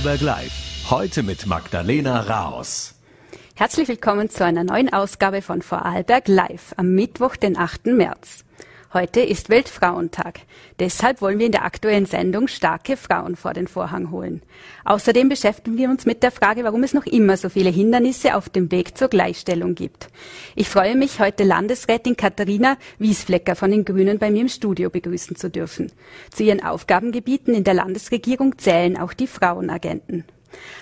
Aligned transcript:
Vorarlberg 0.00 0.22
Live. 0.22 0.52
Heute 0.88 1.22
mit 1.22 1.44
Magdalena 1.44 2.20
Raos. 2.22 2.94
Herzlich 3.54 3.86
willkommen 3.86 4.30
zu 4.30 4.46
einer 4.46 4.64
neuen 4.64 4.90
Ausgabe 4.90 5.42
von 5.42 5.60
Vorarlberg 5.60 6.26
Live 6.26 6.72
am 6.78 6.94
Mittwoch, 6.94 7.36
den 7.36 7.58
8. 7.58 7.86
März. 7.88 8.46
Heute 8.92 9.20
ist 9.20 9.50
Weltfrauentag. 9.50 10.40
Deshalb 10.80 11.22
wollen 11.22 11.38
wir 11.38 11.46
in 11.46 11.52
der 11.52 11.64
aktuellen 11.64 12.06
Sendung 12.06 12.48
starke 12.48 12.96
Frauen 12.96 13.36
vor 13.36 13.52
den 13.52 13.68
Vorhang 13.68 14.10
holen. 14.10 14.42
Außerdem 14.84 15.28
beschäftigen 15.28 15.78
wir 15.78 15.88
uns 15.88 16.06
mit 16.06 16.24
der 16.24 16.32
Frage, 16.32 16.64
warum 16.64 16.82
es 16.82 16.92
noch 16.92 17.06
immer 17.06 17.36
so 17.36 17.48
viele 17.50 17.70
Hindernisse 17.70 18.34
auf 18.34 18.48
dem 18.48 18.72
Weg 18.72 18.98
zur 18.98 19.06
Gleichstellung 19.06 19.76
gibt. 19.76 20.08
Ich 20.56 20.68
freue 20.68 20.96
mich, 20.96 21.20
heute 21.20 21.44
Landesrätin 21.44 22.16
Katharina 22.16 22.78
Wiesflecker 22.98 23.54
von 23.54 23.70
den 23.70 23.84
Grünen 23.84 24.18
bei 24.18 24.32
mir 24.32 24.40
im 24.40 24.48
Studio 24.48 24.90
begrüßen 24.90 25.36
zu 25.36 25.50
dürfen. 25.50 25.92
Zu 26.32 26.42
ihren 26.42 26.60
Aufgabengebieten 26.60 27.54
in 27.54 27.62
der 27.62 27.74
Landesregierung 27.74 28.58
zählen 28.58 28.98
auch 28.98 29.12
die 29.12 29.28
Frauenagenten. 29.28 30.24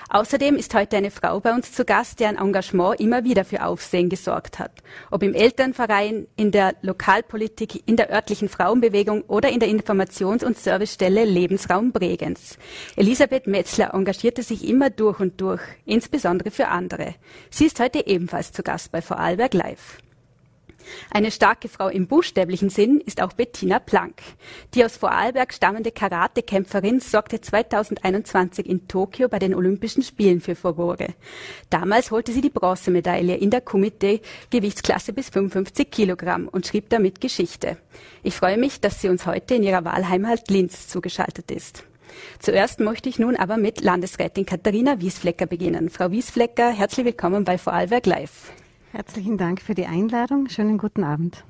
Außerdem 0.09 0.57
ist 0.57 0.75
heute 0.75 0.97
eine 0.97 1.11
Frau 1.11 1.41
bei 1.41 1.53
uns 1.53 1.73
zu 1.73 1.85
Gast, 1.85 2.21
deren 2.21 2.37
Engagement 2.37 2.99
immer 3.01 3.25
wieder 3.25 3.45
für 3.45 3.65
Aufsehen 3.65 4.09
gesorgt 4.09 4.59
hat. 4.59 4.73
Ob 5.11 5.23
im 5.23 5.35
Elternverein, 5.35 6.27
in 6.37 6.51
der 6.51 6.75
Lokalpolitik, 6.83 7.87
in 7.87 7.97
der 7.97 8.11
örtlichen 8.11 8.49
Frauenbewegung 8.49 9.23
oder 9.23 9.51
in 9.51 9.61
der 9.61 9.69
Informations- 9.69 10.45
und 10.45 10.59
Servicestelle 10.59 11.25
Lebensraum 11.25 11.93
Bregenz. 11.93 12.59
Elisabeth 12.97 13.47
Metzler 13.47 13.95
engagierte 13.95 14.43
sich 14.43 14.67
immer 14.67 14.91
durch 14.91 15.21
und 15.21 15.41
durch, 15.41 15.63
insbesondere 15.85 16.51
für 16.51 16.69
andere. 16.69 17.15
Sie 17.51 17.67
ist 17.67 17.81
heute 17.81 18.07
ebenfalls 18.07 18.53
zu 18.53 18.63
Gast 18.63 18.93
bei 18.93 19.03
Vorarlberg 19.03 19.55
Live. 19.55 19.99
Eine 21.11 21.31
starke 21.31 21.69
Frau 21.69 21.89
im 21.89 22.07
buchstäblichen 22.07 22.71
Sinn 22.71 23.01
ist 23.05 23.23
auch 23.23 23.33
Bettina 23.33 23.79
Planck. 23.79 24.23
Die 24.75 24.85
aus 24.85 24.97
Vorarlberg 24.97 25.53
stammende 25.53 25.91
Karatekämpferin 25.91 27.01
sorgte 27.01 27.41
2021 27.41 28.69
in 28.69 28.89
Tokio 28.89 29.29
bei 29.29 29.39
den 29.39 29.55
Olympischen 29.55 30.03
Spielen 30.03 30.41
für 30.41 30.55
Furore. 30.55 31.15
Damals 31.71 32.11
holte 32.11 32.33
sie 32.33 32.41
die 32.41 32.51
Bronzemedaille 32.51 33.37
in 33.37 33.51
der 33.51 33.61
Kumite-Gewichtsklasse 33.61 35.13
bis 35.13 35.31
55 35.31 35.91
Kilogramm 35.91 36.49
und 36.49 36.67
schrieb 36.67 36.91
damit 36.91 37.21
Geschichte. 37.21 37.79
Ich 38.23 38.35
freue 38.35 38.59
mich, 38.59 38.81
dass 38.81 39.01
sie 39.01 39.09
uns 39.09 39.27
heute 39.27 39.55
in 39.55 39.63
ihrer 39.63 39.85
Wahlheimat 39.85 40.51
Linz 40.51 40.89
zugeschaltet 40.89 41.51
ist. 41.51 41.85
Zuerst 42.39 42.81
möchte 42.81 43.09
ich 43.09 43.19
nun 43.19 43.37
aber 43.37 43.57
mit 43.57 43.81
Landesrätin 43.81 44.47
Katharina 44.47 45.01
Wiesflecker 45.01 45.47
beginnen. 45.47 45.91
Frau 45.91 46.11
Wiesflecker, 46.11 46.71
herzlich 46.71 47.07
willkommen 47.07 47.45
bei 47.45 47.59
Vorarlberg 47.59 48.07
Live. 48.07 48.53
Herzlichen 48.93 49.37
Dank 49.37 49.61
für 49.61 49.75
die 49.75 49.87
Einladung. 49.87 50.49
Schönen 50.49 50.79
guten 50.79 51.05
Abend. 51.05 51.45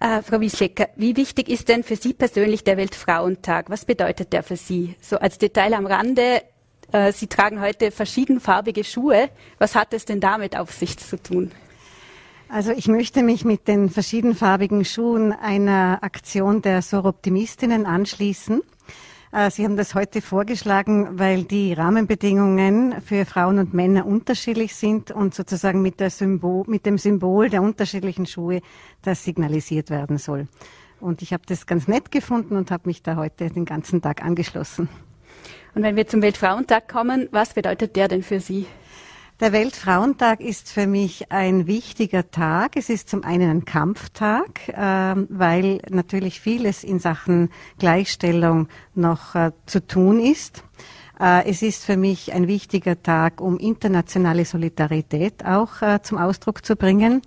Äh, 0.00 0.22
Frau 0.22 0.40
Wieslecker, 0.40 0.88
wie 0.96 1.16
wichtig 1.16 1.48
ist 1.48 1.68
denn 1.68 1.84
für 1.84 1.94
Sie 1.94 2.12
persönlich 2.12 2.64
der 2.64 2.76
Weltfrauentag? 2.76 3.70
Was 3.70 3.84
bedeutet 3.84 4.32
der 4.32 4.42
für 4.42 4.56
Sie? 4.56 4.96
So 5.00 5.18
als 5.18 5.38
Detail 5.38 5.74
am 5.74 5.86
Rande, 5.86 6.42
äh, 6.90 7.12
Sie 7.12 7.28
tragen 7.28 7.60
heute 7.60 7.92
verschiedenfarbige 7.92 8.82
Schuhe. 8.82 9.30
Was 9.58 9.76
hat 9.76 9.94
es 9.94 10.04
denn 10.04 10.18
damit 10.18 10.56
auf 10.56 10.72
sich 10.72 10.98
zu 10.98 11.16
tun? 11.22 11.52
Also 12.48 12.72
ich 12.72 12.88
möchte 12.88 13.22
mich 13.22 13.44
mit 13.44 13.68
den 13.68 13.88
verschiedenfarbigen 13.88 14.84
Schuhen 14.84 15.32
einer 15.32 15.98
Aktion 16.02 16.60
der 16.60 16.82
Soroptimistinnen 16.82 17.86
anschließen. 17.86 18.62
Äh, 19.34 19.50
Sie 19.50 19.64
haben 19.64 19.76
das 19.76 19.96
heute 19.96 20.22
vorgeschlagen, 20.22 21.18
weil 21.18 21.42
die 21.42 21.72
Rahmenbedingungen 21.72 23.02
für 23.02 23.24
Frauen 23.24 23.58
und 23.58 23.74
Männer 23.74 24.06
unterschiedlich 24.06 24.76
sind 24.76 25.10
und 25.10 25.34
sozusagen 25.34 25.82
mit, 25.82 26.00
Symbol, 26.12 26.64
mit 26.68 26.86
dem 26.86 26.98
Symbol 26.98 27.50
der 27.50 27.60
unterschiedlichen 27.60 28.26
Schuhe 28.26 28.60
das 29.02 29.24
signalisiert 29.24 29.90
werden 29.90 30.18
soll. 30.18 30.46
Und 31.00 31.20
ich 31.20 31.32
habe 31.32 31.42
das 31.46 31.66
ganz 31.66 31.88
nett 31.88 32.12
gefunden 32.12 32.56
und 32.56 32.70
habe 32.70 32.84
mich 32.86 33.02
da 33.02 33.16
heute 33.16 33.50
den 33.50 33.64
ganzen 33.64 34.00
Tag 34.00 34.24
angeschlossen. 34.24 34.88
Und 35.74 35.82
wenn 35.82 35.96
wir 35.96 36.06
zum 36.06 36.22
Weltfrauentag 36.22 36.88
kommen, 36.88 37.28
was 37.32 37.54
bedeutet 37.54 37.96
der 37.96 38.06
denn 38.06 38.22
für 38.22 38.38
Sie? 38.38 38.66
Der 39.40 39.52
Weltfrauentag 39.52 40.40
ist 40.40 40.70
für 40.70 40.86
mich 40.86 41.32
ein 41.32 41.66
wichtiger 41.66 42.30
Tag. 42.30 42.76
Es 42.76 42.88
ist 42.88 43.08
zum 43.08 43.24
einen 43.24 43.50
ein 43.50 43.64
Kampftag, 43.64 44.68
äh, 44.68 44.76
weil 45.28 45.80
natürlich 45.90 46.38
vieles 46.38 46.84
in 46.84 47.00
Sachen 47.00 47.50
Gleichstellung 47.80 48.68
noch 48.94 49.34
äh, 49.34 49.50
zu 49.66 49.84
tun 49.84 50.20
ist. 50.20 50.62
Äh, 51.18 51.50
es 51.50 51.62
ist 51.62 51.84
für 51.84 51.96
mich 51.96 52.32
ein 52.32 52.46
wichtiger 52.46 53.02
Tag, 53.02 53.40
um 53.40 53.58
internationale 53.58 54.44
Solidarität 54.44 55.44
auch 55.44 55.82
äh, 55.82 56.00
zum 56.00 56.18
Ausdruck 56.18 56.64
zu 56.64 56.76
bringen. 56.76 57.20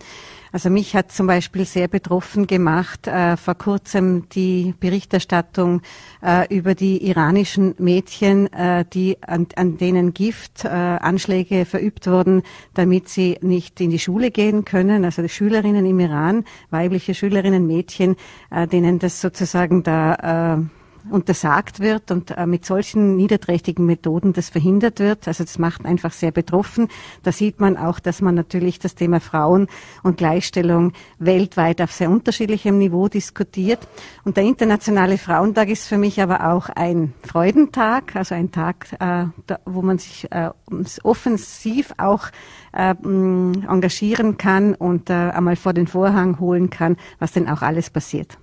Also 0.52 0.70
mich 0.70 0.96
hat 0.96 1.12
zum 1.12 1.28
Beispiel 1.28 1.66
sehr 1.66 1.88
betroffen 1.88 2.48
gemacht 2.48 3.08
äh, 3.08 3.38
vor 3.38 3.56
kurzem 3.56 4.30
die 4.30 4.74
Berichterstattung 4.80 5.82
äh, 6.22 6.54
über 6.56 6.76
die 6.76 7.06
iranischen 7.06 7.76
Mädchen, 7.78 8.52
äh, 8.54 8.86
die 8.86 9.18
an, 9.22 9.48
an 9.56 9.78
denen 9.78 10.14
Giftanschläge 10.14 11.60
äh, 11.60 11.66
verübt 11.66 12.08
wurden, 12.08 12.44
damit 12.74 13.10
sie 13.10 13.38
nicht 13.42 13.82
in 13.82 13.90
die 13.90 14.00
Schule 14.00 14.32
gehen 14.32 14.66
können. 14.66 15.06
Also 15.06 15.22
die 15.22 15.30
Schülerinnen 15.30 15.86
im 15.86 16.00
Iran, 16.00 16.46
weibliche 16.70 17.14
Schülerinnen, 17.14 17.68
Mädchen, 17.68 18.16
äh, 18.50 18.68
denen 18.68 19.00
das 19.00 19.22
sozusagen 19.22 19.84
da 19.84 20.58
äh, 20.58 20.77
untersagt 21.10 21.80
wird 21.80 22.12
und 22.12 22.32
äh, 22.32 22.46
mit 22.46 22.66
solchen 22.66 23.16
niederträchtigen 23.16 23.86
Methoden 23.86 24.34
das 24.34 24.50
verhindert 24.50 25.00
wird. 25.00 25.28
Also 25.28 25.44
das 25.44 25.60
macht 25.60 25.86
einfach 25.86 26.12
sehr 26.12 26.32
betroffen. 26.32 26.88
Da 27.24 27.32
sieht 27.32 27.60
man 27.60 27.78
auch, 27.78 28.00
dass 28.00 28.22
man 28.22 28.36
natürlich 28.36 28.80
das 28.80 28.96
Thema 28.96 29.20
Frauen 29.20 29.68
und 30.04 30.18
Gleichstellung 30.18 30.94
weltweit 31.20 31.82
auf 31.82 31.92
sehr 31.92 32.10
unterschiedlichem 32.10 32.78
Niveau 32.78 33.08
diskutiert. 33.08 33.88
Und 34.24 34.38
der 34.38 34.44
Internationale 34.44 35.18
Frauentag 35.18 35.70
ist 35.70 35.88
für 35.88 35.98
mich 35.98 36.22
aber 36.22 36.52
auch 36.54 36.70
ein 36.70 37.14
Freudentag, 37.24 38.16
also 38.16 38.36
ein 38.36 38.52
Tag, 38.52 38.88
äh, 38.94 39.26
da, 39.46 39.60
wo 39.66 39.82
man 39.82 39.98
sich 39.98 40.32
äh, 40.32 40.50
offensiv 41.04 41.94
auch 41.98 42.28
äh, 42.74 42.96
engagieren 43.04 44.38
kann 44.38 44.76
und 44.76 45.10
äh, 45.10 45.14
einmal 45.14 45.56
vor 45.56 45.74
den 45.74 45.88
Vorhang 45.88 46.40
holen 46.40 46.70
kann, 46.70 46.98
was 47.20 47.32
denn 47.32 47.50
auch 47.50 47.62
alles 47.62 47.90
passiert. 47.90 48.38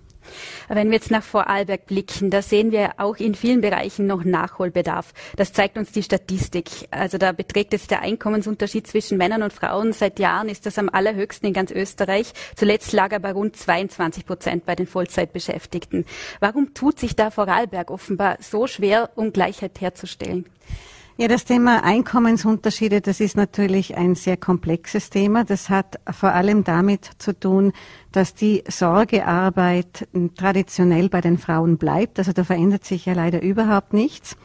Wenn 0.68 0.88
wir 0.88 0.96
jetzt 0.96 1.10
nach 1.10 1.22
Vorarlberg 1.22 1.86
blicken, 1.86 2.30
da 2.30 2.42
sehen 2.42 2.72
wir 2.72 2.94
auch 2.98 3.16
in 3.16 3.34
vielen 3.34 3.60
Bereichen 3.60 4.06
noch 4.06 4.24
Nachholbedarf. 4.24 5.12
Das 5.36 5.52
zeigt 5.52 5.78
uns 5.78 5.92
die 5.92 6.02
Statistik. 6.02 6.68
Also 6.90 7.18
da 7.18 7.32
beträgt 7.32 7.72
jetzt 7.72 7.90
der 7.90 8.02
Einkommensunterschied 8.02 8.86
zwischen 8.86 9.18
Männern 9.18 9.42
und 9.42 9.52
Frauen 9.52 9.92
seit 9.92 10.18
Jahren 10.18 10.48
ist 10.48 10.66
das 10.66 10.78
am 10.78 10.88
allerhöchsten 10.88 11.48
in 11.48 11.54
ganz 11.54 11.70
Österreich. 11.70 12.32
Zuletzt 12.56 12.92
lag 12.92 13.12
er 13.12 13.20
bei 13.20 13.32
rund 13.32 13.56
22 13.56 14.26
Prozent 14.26 14.66
bei 14.66 14.74
den 14.74 14.86
Vollzeitbeschäftigten. 14.86 16.04
Warum 16.40 16.74
tut 16.74 16.98
sich 16.98 17.16
da 17.16 17.30
Vorarlberg 17.30 17.90
offenbar 17.90 18.38
so 18.40 18.66
schwer, 18.66 19.10
um 19.14 19.32
Gleichheit 19.32 19.80
herzustellen? 19.80 20.46
Ja, 21.16 21.28
das 21.28 21.44
Thema 21.44 21.84
Einkommensunterschiede, 21.84 23.00
das 23.00 23.20
ist 23.20 23.36
natürlich 23.36 23.96
ein 23.96 24.16
sehr 24.16 24.36
komplexes 24.36 25.10
Thema. 25.10 25.44
Das 25.44 25.70
hat 25.70 26.00
vor 26.10 26.32
allem 26.32 26.64
damit 26.64 27.08
zu 27.18 27.38
tun, 27.38 27.72
dass 28.10 28.34
die 28.34 28.64
Sorgearbeit 28.66 30.08
traditionell 30.36 31.08
bei 31.08 31.20
den 31.20 31.38
Frauen 31.38 31.78
bleibt. 31.78 32.18
Also 32.18 32.32
da 32.32 32.42
verändert 32.42 32.84
sich 32.84 33.06
ja 33.06 33.12
leider 33.12 33.42
überhaupt 33.42 33.92
nichts. 33.92 34.36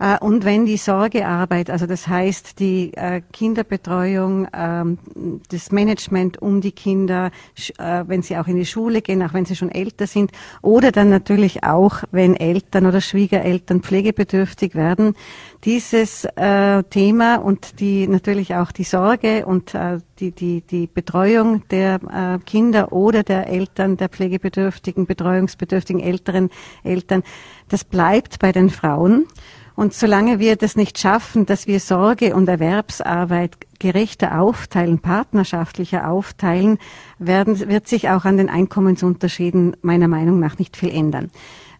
Äh, 0.00 0.18
und 0.20 0.44
wenn 0.44 0.64
die 0.64 0.78
Sorgearbeit, 0.78 1.70
also 1.70 1.86
das 1.86 2.08
heißt 2.08 2.58
die 2.58 2.92
äh, 2.94 3.20
Kinderbetreuung, 3.32 4.48
ähm, 4.52 4.98
das 5.50 5.70
Management 5.70 6.40
um 6.40 6.60
die 6.60 6.72
Kinder, 6.72 7.30
äh, 7.78 8.04
wenn 8.06 8.22
sie 8.22 8.36
auch 8.38 8.48
in 8.48 8.56
die 8.56 8.66
Schule 8.66 9.02
gehen, 9.02 9.22
auch 9.22 9.34
wenn 9.34 9.44
sie 9.44 9.56
schon 9.56 9.70
älter 9.70 10.06
sind, 10.06 10.32
oder 10.62 10.90
dann 10.90 11.10
natürlich 11.10 11.62
auch, 11.64 12.02
wenn 12.10 12.34
Eltern 12.34 12.86
oder 12.86 13.00
Schwiegereltern 13.00 13.82
pflegebedürftig 13.82 14.74
werden, 14.74 15.14
dieses 15.64 16.26
Thema 16.90 17.36
und 17.36 17.80
die 17.80 18.06
natürlich 18.06 18.54
auch 18.54 18.72
die 18.72 18.84
Sorge 18.84 19.44
und 19.44 19.74
die, 20.18 20.30
die, 20.30 20.62
die 20.62 20.86
Betreuung 20.86 21.68
der 21.68 22.40
Kinder 22.46 22.92
oder 22.92 23.22
der 23.22 23.46
Eltern, 23.46 23.98
der 23.98 24.08
pflegebedürftigen, 24.08 25.04
betreuungsbedürftigen 25.04 26.00
älteren 26.00 26.48
Eltern, 26.82 27.22
das 27.68 27.84
bleibt 27.84 28.38
bei 28.38 28.52
den 28.52 28.70
Frauen. 28.70 29.26
Und 29.80 29.94
solange 29.94 30.38
wir 30.38 30.56
das 30.56 30.76
nicht 30.76 30.98
schaffen, 30.98 31.46
dass 31.46 31.66
wir 31.66 31.80
Sorge 31.80 32.34
und 32.34 32.46
Erwerbsarbeit 32.50 33.56
gerechter 33.78 34.38
aufteilen, 34.38 34.98
partnerschaftlicher 34.98 36.10
aufteilen, 36.10 36.76
werden, 37.18 37.58
wird 37.66 37.88
sich 37.88 38.10
auch 38.10 38.26
an 38.26 38.36
den 38.36 38.50
Einkommensunterschieden 38.50 39.78
meiner 39.80 40.06
Meinung 40.06 40.38
nach 40.38 40.58
nicht 40.58 40.76
viel 40.76 40.90
ändern. 40.90 41.30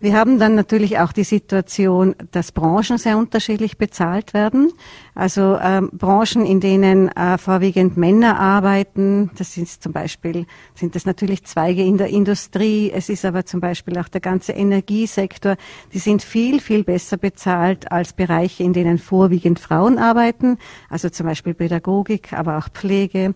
Wir 0.03 0.15
haben 0.15 0.39
dann 0.39 0.55
natürlich 0.55 0.99
auch 0.99 1.13
die 1.13 1.25
Situation, 1.25 2.15
dass 2.31 2.53
Branchen 2.53 2.97
sehr 2.97 3.19
unterschiedlich 3.19 3.77
bezahlt 3.77 4.33
werden. 4.33 4.73
Also 5.15 5.59
ähm, 5.61 5.91
Branchen, 5.93 6.47
in 6.47 6.61
denen 6.61 7.09
äh, 7.09 7.37
vorwiegend 7.37 7.99
Männer 7.99 8.41
arbeiten, 8.41 9.31
das 9.37 9.53
sind 9.53 9.69
zum 9.69 9.93
Beispiel, 9.93 10.47
sind 10.75 10.95
das 10.95 11.05
natürlich 11.05 11.45
Zweige 11.45 11.85
in 11.85 11.99
der 11.99 12.09
Industrie, 12.09 12.91
es 12.91 13.11
ist 13.11 13.27
aber 13.27 13.45
zum 13.45 13.61
Beispiel 13.61 13.99
auch 13.99 14.09
der 14.09 14.23
ganze 14.23 14.53
Energiesektor, 14.53 15.57
die 15.93 15.99
sind 15.99 16.23
viel, 16.23 16.61
viel 16.61 16.83
besser 16.83 17.19
bezahlt 17.19 17.93
als 17.93 18.15
Bereiche, 18.15 18.63
in 18.63 18.73
denen 18.73 18.97
vorwiegend 18.97 19.61
Frauen 19.61 19.99
arbeiten, 19.99 20.57
also 20.89 21.11
zum 21.11 21.27
Beispiel 21.27 21.53
Pädagogik, 21.53 22.33
aber 22.33 22.57
auch 22.57 22.71
Pflege. 22.71 23.35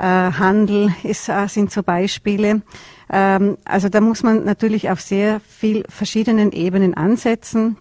Äh, 0.00 0.32
Handel 0.32 0.94
ist, 1.02 1.28
äh, 1.28 1.46
sind 1.46 1.70
so 1.70 1.82
Beispiele. 1.82 2.62
Ähm, 3.10 3.58
also 3.66 3.90
da 3.90 4.00
muss 4.00 4.22
man 4.22 4.44
natürlich 4.44 4.88
auf 4.88 5.02
sehr 5.02 5.40
viel 5.40 5.84
verschiedenen 5.90 6.52
Ebenen 6.52 6.94
ansetzen. 6.94 7.76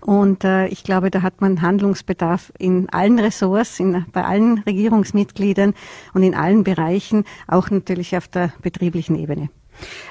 Und 0.00 0.42
äh, 0.42 0.66
ich 0.66 0.82
glaube, 0.82 1.12
da 1.12 1.22
hat 1.22 1.40
man 1.40 1.62
Handlungsbedarf 1.62 2.52
in 2.58 2.88
allen 2.88 3.20
Ressorts, 3.20 3.78
in, 3.78 4.06
bei 4.12 4.24
allen 4.24 4.58
Regierungsmitgliedern 4.58 5.74
und 6.14 6.22
in 6.24 6.34
allen 6.34 6.64
Bereichen, 6.64 7.24
auch 7.46 7.70
natürlich 7.70 8.16
auf 8.16 8.26
der 8.26 8.52
betrieblichen 8.60 9.16
Ebene. 9.16 9.48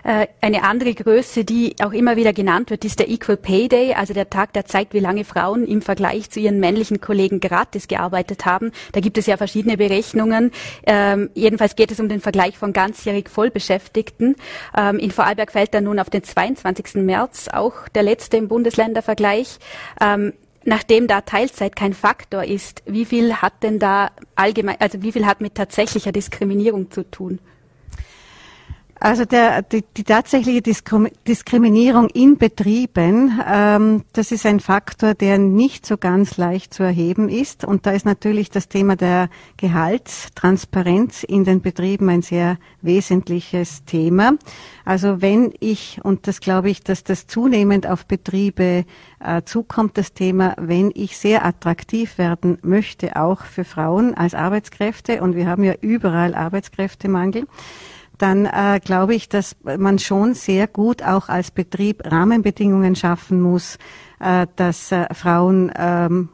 Äh, 0.03 0.27
eine 0.41 0.63
andere 0.63 0.93
Größe, 0.93 1.45
die 1.45 1.75
auch 1.81 1.91
immer 1.91 2.15
wieder 2.15 2.33
genannt 2.33 2.69
wird, 2.69 2.85
ist 2.85 2.99
der 2.99 3.09
Equal 3.09 3.37
Pay 3.37 3.67
Day, 3.67 3.93
also 3.93 4.13
der 4.13 4.29
Tag, 4.29 4.53
der 4.53 4.65
zeigt, 4.65 4.93
wie 4.93 4.99
lange 4.99 5.23
Frauen 5.23 5.65
im 5.65 5.81
Vergleich 5.81 6.29
zu 6.29 6.39
ihren 6.39 6.59
männlichen 6.59 7.01
Kollegen 7.01 7.39
gratis 7.39 7.87
gearbeitet 7.87 8.45
haben. 8.45 8.71
Da 8.91 8.99
gibt 8.99 9.17
es 9.17 9.25
ja 9.25 9.37
verschiedene 9.37 9.77
Berechnungen. 9.77 10.51
Ähm, 10.85 11.29
jedenfalls 11.33 11.75
geht 11.75 11.91
es 11.91 11.99
um 11.99 12.09
den 12.09 12.21
Vergleich 12.21 12.57
von 12.57 12.73
ganzjährig 12.73 13.29
Vollbeschäftigten. 13.29 14.35
Ähm, 14.77 14.99
in 14.99 15.11
Vorarlberg 15.11 15.51
fällt 15.51 15.73
dann 15.73 15.85
nun 15.85 15.99
auf 15.99 16.09
den 16.09 16.23
22. 16.23 16.95
März 16.95 17.47
auch 17.51 17.87
der 17.89 18.03
letzte 18.03 18.37
im 18.37 18.47
Bundesländervergleich. 18.47 19.59
Ähm, 20.01 20.33
nachdem 20.63 21.07
da 21.07 21.21
Teilzeit 21.21 21.75
kein 21.75 21.93
Faktor 21.93 22.43
ist, 22.43 22.83
wie 22.85 23.05
viel 23.05 23.35
hat 23.35 23.63
denn 23.63 23.79
da 23.79 24.11
allgemein, 24.35 24.77
also 24.79 25.01
wie 25.01 25.11
viel 25.11 25.25
hat 25.25 25.41
mit 25.41 25.55
tatsächlicher 25.55 26.11
Diskriminierung 26.11 26.91
zu 26.91 27.09
tun? 27.09 27.39
Also 28.97 29.25
der, 29.25 29.61
die, 29.61 29.83
die 29.97 30.05
tatsächliche 30.05 30.61
Diskriminierung 30.61 32.07
in 32.09 32.37
Betrieben, 32.37 33.39
ähm, 33.45 34.03
das 34.13 34.31
ist 34.31 34.45
ein 34.45 34.61
Faktor, 34.61 35.13
der 35.13 35.37
nicht 35.37 35.85
so 35.85 35.97
ganz 35.97 36.37
leicht 36.37 36.73
zu 36.73 36.83
erheben 36.83 37.27
ist. 37.27 37.65
Und 37.65 37.85
da 37.85 37.91
ist 37.91 38.05
natürlich 38.05 38.49
das 38.49 38.69
Thema 38.69 38.95
der 38.95 39.29
Gehaltstransparenz 39.57 41.23
in 41.23 41.43
den 41.43 41.61
Betrieben 41.61 42.07
ein 42.07 42.21
sehr 42.21 42.57
wesentliches 42.81 43.83
Thema. 43.83 44.37
Also 44.85 45.21
wenn 45.21 45.53
ich, 45.59 45.99
und 46.03 46.25
das 46.27 46.39
glaube 46.39 46.69
ich, 46.69 46.81
dass 46.81 47.03
das 47.03 47.27
zunehmend 47.27 47.87
auf 47.87 48.05
Betriebe 48.05 48.85
äh, 49.19 49.41
zukommt, 49.43 49.97
das 49.97 50.13
Thema, 50.13 50.55
wenn 50.57 50.91
ich 50.95 51.17
sehr 51.17 51.45
attraktiv 51.45 52.17
werden 52.17 52.59
möchte, 52.61 53.17
auch 53.17 53.41
für 53.41 53.65
Frauen 53.65 54.15
als 54.15 54.33
Arbeitskräfte, 54.33 55.21
und 55.21 55.35
wir 55.35 55.47
haben 55.47 55.65
ja 55.65 55.73
überall 55.81 56.33
Arbeitskräftemangel, 56.33 57.45
dann 58.17 58.45
äh, 58.45 58.79
glaube 58.83 59.15
ich, 59.15 59.29
dass 59.29 59.55
man 59.63 59.99
schon 59.99 60.33
sehr 60.33 60.67
gut 60.67 61.03
auch 61.03 61.29
als 61.29 61.51
Betrieb 61.51 62.01
Rahmenbedingungen 62.05 62.95
schaffen 62.95 63.41
muss, 63.41 63.77
äh, 64.19 64.47
dass 64.55 64.91
äh, 64.91 65.13
Frauen 65.13 65.71
ähm, 65.77 66.29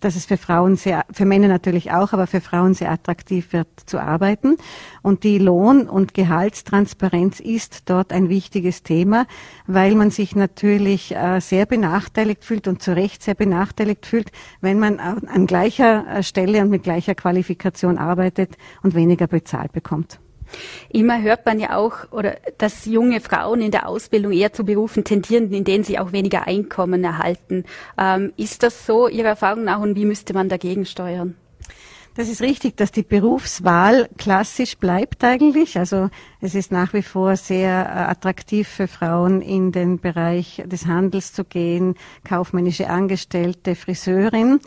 dass 0.00 0.16
es 0.16 0.26
für 0.26 0.36
Frauen 0.36 0.76
sehr, 0.76 1.04
für 1.10 1.24
Männer 1.24 1.48
natürlich 1.48 1.92
auch, 1.92 2.12
aber 2.12 2.26
für 2.26 2.40
Frauen 2.40 2.74
sehr 2.74 2.90
attraktiv 2.90 3.52
wird 3.52 3.68
zu 3.86 3.98
arbeiten. 3.98 4.56
Und 5.02 5.24
die 5.24 5.38
Lohn- 5.38 5.88
und 5.88 6.14
Gehaltstransparenz 6.14 7.40
ist 7.40 7.88
dort 7.88 8.12
ein 8.12 8.28
wichtiges 8.28 8.82
Thema, 8.82 9.26
weil 9.66 9.94
man 9.94 10.10
sich 10.10 10.36
natürlich 10.36 11.14
äh, 11.14 11.40
sehr 11.40 11.66
benachteiligt 11.66 12.44
fühlt 12.44 12.68
und 12.68 12.82
zu 12.82 12.94
Recht 12.94 13.22
sehr 13.22 13.34
benachteiligt 13.34 14.06
fühlt, 14.06 14.30
wenn 14.60 14.78
man 14.78 14.98
an 14.98 15.46
gleicher 15.46 16.06
äh, 16.06 16.22
Stelle 16.22 16.60
und 16.60 16.70
mit 16.70 16.82
gleicher 16.82 17.14
Qualifikation 17.14 17.98
arbeitet 17.98 18.56
und 18.82 18.94
weniger 18.94 19.26
bezahlt 19.26 19.72
bekommt. 19.72 20.20
Immer 20.88 21.22
hört 21.22 21.46
man 21.46 21.60
ja 21.60 21.76
auch, 21.76 22.10
oder 22.10 22.36
dass 22.58 22.86
junge 22.86 23.20
Frauen 23.20 23.60
in 23.60 23.70
der 23.70 23.88
Ausbildung 23.88 24.32
eher 24.32 24.52
zu 24.52 24.64
Berufen 24.64 25.04
tendieren, 25.04 25.52
in 25.52 25.64
denen 25.64 25.84
sie 25.84 25.98
auch 25.98 26.12
weniger 26.12 26.46
Einkommen 26.46 27.04
erhalten. 27.04 27.64
Ähm, 27.98 28.32
ist 28.36 28.62
das 28.62 28.86
so 28.86 29.08
Ihrer 29.08 29.28
Erfahrung 29.28 29.64
nach 29.64 29.80
und 29.80 29.96
wie 29.96 30.04
müsste 30.04 30.34
man 30.34 30.48
dagegen 30.48 30.86
steuern? 30.86 31.36
Das 32.16 32.28
ist 32.28 32.42
richtig, 32.42 32.76
dass 32.76 32.90
die 32.90 33.04
Berufswahl 33.04 34.08
klassisch 34.18 34.76
bleibt 34.76 35.22
eigentlich. 35.22 35.78
Also 35.78 36.10
es 36.40 36.56
ist 36.56 36.72
nach 36.72 36.92
wie 36.92 37.02
vor 37.02 37.36
sehr 37.36 37.86
äh, 37.86 38.10
attraktiv 38.10 38.68
für 38.68 38.88
Frauen 38.88 39.40
in 39.40 39.70
den 39.70 40.00
Bereich 40.00 40.62
des 40.66 40.86
Handels 40.86 41.32
zu 41.32 41.44
gehen, 41.44 41.94
kaufmännische 42.28 42.90
Angestellte, 42.90 43.76
Friseurin. 43.76 44.60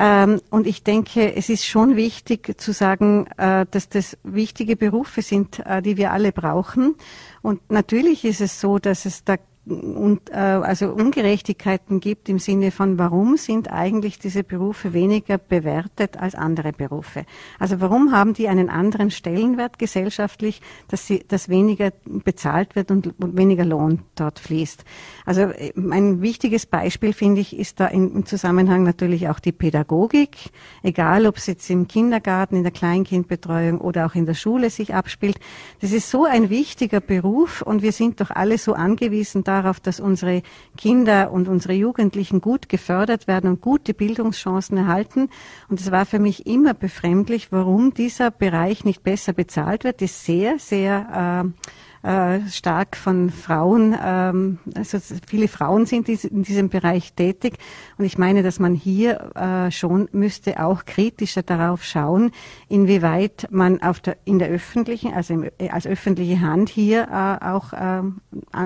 Ähm, 0.00 0.40
und 0.50 0.68
ich 0.68 0.84
denke, 0.84 1.34
es 1.34 1.48
ist 1.48 1.66
schon 1.66 1.96
wichtig 1.96 2.60
zu 2.60 2.72
sagen, 2.72 3.26
äh, 3.36 3.66
dass 3.68 3.88
das 3.88 4.16
wichtige 4.22 4.76
Berufe 4.76 5.22
sind, 5.22 5.58
äh, 5.66 5.82
die 5.82 5.96
wir 5.96 6.12
alle 6.12 6.30
brauchen. 6.30 6.94
Und 7.42 7.68
natürlich 7.68 8.24
ist 8.24 8.40
es 8.40 8.60
so, 8.60 8.78
dass 8.78 9.06
es 9.06 9.24
da 9.24 9.34
und, 9.68 10.30
äh, 10.30 10.34
also 10.34 10.92
Ungerechtigkeiten 10.92 12.00
gibt 12.00 12.28
im 12.28 12.38
Sinne 12.38 12.70
von, 12.70 12.98
warum 12.98 13.36
sind 13.36 13.70
eigentlich 13.70 14.18
diese 14.18 14.42
Berufe 14.42 14.94
weniger 14.94 15.36
bewertet 15.36 16.16
als 16.16 16.34
andere 16.34 16.72
Berufe? 16.72 17.24
Also 17.58 17.80
warum 17.80 18.12
haben 18.12 18.32
die 18.32 18.48
einen 18.48 18.70
anderen 18.70 19.10
Stellenwert 19.10 19.78
gesellschaftlich, 19.78 20.62
dass 20.88 21.06
sie, 21.06 21.22
dass 21.28 21.48
weniger 21.48 21.92
bezahlt 22.04 22.76
wird 22.76 22.90
und 22.90 23.14
weniger 23.18 23.64
Lohn 23.64 24.00
dort 24.14 24.38
fließt? 24.38 24.84
Also 25.26 25.42
äh, 25.42 25.72
ein 25.76 26.22
wichtiges 26.22 26.64
Beispiel 26.64 27.12
finde 27.12 27.42
ich 27.42 27.58
ist 27.58 27.80
da 27.80 27.86
im 27.88 28.24
Zusammenhang 28.24 28.84
natürlich 28.84 29.28
auch 29.28 29.38
die 29.38 29.52
Pädagogik, 29.52 30.36
egal 30.82 31.26
ob 31.26 31.36
es 31.36 31.46
jetzt 31.46 31.68
im 31.68 31.88
Kindergarten, 31.88 32.56
in 32.56 32.62
der 32.62 32.72
Kleinkindbetreuung 32.72 33.80
oder 33.80 34.06
auch 34.06 34.14
in 34.14 34.24
der 34.24 34.34
Schule 34.34 34.70
sich 34.70 34.94
abspielt. 34.94 35.38
Das 35.80 35.92
ist 35.92 36.10
so 36.10 36.24
ein 36.24 36.48
wichtiger 36.48 37.00
Beruf 37.00 37.60
und 37.60 37.82
wir 37.82 37.92
sind 37.92 38.20
doch 38.20 38.30
alle 38.30 38.56
so 38.56 38.72
angewiesen 38.72 39.44
da 39.44 39.57
darauf, 39.62 39.80
dass 39.80 40.00
unsere 40.00 40.42
Kinder 40.76 41.30
und 41.32 41.48
unsere 41.48 41.74
Jugendlichen 41.74 42.40
gut 42.40 42.68
gefördert 42.68 43.26
werden 43.26 43.50
und 43.50 43.60
gute 43.60 43.94
Bildungschancen 43.94 44.76
erhalten. 44.76 45.28
Und 45.68 45.80
es 45.80 45.90
war 45.90 46.06
für 46.06 46.18
mich 46.18 46.46
immer 46.46 46.74
befremdlich, 46.74 47.52
warum 47.52 47.94
dieser 47.94 48.30
Bereich 48.30 48.84
nicht 48.84 49.02
besser 49.02 49.32
bezahlt 49.32 49.84
wird, 49.84 50.02
ist 50.02 50.24
sehr, 50.24 50.58
sehr 50.58 51.44
äh, 51.44 51.87
äh, 52.02 52.40
stark 52.48 52.96
von 52.96 53.30
Frauen, 53.30 53.96
ähm, 54.00 54.58
also 54.76 54.98
viele 55.26 55.48
Frauen 55.48 55.84
sind 55.84 56.08
in 56.08 56.42
diesem 56.44 56.68
Bereich 56.68 57.12
tätig 57.14 57.58
und 57.96 58.04
ich 58.04 58.18
meine, 58.18 58.44
dass 58.44 58.60
man 58.60 58.74
hier 58.74 59.34
äh, 59.34 59.70
schon 59.72 60.08
müsste 60.12 60.62
auch 60.64 60.84
kritischer 60.84 61.42
darauf 61.42 61.82
schauen, 61.82 62.30
inwieweit 62.68 63.48
man 63.50 63.82
auf 63.82 63.98
der, 64.00 64.16
in 64.24 64.38
der 64.38 64.48
öffentlichen, 64.48 65.12
also 65.12 65.34
im, 65.34 65.50
äh, 65.58 65.70
als 65.70 65.86
öffentliche 65.86 66.40
Hand 66.40 66.68
hier 66.68 67.38
auch 67.40 67.72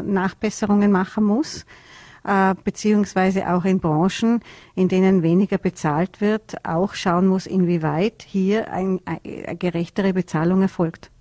Nachbesserungen 0.05 0.91
machen 0.91 1.25
muss 1.25 1.65
beziehungsweise 2.65 3.53
auch 3.53 3.65
in 3.65 3.81
Branchen, 3.81 4.41
in 4.75 4.89
denen 4.89 5.23
weniger 5.23 5.59
bezahlt 5.59 6.21
wird, 6.21 6.65
auch 6.65 6.95
schauen 6.95 7.27
muss, 7.27 7.47
inwieweit 7.47 8.25
hier 8.27 8.71
eine 8.73 9.01
ein 9.05 9.59
gerechtere 9.59 10.13
Bezahlung 10.13 10.63
erfolgt. 10.63 11.12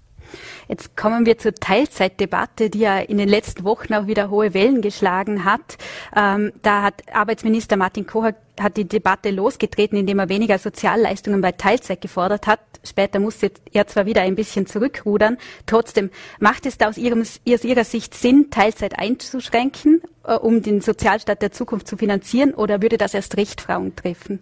Jetzt 0.68 0.95
kommen 0.95 1.25
wir 1.25 1.38
zur 1.38 1.54
Teilzeitdebatte, 1.56 2.69
die 2.69 2.80
ja 2.80 3.00
in 3.00 3.18
den 3.18 3.30
letzten 3.30 3.63
Wochen 3.63 3.94
auch 3.94 4.07
wieder 4.07 4.30
hohe 4.30 4.54
Wellen 4.54 4.81
geschlagen 4.81 5.45
hat. 5.45 5.78
Ähm, 6.16 6.51
da 6.62 6.82
hat 6.84 7.03
Arbeitsminister 7.13 7.77
Martin 7.77 8.06
Kocher 8.06 8.36
hat 8.60 8.77
die 8.77 8.88
Debatte 8.88 9.32
losgetreten, 9.32 9.98
indem 9.98 10.20
er 10.20 10.29
weniger 10.29 10.58
Sozialleistungen 10.60 11.41
bei 11.41 11.51
Teilzeit 11.51 12.01
gefordert 12.01 12.48
hat. 12.48 12.60
Später 12.84 13.20
musste 13.20 13.51
er 13.72 13.88
zwar 13.88 14.06
wieder 14.06 14.22
ein 14.22 14.36
bisschen 14.36 14.65
zurückrudern. 14.65 15.38
Trotzdem 15.65 16.10
macht 16.39 16.65
es 16.65 16.77
da 16.77 16.89
aus, 16.89 16.98
ihrem, 16.98 17.22
aus 17.22 17.63
Ihrer 17.63 17.84
Sicht 17.84 18.13
Sinn, 18.13 18.50
Teilzeit 18.50 18.98
einzuschränken, 18.98 20.01
äh, 20.25 20.34
um 20.34 20.62
den 20.62 20.82
Sozialstaat 20.82 21.41
der 21.41 21.51
Zukunft 21.51 21.88
zu 21.88 21.98
finanzieren, 21.98 22.53
oder 22.53 22.82
würde 22.82 22.98
das 22.98 23.13
erst 23.13 23.38
recht 23.38 23.62
Frauen 23.62 23.96
treffen? 23.96 24.39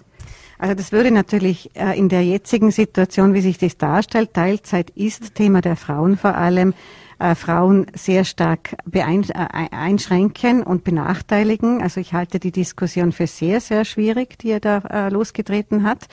Also 0.59 0.75
das 0.75 0.91
würde 0.91 1.09
natürlich 1.09 1.71
äh, 1.73 1.97
in 1.97 2.09
der 2.09 2.23
jetzigen 2.23 2.69
Situation, 2.69 3.33
wie 3.33 3.41
sich 3.41 3.57
das 3.57 3.77
darstellt, 3.77 4.33
Teilzeit 4.33 4.89
ist 4.91 5.33
Thema 5.33 5.61
der 5.61 5.77
Frauen 5.77 6.17
vor 6.17 6.35
allem, 6.35 6.73
äh, 7.17 7.33
Frauen 7.33 7.87
sehr 7.95 8.25
stark 8.25 8.75
äh, 8.91 9.01
einschränken 9.71 10.61
und 10.61 10.83
benachteiligen. 10.83 11.81
Also 11.81 12.01
ich 12.01 12.13
halte 12.13 12.39
die 12.39 12.51
Diskussion 12.51 13.13
für 13.13 13.25
sehr, 13.25 13.61
sehr 13.61 13.85
schwierig, 13.85 14.37
die 14.39 14.51
er 14.51 14.59
da 14.59 14.77
äh, 14.79 15.09
losgetreten 15.09 15.83
hat. 15.83 16.07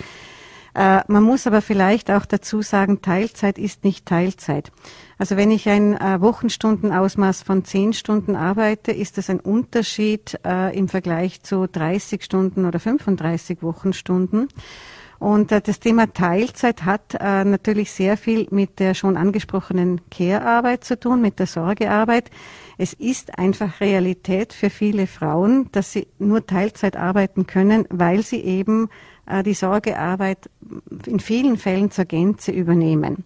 Äh, 0.76 1.00
man 1.08 1.22
muss 1.22 1.46
aber 1.46 1.62
vielleicht 1.62 2.10
auch 2.10 2.26
dazu 2.26 2.60
sagen, 2.60 3.00
Teilzeit 3.00 3.56
ist 3.56 3.82
nicht 3.82 4.04
Teilzeit. 4.04 4.70
Also 5.16 5.38
wenn 5.38 5.50
ich 5.50 5.70
ein 5.70 5.96
äh, 5.96 6.20
Wochenstundenausmaß 6.20 7.42
von 7.44 7.64
zehn 7.64 7.94
Stunden 7.94 8.36
arbeite, 8.36 8.92
ist 8.92 9.16
das 9.16 9.30
ein 9.30 9.40
Unterschied 9.40 10.38
äh, 10.44 10.76
im 10.76 10.88
Vergleich 10.88 11.42
zu 11.42 11.66
30 11.66 12.22
Stunden 12.22 12.66
oder 12.66 12.78
35 12.78 13.62
Wochenstunden. 13.62 14.48
Und 15.18 15.50
äh, 15.50 15.62
das 15.62 15.80
Thema 15.80 16.12
Teilzeit 16.12 16.84
hat 16.84 17.16
äh, 17.18 17.44
natürlich 17.44 17.90
sehr 17.92 18.18
viel 18.18 18.46
mit 18.50 18.78
der 18.78 18.92
schon 18.92 19.16
angesprochenen 19.16 20.02
Care-Arbeit 20.10 20.84
zu 20.84 21.00
tun, 21.00 21.22
mit 21.22 21.38
der 21.38 21.46
Sorgearbeit. 21.46 22.30
Es 22.76 22.92
ist 22.92 23.38
einfach 23.38 23.80
Realität 23.80 24.52
für 24.52 24.68
viele 24.68 25.06
Frauen, 25.06 25.70
dass 25.72 25.92
sie 25.92 26.06
nur 26.18 26.46
Teilzeit 26.46 26.98
arbeiten 26.98 27.46
können, 27.46 27.86
weil 27.88 28.22
sie 28.22 28.40
eben 28.40 28.90
die 29.44 29.54
Sorgearbeit 29.54 30.50
in 31.06 31.20
vielen 31.20 31.56
Fällen 31.56 31.90
zur 31.90 32.04
Gänze 32.04 32.52
übernehmen. 32.52 33.24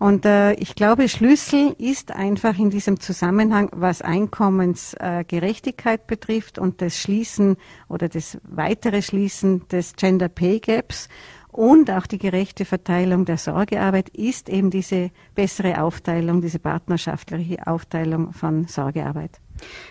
Und 0.00 0.24
äh, 0.24 0.54
ich 0.54 0.74
glaube, 0.76 1.10
Schlüssel 1.10 1.74
ist 1.76 2.10
einfach 2.10 2.58
in 2.58 2.70
diesem 2.70 3.00
Zusammenhang, 3.00 3.68
was 3.72 4.00
Einkommensgerechtigkeit 4.00 6.00
äh, 6.00 6.04
betrifft 6.06 6.58
und 6.58 6.80
das 6.80 6.96
Schließen 6.96 7.58
oder 7.86 8.08
das 8.08 8.38
weitere 8.44 9.02
Schließen 9.02 9.68
des 9.68 9.96
Gender 9.96 10.30
Pay 10.30 10.60
Gaps 10.60 11.10
und 11.52 11.90
auch 11.90 12.06
die 12.06 12.16
gerechte 12.16 12.64
Verteilung 12.64 13.26
der 13.26 13.36
Sorgearbeit 13.36 14.08
ist 14.08 14.48
eben 14.48 14.70
diese 14.70 15.10
bessere 15.34 15.82
Aufteilung, 15.82 16.40
diese 16.40 16.60
partnerschaftliche 16.60 17.66
Aufteilung 17.66 18.32
von 18.32 18.68
Sorgearbeit. 18.68 19.38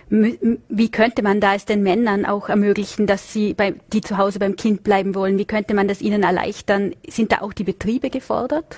Wie 0.09 0.89
könnte 0.89 1.21
man 1.21 1.39
da 1.39 1.55
es 1.55 1.65
den 1.65 1.83
Männern 1.83 2.25
auch 2.25 2.49
ermöglichen, 2.49 3.05
dass 3.07 3.31
sie, 3.31 3.53
bei, 3.53 3.75
die 3.93 4.01
zu 4.01 4.17
Hause 4.17 4.39
beim 4.39 4.55
Kind 4.55 4.83
bleiben 4.83 5.13
wollen, 5.15 5.37
wie 5.37 5.45
könnte 5.45 5.73
man 5.73 5.87
das 5.87 6.01
ihnen 6.01 6.23
erleichtern? 6.23 6.93
Sind 7.07 7.31
da 7.31 7.41
auch 7.41 7.53
die 7.53 7.63
Betriebe 7.63 8.09
gefordert? 8.09 8.77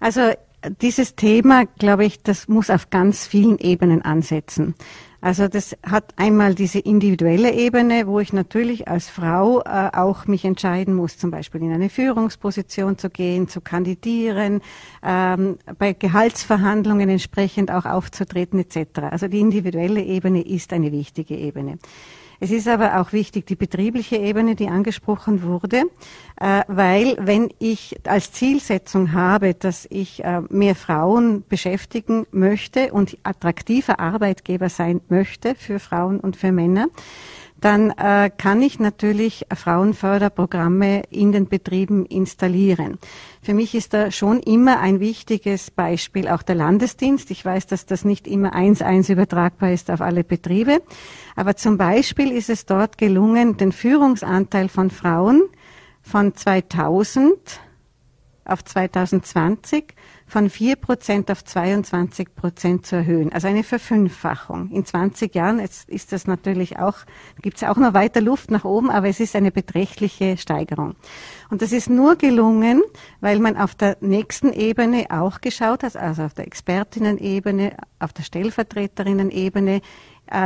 Also 0.00 0.32
dieses 0.80 1.14
Thema, 1.14 1.64
glaube 1.78 2.04
ich, 2.04 2.22
das 2.22 2.48
muss 2.48 2.70
auf 2.70 2.90
ganz 2.90 3.26
vielen 3.26 3.58
Ebenen 3.58 4.02
ansetzen. 4.02 4.74
Also 5.26 5.48
das 5.48 5.76
hat 5.84 6.14
einmal 6.14 6.54
diese 6.54 6.78
individuelle 6.78 7.52
Ebene, 7.52 8.06
wo 8.06 8.20
ich 8.20 8.32
natürlich 8.32 8.86
als 8.86 9.08
Frau 9.08 9.60
äh, 9.62 9.90
auch 9.92 10.28
mich 10.28 10.44
entscheiden 10.44 10.94
muss, 10.94 11.18
zum 11.18 11.32
Beispiel 11.32 11.62
in 11.62 11.72
eine 11.72 11.88
Führungsposition 11.88 12.96
zu 12.96 13.10
gehen, 13.10 13.48
zu 13.48 13.60
kandidieren, 13.60 14.60
ähm, 15.02 15.58
bei 15.80 15.94
Gehaltsverhandlungen 15.94 17.08
entsprechend 17.08 17.72
auch 17.72 17.86
aufzutreten 17.86 18.60
etc. 18.60 19.00
Also 19.10 19.26
die 19.26 19.40
individuelle 19.40 20.00
Ebene 20.00 20.46
ist 20.46 20.72
eine 20.72 20.92
wichtige 20.92 21.34
Ebene. 21.36 21.78
Es 22.40 22.50
ist 22.50 22.68
aber 22.68 23.00
auch 23.00 23.12
wichtig 23.12 23.46
die 23.46 23.56
betriebliche 23.56 24.16
Ebene, 24.16 24.54
die 24.54 24.68
angesprochen 24.68 25.42
wurde, 25.42 25.84
äh, 26.40 26.62
weil 26.68 27.16
wenn 27.20 27.48
ich 27.58 27.96
als 28.04 28.32
Zielsetzung 28.32 29.12
habe, 29.12 29.54
dass 29.54 29.86
ich 29.90 30.24
äh, 30.24 30.42
mehr 30.50 30.74
Frauen 30.74 31.44
beschäftigen 31.48 32.26
möchte 32.30 32.92
und 32.92 33.16
attraktiver 33.22 34.00
Arbeitgeber 34.00 34.68
sein 34.68 35.00
möchte 35.08 35.54
für 35.54 35.78
Frauen 35.78 36.20
und 36.20 36.36
für 36.36 36.52
Männer, 36.52 36.88
dann 37.66 37.90
äh, 37.90 38.30
kann 38.30 38.62
ich 38.62 38.78
natürlich 38.78 39.44
Frauenförderprogramme 39.52 41.02
in 41.10 41.32
den 41.32 41.48
Betrieben 41.48 42.06
installieren. 42.06 43.00
Für 43.42 43.54
mich 43.54 43.74
ist 43.74 43.92
da 43.92 44.12
schon 44.12 44.38
immer 44.38 44.78
ein 44.78 45.00
wichtiges 45.00 45.72
Beispiel 45.72 46.28
auch 46.28 46.42
der 46.42 46.54
Landesdienst. 46.54 47.28
Ich 47.32 47.44
weiß, 47.44 47.66
dass 47.66 47.84
das 47.84 48.04
nicht 48.04 48.28
immer 48.28 48.52
eins 48.54 48.82
eins 48.82 49.08
übertragbar 49.08 49.72
ist 49.72 49.90
auf 49.90 50.00
alle 50.00 50.22
Betriebe, 50.22 50.80
aber 51.34 51.56
zum 51.56 51.76
Beispiel 51.76 52.30
ist 52.30 52.50
es 52.50 52.66
dort 52.66 52.98
gelungen, 52.98 53.56
den 53.56 53.72
Führungsanteil 53.72 54.68
von 54.68 54.90
Frauen 54.90 55.42
von 56.02 56.36
2000 56.36 57.36
auf 58.44 58.62
2020 58.62 59.92
von 60.26 60.50
4 60.50 60.76
Prozent 60.76 61.30
auf 61.30 61.44
22 61.44 62.34
Prozent 62.34 62.84
zu 62.84 62.96
erhöhen. 62.96 63.32
Also 63.32 63.46
eine 63.46 63.62
Verfünffachung. 63.62 64.70
In 64.70 64.84
20 64.84 65.34
Jahren 65.34 65.60
ist 65.60 66.12
das 66.12 66.26
natürlich 66.26 66.78
auch, 66.78 66.96
gibt 67.42 67.58
es 67.58 67.62
auch 67.62 67.76
noch 67.76 67.94
weiter 67.94 68.20
Luft 68.20 68.50
nach 68.50 68.64
oben, 68.64 68.90
aber 68.90 69.08
es 69.08 69.20
ist 69.20 69.36
eine 69.36 69.52
beträchtliche 69.52 70.36
Steigerung. 70.36 70.96
Und 71.48 71.62
das 71.62 71.70
ist 71.70 71.88
nur 71.88 72.16
gelungen, 72.16 72.82
weil 73.20 73.38
man 73.38 73.56
auf 73.56 73.76
der 73.76 73.98
nächsten 74.00 74.52
Ebene 74.52 75.06
auch 75.10 75.40
geschaut 75.40 75.84
hat, 75.84 75.96
also 75.96 76.24
auf 76.24 76.34
der 76.34 76.46
Expertinnen-Ebene, 76.46 77.76
auf 78.00 78.12
der 78.12 78.24
Stellvertreterinnen-Ebene, 78.24 79.80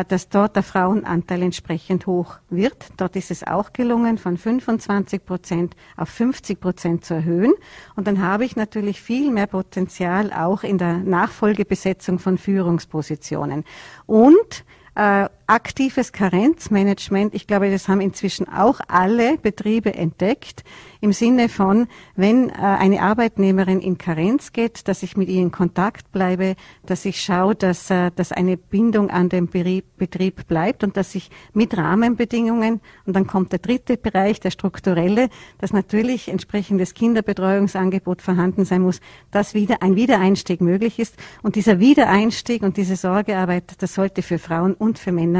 dass 0.08 0.28
dort 0.28 0.56
der 0.56 0.62
Frauenanteil 0.62 1.42
entsprechend 1.42 2.06
hoch 2.06 2.36
wird. 2.50 2.86
Dort 2.96 3.16
ist 3.16 3.30
es 3.30 3.46
auch 3.46 3.72
gelungen, 3.72 4.18
von 4.18 4.36
25 4.36 5.24
Prozent 5.24 5.76
auf 5.96 6.08
50 6.10 6.60
Prozent 6.60 7.04
zu 7.04 7.14
erhöhen. 7.14 7.54
Und 7.96 8.06
dann 8.06 8.22
habe 8.22 8.44
ich 8.44 8.56
natürlich 8.56 9.00
viel 9.00 9.30
mehr 9.30 9.46
Potenzial 9.46 10.32
auch 10.32 10.62
in 10.62 10.78
der 10.78 10.98
Nachfolgebesetzung 10.98 12.18
von 12.18 12.36
Führungspositionen. 12.36 13.64
Und 14.06 14.64
äh, 14.94 15.28
aktives 15.50 16.12
Karenzmanagement, 16.12 17.34
ich 17.34 17.48
glaube, 17.48 17.72
das 17.72 17.88
haben 17.88 18.00
inzwischen 18.00 18.48
auch 18.48 18.78
alle 18.86 19.36
Betriebe 19.36 19.92
entdeckt, 19.92 20.62
im 21.00 21.12
Sinne 21.12 21.48
von, 21.48 21.88
wenn 22.14 22.50
äh, 22.50 22.52
eine 22.52 23.02
Arbeitnehmerin 23.02 23.80
in 23.80 23.98
Karenz 23.98 24.52
geht, 24.52 24.86
dass 24.86 25.02
ich 25.02 25.16
mit 25.16 25.28
ihr 25.28 25.42
in 25.42 25.50
Kontakt 25.50 26.12
bleibe, 26.12 26.54
dass 26.86 27.04
ich 27.04 27.20
schaue, 27.20 27.56
dass, 27.56 27.90
äh, 27.90 28.12
dass 28.14 28.30
eine 28.30 28.56
Bindung 28.56 29.10
an 29.10 29.28
den 29.28 29.48
Betrieb 29.48 30.46
bleibt 30.46 30.84
und 30.84 30.96
dass 30.96 31.16
ich 31.16 31.30
mit 31.52 31.76
Rahmenbedingungen, 31.76 32.80
und 33.06 33.16
dann 33.16 33.26
kommt 33.26 33.50
der 33.50 33.58
dritte 33.58 33.96
Bereich, 33.96 34.38
der 34.38 34.52
strukturelle, 34.52 35.30
dass 35.58 35.72
natürlich 35.72 36.28
entsprechendes 36.28 36.94
Kinderbetreuungsangebot 36.94 38.22
vorhanden 38.22 38.64
sein 38.64 38.82
muss, 38.82 39.00
dass 39.32 39.54
wieder 39.54 39.82
ein 39.82 39.96
Wiedereinstieg 39.96 40.60
möglich 40.60 41.00
ist. 41.00 41.16
Und 41.42 41.56
dieser 41.56 41.80
Wiedereinstieg 41.80 42.62
und 42.62 42.76
diese 42.76 42.94
Sorgearbeit, 42.94 43.74
das 43.78 43.94
sollte 43.94 44.22
für 44.22 44.38
Frauen 44.38 44.74
und 44.74 44.98
für 44.98 45.10
Männer 45.10 45.39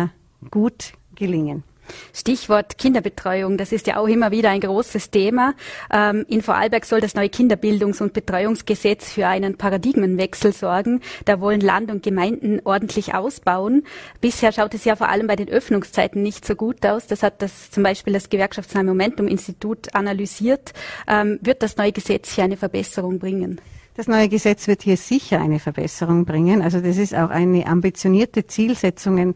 gut 0.50 0.92
gelingen. 1.14 1.64
Stichwort 2.12 2.78
Kinderbetreuung, 2.78 3.56
das 3.56 3.72
ist 3.72 3.86
ja 3.86 3.96
auch 3.96 4.06
immer 4.06 4.30
wieder 4.30 4.50
ein 4.50 4.60
großes 4.60 5.10
Thema. 5.10 5.54
Ähm, 5.92 6.24
in 6.28 6.42
Vorarlberg 6.42 6.84
soll 6.84 7.00
das 7.00 7.14
neue 7.14 7.28
Kinderbildungs- 7.28 8.02
und 8.02 8.12
Betreuungsgesetz 8.12 9.10
für 9.10 9.26
einen 9.26 9.56
Paradigmenwechsel 9.56 10.52
sorgen. 10.52 11.00
Da 11.24 11.40
wollen 11.40 11.60
Land 11.60 11.90
und 11.90 12.02
Gemeinden 12.02 12.60
ordentlich 12.64 13.14
ausbauen. 13.14 13.84
Bisher 14.20 14.52
schaut 14.52 14.74
es 14.74 14.84
ja 14.84 14.96
vor 14.96 15.08
allem 15.08 15.26
bei 15.26 15.36
den 15.36 15.48
Öffnungszeiten 15.48 16.22
nicht 16.22 16.46
so 16.46 16.54
gut 16.54 16.84
aus. 16.86 17.06
Das 17.06 17.22
hat 17.22 17.42
das 17.42 17.70
zum 17.70 17.82
Beispiel 17.82 18.12
das 18.12 18.30
Gewerkschaftsnahe 18.30 18.84
Momentum 18.84 19.28
Institut 19.28 19.94
analysiert. 19.94 20.72
Ähm, 21.06 21.38
wird 21.42 21.62
das 21.62 21.76
neue 21.76 21.92
Gesetz 21.92 22.34
hier 22.34 22.44
eine 22.44 22.56
Verbesserung 22.56 23.18
bringen? 23.18 23.60
Das 23.96 24.06
neue 24.06 24.28
Gesetz 24.28 24.66
wird 24.68 24.82
hier 24.82 24.96
sicher 24.96 25.40
eine 25.40 25.58
Verbesserung 25.58 26.24
bringen. 26.24 26.62
Also 26.62 26.80
das 26.80 26.96
ist 26.96 27.14
auch 27.14 27.28
eine 27.28 27.66
ambitionierte 27.66 28.46
Zielsetzungen 28.46 29.34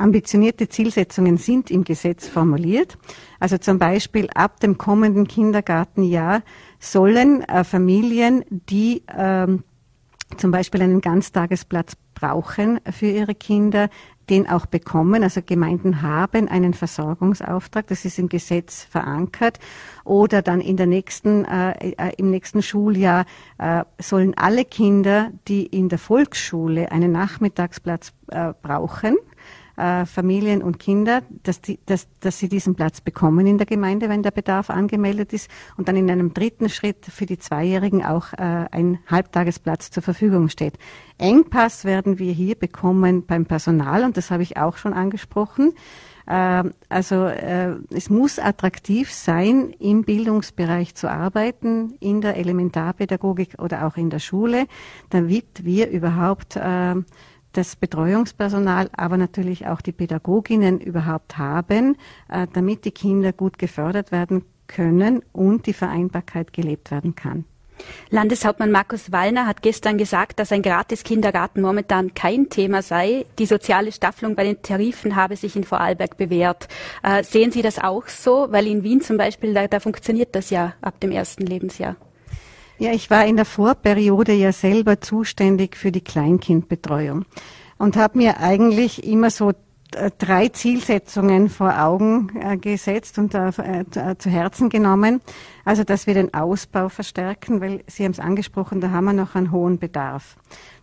Ambitionierte 0.00 0.68
Zielsetzungen 0.68 1.36
sind 1.36 1.70
im 1.70 1.84
Gesetz 1.84 2.26
formuliert. 2.26 2.96
Also 3.38 3.58
zum 3.58 3.78
Beispiel 3.78 4.28
ab 4.34 4.58
dem 4.60 4.78
kommenden 4.78 5.28
Kindergartenjahr 5.28 6.42
sollen 6.78 7.42
äh, 7.42 7.64
Familien, 7.64 8.44
die 8.48 9.02
ähm, 9.14 9.62
zum 10.38 10.52
Beispiel 10.52 10.80
einen 10.80 11.02
Ganztagesplatz 11.02 11.96
brauchen 12.14 12.80
für 12.90 13.06
ihre 13.06 13.34
Kinder, 13.34 13.90
den 14.30 14.48
auch 14.48 14.64
bekommen. 14.66 15.22
Also 15.22 15.42
Gemeinden 15.44 16.02
haben 16.02 16.48
einen 16.48 16.72
Versorgungsauftrag, 16.72 17.86
das 17.88 18.04
ist 18.04 18.18
im 18.18 18.28
Gesetz 18.28 18.84
verankert. 18.84 19.58
Oder 20.04 20.40
dann 20.40 20.60
in 20.60 20.76
der 20.76 20.86
nächsten, 20.86 21.44
äh, 21.44 21.90
äh, 21.90 22.12
im 22.16 22.30
nächsten 22.30 22.62
Schuljahr 22.62 23.26
äh, 23.58 23.84
sollen 23.98 24.34
alle 24.36 24.64
Kinder, 24.64 25.32
die 25.48 25.66
in 25.66 25.88
der 25.88 25.98
Volksschule 25.98 26.90
einen 26.92 27.12
Nachmittagsplatz 27.12 28.12
äh, 28.28 28.54
brauchen, 28.62 29.18
äh, 29.80 30.06
Familien 30.06 30.62
und 30.62 30.78
Kinder, 30.78 31.22
dass, 31.42 31.60
die, 31.60 31.78
dass, 31.86 32.06
dass 32.20 32.38
sie 32.38 32.48
diesen 32.48 32.74
Platz 32.74 33.00
bekommen 33.00 33.46
in 33.46 33.58
der 33.58 33.66
Gemeinde, 33.66 34.08
wenn 34.08 34.22
der 34.22 34.30
Bedarf 34.30 34.70
angemeldet 34.70 35.32
ist 35.32 35.50
und 35.76 35.88
dann 35.88 35.96
in 35.96 36.10
einem 36.10 36.34
dritten 36.34 36.68
Schritt 36.68 37.06
für 37.06 37.26
die 37.26 37.38
Zweijährigen 37.38 38.04
auch 38.04 38.32
äh, 38.34 38.66
ein 38.70 38.98
Halbtagesplatz 39.06 39.90
zur 39.90 40.02
Verfügung 40.02 40.48
steht. 40.48 40.74
Engpass 41.18 41.84
werden 41.84 42.18
wir 42.18 42.32
hier 42.32 42.54
bekommen 42.54 43.26
beim 43.26 43.46
Personal 43.46 44.04
und 44.04 44.16
das 44.16 44.30
habe 44.30 44.42
ich 44.42 44.56
auch 44.56 44.76
schon 44.76 44.92
angesprochen. 44.92 45.72
Äh, 46.26 46.64
also 46.88 47.26
äh, 47.26 47.74
es 47.90 48.08
muss 48.08 48.38
attraktiv 48.38 49.12
sein, 49.12 49.74
im 49.80 50.04
Bildungsbereich 50.04 50.94
zu 50.94 51.10
arbeiten, 51.10 51.94
in 52.00 52.20
der 52.20 52.36
Elementarpädagogik 52.36 53.56
oder 53.58 53.86
auch 53.86 53.96
in 53.96 54.10
der 54.10 54.20
Schule, 54.20 54.66
damit 55.10 55.64
wir 55.64 55.90
überhaupt 55.90 56.56
äh, 56.56 56.94
das 57.52 57.76
Betreuungspersonal, 57.76 58.90
aber 58.96 59.16
natürlich 59.16 59.66
auch 59.66 59.80
die 59.80 59.92
Pädagoginnen 59.92 60.80
überhaupt 60.80 61.38
haben, 61.38 61.96
äh, 62.28 62.46
damit 62.52 62.84
die 62.84 62.92
Kinder 62.92 63.32
gut 63.32 63.58
gefördert 63.58 64.12
werden 64.12 64.44
können 64.66 65.22
und 65.32 65.66
die 65.66 65.72
Vereinbarkeit 65.72 66.52
gelebt 66.52 66.90
werden 66.90 67.14
kann. 67.16 67.44
Landeshauptmann 68.10 68.70
Markus 68.70 69.12
Wallner 69.12 69.46
hat 69.46 69.62
gestern 69.62 69.98
gesagt, 69.98 70.38
dass 70.38 70.52
ein 70.52 70.62
Gratis-Kindergarten 70.62 71.62
momentan 71.62 72.14
kein 72.14 72.48
Thema 72.48 72.82
sei. 72.82 73.24
Die 73.38 73.46
soziale 73.46 73.92
Staffelung 73.92 74.34
bei 74.34 74.44
den 74.44 74.62
Tarifen 74.62 75.16
habe 75.16 75.36
sich 75.36 75.56
in 75.56 75.64
Vorarlberg 75.64 76.16
bewährt. 76.16 76.68
Äh, 77.02 77.22
sehen 77.24 77.52
Sie 77.52 77.62
das 77.62 77.78
auch 77.78 78.06
so? 78.08 78.48
Weil 78.50 78.66
in 78.66 78.82
Wien 78.82 79.00
zum 79.00 79.16
Beispiel, 79.16 79.54
da, 79.54 79.66
da 79.66 79.80
funktioniert 79.80 80.34
das 80.34 80.50
ja 80.50 80.74
ab 80.82 81.00
dem 81.00 81.10
ersten 81.10 81.46
Lebensjahr. 81.46 81.96
Ja, 82.80 82.92
ich 82.92 83.10
war 83.10 83.26
in 83.26 83.36
der 83.36 83.44
Vorperiode 83.44 84.32
ja 84.32 84.52
selber 84.52 85.02
zuständig 85.02 85.76
für 85.76 85.92
die 85.92 86.00
Kleinkindbetreuung 86.00 87.26
und 87.76 87.96
habe 87.96 88.16
mir 88.16 88.38
eigentlich 88.38 89.04
immer 89.04 89.28
so 89.28 89.50
äh, 89.94 90.10
drei 90.16 90.48
Zielsetzungen 90.48 91.50
vor 91.50 91.78
Augen 91.78 92.30
äh, 92.40 92.56
gesetzt 92.56 93.18
und 93.18 93.34
äh, 93.34 93.52
zu 94.16 94.30
Herzen 94.30 94.70
genommen. 94.70 95.20
Also, 95.64 95.84
dass 95.84 96.06
wir 96.06 96.14
den 96.14 96.34
Ausbau 96.34 96.88
verstärken, 96.88 97.60
weil 97.60 97.84
Sie 97.86 98.04
haben 98.04 98.12
es 98.12 98.20
angesprochen, 98.20 98.80
da 98.80 98.90
haben 98.90 99.04
wir 99.04 99.12
noch 99.12 99.34
einen 99.34 99.52
hohen 99.52 99.78
Bedarf 99.78 100.36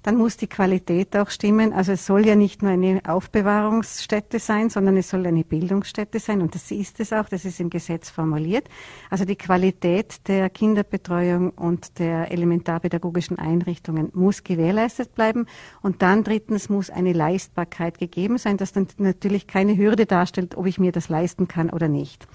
dann 0.07 0.15
muss 0.15 0.38
die 0.38 0.48
Qualität 0.48 1.17
auch 1.17 1.29
stimmen. 1.29 1.74
Also 1.74 1.91
es 1.91 2.05
soll 2.05 2.25
ja 2.25 2.38
nicht 2.38 2.62
nur 2.62 2.72
eine 2.72 3.01
Aufbewahrungsstätte 3.05 4.39
sein, 4.39 4.69
sondern 4.69 4.96
es 4.96 5.10
soll 5.10 5.27
eine 5.27 5.43
Bildungsstätte 5.43 6.19
sein 6.19 6.41
und 6.41 6.55
das 6.55 6.72
ist 6.72 7.01
es 7.01 7.12
auch, 7.12 7.27
das 7.27 7.43
ist 7.43 7.60
im 7.60 7.69
Gesetz 7.69 8.10
formuliert. 8.10 8.69
Also 9.10 9.25
die 9.25 9.36
Qualität 9.36 10.25
der 10.29 10.50
Kinderbetreuung 10.50 11.50
und 11.50 12.00
der 12.00 12.31
elementarpädagogischen 12.31 13.38
Einrichtungen 13.38 14.10
muss 14.13 14.46
gewährleistet 14.46 15.13
bleiben 15.13 15.46
und 15.81 16.01
dann 16.01 16.24
drittens 16.24 16.69
muss 16.69 16.89
eine 16.89 17.12
Leistbarkeit 17.12 17.98
gegeben 17.98 18.38
sein, 18.38 18.55
dass 18.55 18.72
dann 18.72 18.88
natürlich 18.98 19.46
keine 19.46 19.75
Hürde 19.75 20.05
darstellt, 20.05 20.55
ob 20.55 20.67
ich 20.67 20.79
mir 20.79 20.93
das 20.93 21.10
leisten 21.10 21.50
kann 21.50 21.69
oder 21.69 21.89
nicht. 21.89 22.25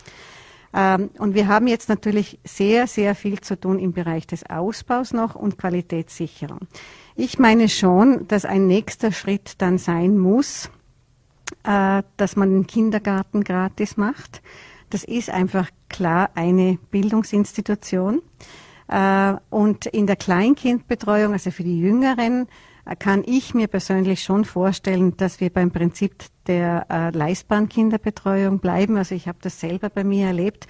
Ähm, 0.75 1.11
und 1.19 1.35
wir 1.35 1.49
haben 1.49 1.67
jetzt 1.67 1.89
natürlich 1.89 2.39
sehr, 2.45 2.87
sehr 2.87 3.15
viel 3.15 3.41
zu 3.41 3.59
tun 3.59 3.79
im 3.79 3.93
Bereich 3.93 4.27
des 4.27 4.49
Ausbaus 4.49 5.13
noch 5.13 5.35
und 5.35 5.59
Qualitätssicherung. 5.59 6.61
Ich 7.15 7.39
meine 7.39 7.69
schon, 7.69 8.27
dass 8.29 8.45
ein 8.45 8.67
nächster 8.67 9.13
Schritt 9.13 9.55
dann 9.59 9.79
sein 9.79 10.19
muss, 10.19 10.71
äh, 11.65 12.03
dass 12.17 12.37
man 12.37 12.51
den 12.51 12.67
Kindergarten 12.67 13.45
gratis 13.45 13.97
macht. 13.97 14.43
Das 14.91 15.05
ist 15.05 15.31
einfach 15.31 15.69
klar 15.89 16.31
eine 16.35 16.79
Bildungsinstitution. 16.91 18.23
Äh, 18.89 19.35
und 19.51 19.87
in 19.87 20.07
der 20.07 20.17
Kleinkindbetreuung, 20.17 21.33
also 21.33 21.51
für 21.51 21.65
die 21.65 21.81
Jüngeren, 21.81 22.47
kann 22.99 23.23
ich 23.25 23.55
mir 23.55 23.69
persönlich 23.69 24.23
schon 24.23 24.45
vorstellen, 24.45 25.17
dass 25.17 25.41
wir 25.41 25.51
beim 25.51 25.71
Prinzip 25.71 26.25
der 26.47 26.87
äh, 26.91 27.11
leistbaren 27.17 27.69
Kinderbetreuung 27.69 28.59
bleiben. 28.59 28.97
Also 28.97 29.15
ich 29.15 29.29
habe 29.29 29.39
das 29.41 29.61
selber 29.61 29.89
bei 29.89 30.05
mir 30.05 30.27
erlebt 30.27 30.67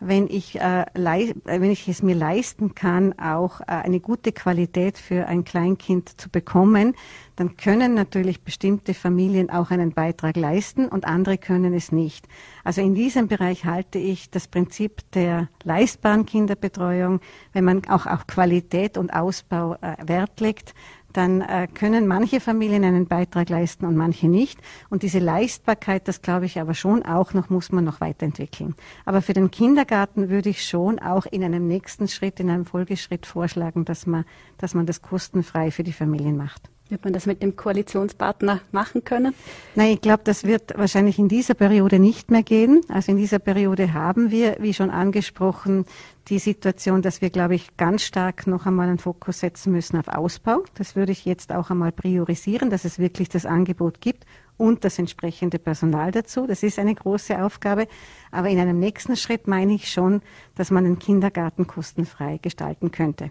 wenn 0.00 0.28
ich, 0.28 0.60
äh, 0.60 0.84
wenn 0.94 1.70
ich 1.70 1.88
es 1.88 2.02
mir 2.02 2.14
leisten 2.14 2.74
kann, 2.74 3.18
auch 3.18 3.60
äh, 3.60 3.64
eine 3.66 4.00
gute 4.00 4.32
Qualität 4.32 4.98
für 4.98 5.26
ein 5.26 5.44
Kleinkind 5.44 6.20
zu 6.20 6.28
bekommen, 6.28 6.94
dann 7.36 7.56
können 7.56 7.94
natürlich 7.94 8.42
bestimmte 8.42 8.94
Familien 8.94 9.50
auch 9.50 9.70
einen 9.70 9.92
Beitrag 9.92 10.36
leisten 10.36 10.88
und 10.88 11.06
andere 11.06 11.38
können 11.38 11.74
es 11.74 11.92
nicht. 11.92 12.28
Also 12.64 12.82
in 12.82 12.94
diesem 12.94 13.28
Bereich 13.28 13.64
halte 13.64 13.98
ich 13.98 14.30
das 14.30 14.48
Prinzip 14.48 15.10
der 15.12 15.48
leistbaren 15.64 16.26
Kinderbetreuung, 16.26 17.20
wenn 17.52 17.64
man 17.64 17.86
auch 17.88 18.06
auf 18.06 18.26
Qualität 18.26 18.98
und 18.98 19.12
Ausbau 19.12 19.76
äh, 19.80 19.96
Wert 20.06 20.40
legt, 20.40 20.74
dann 21.16 21.40
äh, 21.40 21.66
können 21.72 22.06
manche 22.06 22.40
Familien 22.40 22.84
einen 22.84 23.06
Beitrag 23.06 23.48
leisten 23.48 23.86
und 23.86 23.96
manche 23.96 24.28
nicht. 24.28 24.60
Und 24.90 25.02
diese 25.02 25.18
Leistbarkeit, 25.18 26.08
das 26.08 26.22
glaube 26.22 26.46
ich 26.46 26.60
aber 26.60 26.74
schon 26.74 27.02
auch 27.02 27.32
noch, 27.32 27.50
muss 27.50 27.72
man 27.72 27.84
noch 27.84 28.00
weiterentwickeln. 28.00 28.74
Aber 29.04 29.22
für 29.22 29.32
den 29.32 29.50
Kindergarten 29.50 30.28
würde 30.28 30.50
ich 30.50 30.64
schon 30.64 30.98
auch 30.98 31.26
in 31.26 31.42
einem 31.42 31.66
nächsten 31.66 32.08
Schritt, 32.08 32.40
in 32.40 32.50
einem 32.50 32.66
Folgeschritt 32.66 33.26
vorschlagen, 33.26 33.84
dass 33.84 34.06
man, 34.06 34.24
dass 34.58 34.74
man 34.74 34.86
das 34.86 35.02
kostenfrei 35.02 35.70
für 35.70 35.84
die 35.84 35.92
Familien 35.92 36.36
macht. 36.36 36.70
Wird 36.88 37.02
man 37.02 37.12
das 37.12 37.26
mit 37.26 37.42
dem 37.42 37.56
Koalitionspartner 37.56 38.60
machen 38.70 39.02
können? 39.02 39.34
Nein, 39.74 39.94
ich 39.94 40.00
glaube, 40.00 40.22
das 40.22 40.44
wird 40.44 40.78
wahrscheinlich 40.78 41.18
in 41.18 41.26
dieser 41.26 41.54
Periode 41.54 41.98
nicht 41.98 42.30
mehr 42.30 42.44
gehen. 42.44 42.80
Also 42.88 43.10
in 43.10 43.18
dieser 43.18 43.40
Periode 43.40 43.92
haben 43.92 44.30
wir, 44.30 44.56
wie 44.60 44.72
schon 44.72 44.90
angesprochen, 44.90 45.84
die 46.28 46.38
Situation, 46.40 47.02
dass 47.02 47.20
wir, 47.20 47.30
glaube 47.30 47.54
ich, 47.54 47.76
ganz 47.76 48.02
stark 48.02 48.46
noch 48.46 48.66
einmal 48.66 48.88
einen 48.88 48.98
Fokus 48.98 49.40
setzen 49.40 49.72
müssen 49.72 49.96
auf 49.96 50.08
Ausbau. 50.08 50.64
Das 50.74 50.96
würde 50.96 51.12
ich 51.12 51.24
jetzt 51.24 51.52
auch 51.52 51.70
einmal 51.70 51.92
priorisieren, 51.92 52.68
dass 52.68 52.84
es 52.84 52.98
wirklich 52.98 53.28
das 53.28 53.46
Angebot 53.46 54.00
gibt 54.00 54.26
und 54.56 54.84
das 54.84 54.98
entsprechende 54.98 55.58
Personal 55.58 56.10
dazu. 56.10 56.46
Das 56.46 56.62
ist 56.62 56.78
eine 56.78 56.94
große 56.94 57.40
Aufgabe. 57.40 57.86
Aber 58.32 58.48
in 58.48 58.58
einem 58.58 58.78
nächsten 58.78 59.16
Schritt 59.16 59.46
meine 59.46 59.74
ich 59.74 59.90
schon, 59.90 60.20
dass 60.56 60.70
man 60.70 60.84
den 60.84 60.98
Kindergarten 60.98 61.66
kostenfrei 61.66 62.38
gestalten 62.38 62.90
könnte. 62.90 63.30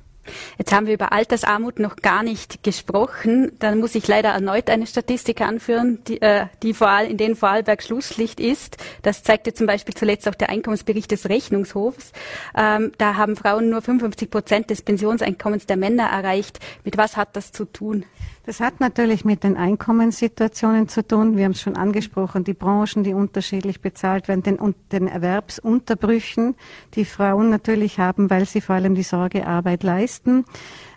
Jetzt 0.57 0.71
haben 0.73 0.87
wir 0.87 0.93
über 0.93 1.11
Altersarmut 1.11 1.79
noch 1.79 1.97
gar 1.97 2.23
nicht 2.23 2.63
gesprochen. 2.63 3.51
Dann 3.59 3.79
muss 3.79 3.95
ich 3.95 4.07
leider 4.07 4.29
erneut 4.29 4.69
eine 4.69 4.87
Statistik 4.87 5.41
anführen, 5.41 5.99
die, 6.07 6.21
äh, 6.21 6.47
die 6.63 6.73
vor 6.73 6.89
allem 6.89 7.11
in 7.11 7.17
den 7.17 7.35
Vorarlberg 7.35 7.83
Schlusslicht 7.83 8.39
ist. 8.39 8.77
Das 9.01 9.23
zeigte 9.23 9.53
zum 9.53 9.67
Beispiel 9.67 9.95
zuletzt 9.95 10.27
auch 10.27 10.35
der 10.35 10.49
Einkommensbericht 10.49 11.11
des 11.11 11.29
Rechnungshofs. 11.29 12.11
Ähm, 12.57 12.91
da 12.97 13.15
haben 13.15 13.35
Frauen 13.35 13.69
nur 13.69 13.81
55 13.81 14.29
Prozent 14.29 14.69
des 14.69 14.81
Pensionseinkommens 14.81 15.65
der 15.65 15.77
Männer 15.77 16.03
erreicht. 16.03 16.59
Mit 16.83 16.97
was 16.97 17.17
hat 17.17 17.35
das 17.35 17.51
zu 17.51 17.65
tun? 17.65 18.05
Das 18.45 18.59
hat 18.59 18.79
natürlich 18.79 19.25
mit 19.25 19.43
den 19.43 19.57
Einkommenssituationen 19.57 20.87
zu 20.87 21.05
tun. 21.05 21.35
Wir 21.35 21.45
haben 21.45 21.53
es 21.53 21.61
schon 21.61 21.75
angesprochen, 21.75 22.43
die 22.43 22.53
Branchen, 22.53 23.03
die 23.03 23.15
unterschiedlich 23.15 23.81
bezahlt 23.81 24.27
werden, 24.27 24.43
den, 24.43 24.57
und 24.57 24.75
den 24.91 25.07
Erwerbsunterbrüchen, 25.07 26.53
die 26.93 27.05
Frauen 27.05 27.49
natürlich 27.49 27.97
haben, 27.97 28.29
weil 28.29 28.45
sie 28.45 28.61
vor 28.61 28.75
allem 28.75 28.93
die 28.93 29.01
Sorgearbeit 29.03 29.81
leisten. 29.81 30.45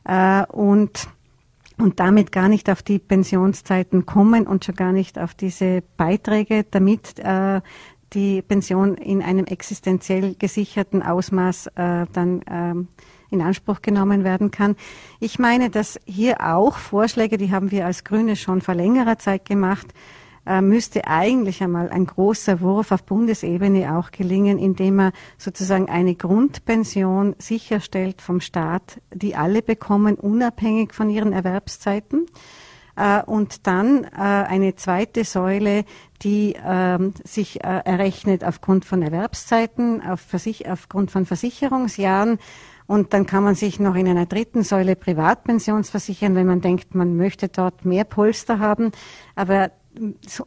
Äh, 0.05 0.45
und 0.47 1.09
und 1.78 2.00
damit 2.00 2.33
gar 2.33 2.49
nicht 2.49 2.69
auf 2.71 2.83
die 2.83 2.99
Pensionszeiten 2.99 4.05
kommen 4.05 4.49
und 4.49 4.64
schon 4.64 4.75
gar 4.75 4.90
nicht 4.90 5.17
auf 5.17 5.33
diese 5.33 5.85
Beiträge, 5.97 6.67
damit 6.69 7.21
äh, 7.21 7.61
die 8.14 8.43
Pension 8.43 8.97
in 8.97 9.23
einem 9.23 9.45
existenziell 9.45 10.35
gesicherten 10.35 11.05
Ausmaß 11.05 11.68
äh, 11.77 12.07
dann 12.12 12.42
ähm, 12.51 12.88
in 13.31 13.43
Anspruch 13.43 13.83
genommen 13.83 14.25
werden 14.25 14.51
kann. 14.51 14.77
Ich 15.21 15.38
meine, 15.38 15.71
dass 15.71 16.01
hier 16.05 16.41
auch 16.41 16.77
Vorschläge, 16.77 17.38
die 17.38 17.53
haben 17.53 17.71
wir 17.71 17.87
als 17.87 18.05
Grüne 18.05 18.37
schon 18.37 18.61
vor 18.61 18.75
längerer 18.75 19.19
Zeit 19.19 19.45
gemacht, 19.45 19.87
äh, 20.49 20.62
müsste 20.62 21.07
eigentlich 21.07 21.62
einmal 21.62 21.91
ein 21.91 22.07
großer 22.07 22.62
Wurf 22.62 22.91
auf 22.91 23.05
Bundesebene 23.05 23.95
auch 23.95 24.11
gelingen, 24.11 24.59
indem 24.59 24.99
er 24.99 25.12
sozusagen 25.37 25.91
eine 25.91 26.14
Grundpension 26.14 27.37
sicherstellt 27.38 28.23
vom 28.23 28.41
Staat, 28.41 29.03
die 29.12 29.37
alle 29.37 29.61
bekommen, 29.61 30.14
unabhängig 30.14 30.95
von 30.95 31.11
ihren 31.11 31.35
Erwerbszeiten 31.35 32.25
äh, 32.97 33.23
und 33.23 33.67
dann 33.67 34.05
äh, 34.05 34.09
eine 34.17 34.75
zweite 34.75 35.25
Säule, 35.25 35.85
die 36.23 36.57
ähm, 36.64 37.12
sich 37.25 37.62
errechnet 37.62 38.43
aufgrund 38.43 38.85
von 38.85 39.03
Erwerbszeiten, 39.03 40.03
auf 40.03 40.25
aufgrund 40.67 41.11
von 41.11 41.27
Versicherungsjahren 41.27 42.38
und 42.88 43.12
dann 43.12 43.27
kann 43.27 43.44
man 43.44 43.55
sich 43.55 43.79
noch 43.79 43.94
in 43.94 44.09
einer 44.09 44.24
dritten 44.24 44.62
Säule 44.62 44.96
Privatpensionsversichern, 44.96 46.35
wenn 46.35 46.46
man 46.46 46.62
denkt, 46.62 46.94
man 46.94 47.16
möchte 47.18 47.48
dort 47.48 47.85
mehr 47.85 48.05
Polster 48.05 48.61
haben. 48.61 48.92
Aber 49.37 49.70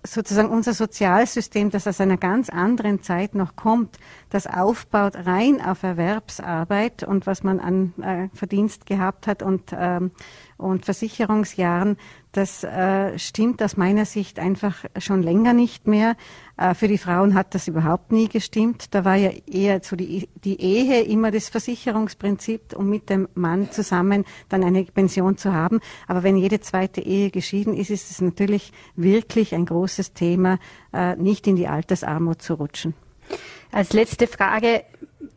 sozusagen 0.03 0.49
unser 0.49 0.73
Sozialsystem, 0.73 1.69
das 1.69 1.87
aus 1.87 2.01
einer 2.01 2.17
ganz 2.17 2.49
anderen 2.49 3.03
Zeit 3.03 3.35
noch 3.35 3.55
kommt, 3.55 3.99
das 4.29 4.47
aufbaut 4.47 5.15
rein 5.15 5.61
auf 5.61 5.83
Erwerbsarbeit 5.83 7.03
und 7.03 7.27
was 7.27 7.43
man 7.43 7.59
an 7.59 7.93
äh, 8.01 8.35
Verdienst 8.35 8.87
gehabt 8.87 9.27
hat 9.27 9.43
und, 9.43 9.75
ähm, 9.77 10.09
und 10.57 10.85
Versicherungsjahren, 10.85 11.97
das 12.31 12.63
äh, 12.63 13.19
stimmt 13.19 13.61
aus 13.61 13.75
meiner 13.75 14.05
Sicht 14.05 14.39
einfach 14.39 14.85
schon 14.97 15.21
länger 15.21 15.53
nicht 15.53 15.87
mehr. 15.87 16.15
Äh, 16.57 16.73
für 16.75 16.87
die 16.87 16.97
Frauen 16.97 17.33
hat 17.33 17.53
das 17.53 17.67
überhaupt 17.67 18.11
nie 18.11 18.29
gestimmt. 18.29 18.93
Da 18.95 19.03
war 19.03 19.15
ja 19.15 19.31
eher 19.51 19.81
so 19.83 19.97
die, 19.97 20.29
die 20.43 20.61
Ehe 20.61 21.03
immer 21.03 21.31
das 21.31 21.49
Versicherungsprinzip, 21.49 22.73
um 22.75 22.89
mit 22.89 23.09
dem 23.09 23.27
Mann 23.35 23.71
zusammen 23.71 24.23
dann 24.47 24.63
eine 24.63 24.83
Pension 24.85 25.37
zu 25.37 25.53
haben. 25.53 25.81
Aber 26.07 26.23
wenn 26.23 26.37
jede 26.37 26.61
zweite 26.61 27.01
Ehe 27.01 27.31
geschieden 27.31 27.73
ist, 27.73 27.89
ist 27.89 28.09
es 28.09 28.21
natürlich 28.21 28.71
wirklich 28.95 29.53
ein 29.53 29.65
großes 29.65 30.13
Thema, 30.13 30.57
äh, 30.93 31.17
nicht 31.17 31.47
in 31.47 31.57
die 31.57 31.67
Altersarmut 31.67 32.41
zu 32.41 32.53
rutschen. 32.53 32.93
Als 33.73 33.91
letzte 33.91 34.27
Frage 34.27 34.83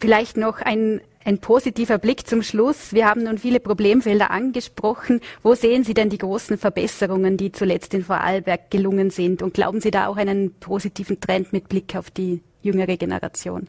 vielleicht 0.01 0.37
noch 0.37 0.61
ein 0.61 1.01
ein 1.25 1.39
positiver 1.39 1.99
Blick 1.99 2.27
zum 2.27 2.43
Schluss. 2.43 2.93
Wir 2.93 3.07
haben 3.07 3.25
nun 3.25 3.39
viele 3.39 3.61
Problemfelder 3.61 4.31
angesprochen. 4.31 5.21
Wo 5.43 5.55
sehen 5.55 5.85
Sie 5.85 5.95
denn 5.95 6.11
die 6.11 6.19
großen 6.19 6.59
Verbesserungen, 6.59 7.37
die 7.37 7.53
zuletzt 7.53 7.95
in 7.95 8.05
Vorarlberg 8.05 8.71
gelungen 8.71 9.11
sind? 9.11 9.43
Und 9.43 9.55
glauben 9.55 9.81
Sie 9.81 9.91
da 9.91 10.07
auch 10.07 10.17
einen 10.17 10.55
positiven 10.55 11.21
Trend 11.21 11.53
mit 11.53 11.69
Blick 11.69 11.97
auf 11.97 12.11
die 12.11 12.43
jüngere 12.63 12.97
Generation? 12.97 13.69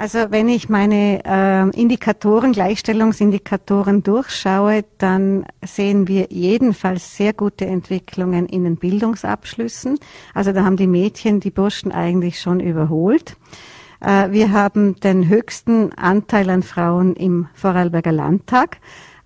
Also 0.00 0.30
wenn 0.30 0.48
ich 0.48 0.68
meine 0.68 1.24
äh, 1.24 1.76
Indikatoren, 1.76 2.52
Gleichstellungsindikatoren 2.52 4.04
durchschaue, 4.04 4.84
dann 4.98 5.44
sehen 5.66 6.06
wir 6.06 6.28
jedenfalls 6.30 7.16
sehr 7.16 7.32
gute 7.32 7.66
Entwicklungen 7.66 8.46
in 8.46 8.62
den 8.62 8.76
Bildungsabschlüssen. 8.76 9.98
Also 10.34 10.52
da 10.52 10.64
haben 10.64 10.76
die 10.76 10.86
Mädchen 10.86 11.40
die 11.40 11.50
Burschen 11.50 11.90
eigentlich 11.90 12.40
schon 12.40 12.60
überholt. 12.60 13.36
Äh, 14.00 14.30
wir 14.30 14.52
haben 14.52 14.96
den 14.96 15.28
höchsten 15.28 15.92
Anteil 15.94 16.50
an 16.50 16.62
Frauen 16.62 17.14
im 17.16 17.48
Vorarlberger 17.54 18.12
Landtag. 18.12 18.78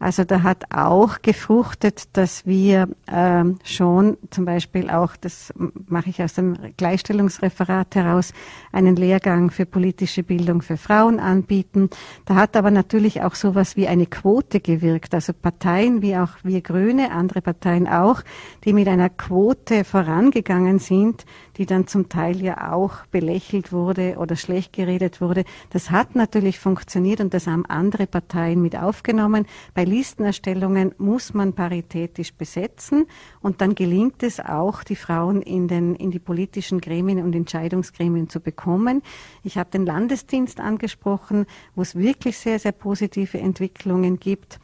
Also 0.03 0.25
da 0.25 0.43
hat 0.43 0.65
auch 0.75 1.23
gefruchtet, 1.23 2.09
dass 2.15 2.45
wir 2.45 2.89
ähm, 3.07 3.61
schon 3.63 4.17
zum 4.31 4.45
Beispiel 4.45 4.91
auch, 4.91 5.15
das 5.15 5.53
mache 5.87 6.11
ich 6.11 6.21
aus 6.21 6.35
dem 6.35 6.57
Gleichstellungsreferat 6.77 7.95
heraus, 7.95 8.33
einen 8.73 8.97
Lehrgang 8.97 9.53
für 9.53 9.65
politische 9.65 10.25
Bildung 10.25 10.61
für 10.61 10.77
Frauen 10.77 11.21
anbieten. 11.21 11.89
Da 12.25 12.35
hat 12.35 12.57
aber 12.57 12.73
natürlich 12.73 13.23
auch 13.23 13.37
sowas 13.37 13.77
wie 13.77 13.87
eine 13.87 14.07
Quote 14.07 14.59
gewirkt. 14.59 15.15
Also 15.15 15.33
Parteien 15.35 16.03
wie 16.03 16.17
auch 16.17 16.31
wir 16.43 16.63
Grüne, 16.63 17.13
andere 17.13 17.41
Parteien 17.41 17.87
auch, 17.87 18.23
die 18.65 18.73
mit 18.73 18.89
einer 18.89 19.09
Quote 19.09 19.85
vorangegangen 19.85 20.81
sind, 20.81 21.25
die 21.59 21.67
dann 21.67 21.87
zum 21.87 22.09
Teil 22.09 22.43
ja 22.43 22.73
auch 22.73 23.07
belächelt 23.13 23.71
wurde 23.71 24.17
oder 24.19 24.35
schlecht 24.35 24.73
geredet 24.73 25.21
wurde. 25.21 25.45
Das 25.71 25.93
hat 25.93 26.17
natürlich 26.17 26.59
funktioniert 26.59 27.21
und 27.21 27.35
das 27.35 27.47
haben 27.47 27.67
andere 27.67 28.09
Parteien 28.09 28.61
mit 28.61 28.77
aufgenommen. 28.77 29.47
Bei 29.75 29.85
Listenerstellungen 29.93 30.95
muss 30.97 31.35
man 31.35 31.53
paritätisch 31.53 32.33
besetzen 32.33 33.07
und 33.41 33.61
dann 33.61 33.75
gelingt 33.75 34.23
es 34.23 34.41
auch, 34.41 34.83
die 34.83 34.97
Frauen 34.97 35.43
in, 35.43 35.69
den, 35.69 35.95
in 35.95 36.11
die 36.11 36.19
politischen 36.19 36.81
Gremien 36.81 37.23
und 37.23 37.35
Entscheidungsgremien 37.35 38.31
zu 38.31 38.41
bekommen. 38.41 39.03
Ich 39.45 39.59
habe 39.59 39.71
den 39.71 39.85
Landesdienst 39.85 40.61
angesprochen, 40.61 41.45
wo 41.75 41.83
es 41.83 41.95
wirklich 41.95 42.39
sehr, 42.39 42.59
sehr 42.59 42.73
positive 42.73 43.39
Entwicklungen 43.39 44.19
gibt. 44.19 44.59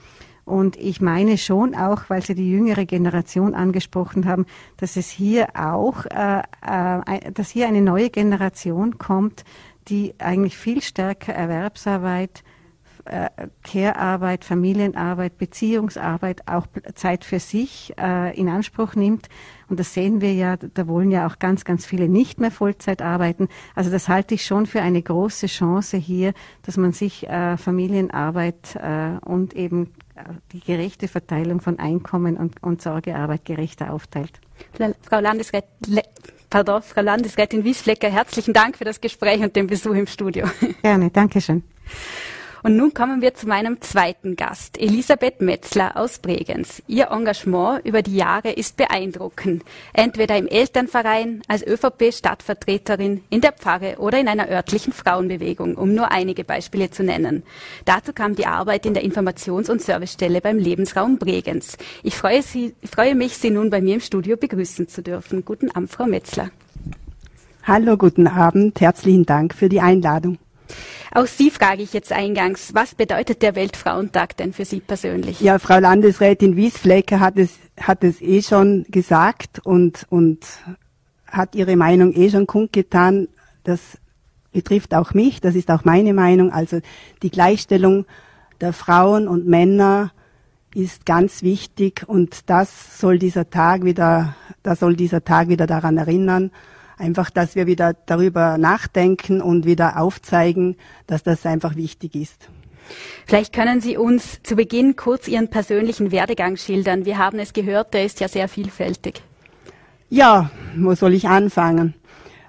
Und 0.48 0.76
ich 0.76 1.02
meine 1.02 1.36
schon 1.36 1.74
auch, 1.74 2.08
weil 2.08 2.22
Sie 2.22 2.34
die 2.34 2.50
jüngere 2.50 2.86
Generation 2.86 3.54
angesprochen 3.54 4.24
haben, 4.24 4.46
dass 4.78 4.96
es 4.96 5.10
hier 5.10 5.48
auch, 5.54 6.06
äh, 6.06 6.42
äh, 6.66 7.32
dass 7.32 7.50
hier 7.50 7.68
eine 7.68 7.82
neue 7.82 8.08
Generation 8.08 8.96
kommt, 8.96 9.44
die 9.88 10.14
eigentlich 10.18 10.56
viel 10.56 10.80
stärker 10.80 11.34
Erwerbsarbeit 11.34 12.42
äh, 13.04 13.28
Care-Arbeit, 13.62 14.44
Familienarbeit, 14.44 15.38
Beziehungsarbeit, 15.38 16.42
auch 16.46 16.66
Zeit 16.94 17.24
für 17.24 17.40
sich 17.40 17.94
äh, 17.98 18.36
in 18.38 18.48
Anspruch 18.48 18.94
nimmt. 18.94 19.28
Und 19.68 19.78
das 19.78 19.92
sehen 19.92 20.20
wir 20.20 20.32
ja, 20.32 20.56
da 20.56 20.88
wollen 20.88 21.10
ja 21.10 21.26
auch 21.26 21.38
ganz, 21.38 21.64
ganz 21.64 21.84
viele 21.84 22.08
nicht 22.08 22.40
mehr 22.40 22.50
Vollzeit 22.50 23.02
arbeiten. 23.02 23.48
Also 23.74 23.90
das 23.90 24.08
halte 24.08 24.34
ich 24.34 24.44
schon 24.44 24.66
für 24.66 24.80
eine 24.80 25.02
große 25.02 25.46
Chance 25.46 25.98
hier, 25.98 26.32
dass 26.62 26.76
man 26.76 26.92
sich 26.92 27.28
äh, 27.28 27.56
Familienarbeit 27.56 28.76
äh, 28.76 29.18
und 29.24 29.54
eben 29.54 29.92
die 30.52 30.60
gerechte 30.60 31.08
Verteilung 31.08 31.60
von 31.60 31.78
Einkommen 31.78 32.36
und, 32.36 32.62
und 32.62 32.82
Sorgearbeit 32.82 33.44
gerechter 33.44 33.92
aufteilt. 33.92 34.40
Frau 35.02 35.20
Landesrätin, 35.20 36.00
Pardon, 36.50 36.82
Frau 36.82 37.02
Landesrätin 37.02 37.64
Wiesflecker, 37.64 38.08
herzlichen 38.08 38.54
Dank 38.54 38.78
für 38.78 38.84
das 38.84 39.00
Gespräch 39.00 39.40
und 39.40 39.54
den 39.54 39.66
Besuch 39.66 39.94
im 39.94 40.06
Studio. 40.06 40.46
Gerne, 40.82 41.10
danke 41.10 41.40
schön. 41.40 41.62
Und 42.68 42.76
nun 42.76 42.92
kommen 42.92 43.22
wir 43.22 43.32
zu 43.32 43.48
meinem 43.48 43.80
zweiten 43.80 44.36
Gast, 44.36 44.78
Elisabeth 44.78 45.40
Metzler 45.40 45.96
aus 45.96 46.18
Bregenz. 46.18 46.82
Ihr 46.86 47.10
Engagement 47.10 47.82
über 47.86 48.02
die 48.02 48.16
Jahre 48.16 48.50
ist 48.52 48.76
beeindruckend. 48.76 49.62
Entweder 49.94 50.36
im 50.36 50.46
Elternverein, 50.46 51.40
als 51.48 51.66
ÖVP-Stadtvertreterin, 51.66 53.24
in 53.30 53.40
der 53.40 53.52
Pfarre 53.52 53.96
oder 53.96 54.20
in 54.20 54.28
einer 54.28 54.50
örtlichen 54.50 54.92
Frauenbewegung, 54.92 55.76
um 55.76 55.94
nur 55.94 56.12
einige 56.12 56.44
Beispiele 56.44 56.90
zu 56.90 57.04
nennen. 57.04 57.42
Dazu 57.86 58.12
kam 58.12 58.34
die 58.34 58.44
Arbeit 58.44 58.84
in 58.84 58.92
der 58.92 59.02
Informations- 59.02 59.70
und 59.70 59.80
Servicestelle 59.80 60.42
beim 60.42 60.58
Lebensraum 60.58 61.16
Bregenz. 61.16 61.78
Ich 62.02 62.16
freue, 62.16 62.42
Sie, 62.42 62.74
freue 62.84 63.14
mich, 63.14 63.38
Sie 63.38 63.48
nun 63.48 63.70
bei 63.70 63.80
mir 63.80 63.94
im 63.94 64.00
Studio 64.02 64.36
begrüßen 64.36 64.88
zu 64.88 65.02
dürfen. 65.02 65.42
Guten 65.42 65.70
Abend, 65.70 65.90
Frau 65.90 66.04
Metzler. 66.04 66.50
Hallo, 67.62 67.96
guten 67.96 68.26
Abend. 68.26 68.78
Herzlichen 68.78 69.24
Dank 69.24 69.54
für 69.54 69.70
die 69.70 69.80
Einladung. 69.80 70.36
Auch 71.12 71.26
Sie 71.26 71.50
frage 71.50 71.82
ich 71.82 71.92
jetzt 71.92 72.12
eingangs, 72.12 72.74
was 72.74 72.94
bedeutet 72.94 73.42
der 73.42 73.54
Weltfrauentag 73.54 74.36
denn 74.36 74.52
für 74.52 74.64
Sie 74.64 74.80
persönlich? 74.80 75.40
Ja, 75.40 75.58
Frau 75.58 75.78
Landesrätin 75.78 76.56
Wiesflecker 76.56 77.20
hat 77.20 77.38
es, 77.38 77.58
hat 77.80 78.04
es 78.04 78.20
eh 78.20 78.42
schon 78.42 78.84
gesagt 78.88 79.60
und, 79.64 80.06
und 80.10 80.46
hat 81.26 81.54
ihre 81.54 81.76
Meinung 81.76 82.12
eh 82.12 82.30
schon 82.30 82.46
kundgetan. 82.46 83.28
Das 83.64 83.98
betrifft 84.52 84.94
auch 84.94 85.14
mich, 85.14 85.40
das 85.40 85.54
ist 85.54 85.70
auch 85.70 85.84
meine 85.84 86.12
Meinung. 86.12 86.52
Also 86.52 86.80
die 87.22 87.30
Gleichstellung 87.30 88.04
der 88.60 88.72
Frauen 88.72 89.28
und 89.28 89.46
Männer 89.46 90.12
ist 90.74 91.06
ganz 91.06 91.42
wichtig 91.42 92.04
und 92.06 92.50
das 92.50 93.00
soll 93.00 93.18
dieser 93.18 93.48
Tag 93.48 93.84
wieder, 93.84 94.34
da 94.62 94.76
soll 94.76 94.96
dieser 94.96 95.24
Tag 95.24 95.48
wieder 95.48 95.66
daran 95.66 95.96
erinnern, 95.96 96.50
einfach, 96.98 97.30
dass 97.30 97.54
wir 97.54 97.66
wieder 97.66 97.94
darüber 98.06 98.58
nachdenken 98.58 99.40
und 99.40 99.64
wieder 99.64 100.00
aufzeigen, 100.00 100.76
dass 101.06 101.22
das 101.22 101.46
einfach 101.46 101.76
wichtig 101.76 102.14
ist. 102.14 102.48
Vielleicht 103.26 103.52
können 103.52 103.80
Sie 103.80 103.96
uns 103.96 104.42
zu 104.42 104.56
Beginn 104.56 104.96
kurz 104.96 105.28
Ihren 105.28 105.48
persönlichen 105.48 106.10
Werdegang 106.10 106.56
schildern. 106.56 107.04
Wir 107.04 107.18
haben 107.18 107.38
es 107.38 107.52
gehört, 107.52 107.94
der 107.94 108.04
ist 108.04 108.20
ja 108.20 108.28
sehr 108.28 108.48
vielfältig. 108.48 109.22
Ja, 110.08 110.50
wo 110.76 110.94
soll 110.94 111.12
ich 111.12 111.28
anfangen? 111.28 111.94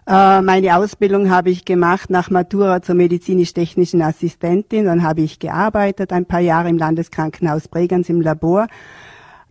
Äh, 0.08 0.42
meine 0.42 0.78
Ausbildung 0.78 1.30
habe 1.30 1.50
ich 1.50 1.66
gemacht 1.66 2.10
nach 2.10 2.30
Matura 2.30 2.82
zur 2.82 2.96
medizinisch-technischen 2.96 4.02
Assistentin. 4.02 4.86
Dann 4.86 5.04
habe 5.04 5.22
ich 5.22 5.40
gearbeitet, 5.40 6.14
ein 6.14 6.26
paar 6.26 6.40
Jahre 6.40 6.70
im 6.70 6.78
Landeskrankenhaus 6.78 7.68
Bregenz 7.68 8.10
im 8.10 8.22
Labor 8.22 8.68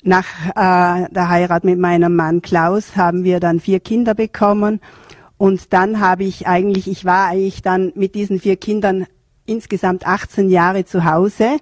nach 0.02 0.26
äh, 0.50 1.08
der 1.10 1.28
Heirat 1.28 1.64
mit 1.64 1.78
meinem 1.78 2.14
Mann 2.14 2.42
Klaus 2.42 2.96
haben 2.96 3.24
wir 3.24 3.40
dann 3.40 3.60
vier 3.60 3.80
Kinder 3.80 4.14
bekommen. 4.14 4.80
Und 5.36 5.72
dann 5.72 6.00
habe 6.00 6.24
ich 6.24 6.46
eigentlich, 6.46 6.88
ich 6.88 7.04
war 7.04 7.28
eigentlich 7.28 7.62
dann 7.62 7.92
mit 7.94 8.14
diesen 8.14 8.40
vier 8.40 8.56
Kindern 8.56 9.06
insgesamt 9.46 10.06
18 10.06 10.50
Jahre 10.50 10.84
zu 10.84 11.04
Hause, 11.04 11.58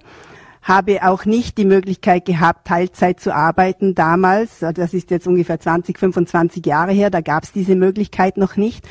habe 0.63 1.07
auch 1.07 1.25
nicht 1.25 1.59
die 1.59 1.65
Möglichkeit 1.65 2.25
gehabt, 2.25 2.67
Teilzeit 2.67 3.21
zu 3.21 3.33
arbeiten 3.33 3.95
damals. 3.95 4.59
Das 4.75 4.93
ist 4.95 5.11
jetzt 5.11 5.27
ungefähr 5.29 5.61
20, 5.61 5.99
25 5.99 6.67
Jahre 6.67 6.93
her, 6.93 7.11
da 7.11 7.21
gab 7.21 7.45
es 7.45 7.53
diese 7.53 7.77
Möglichkeit 7.77 8.37
noch 8.37 8.57
nicht. 8.57 8.87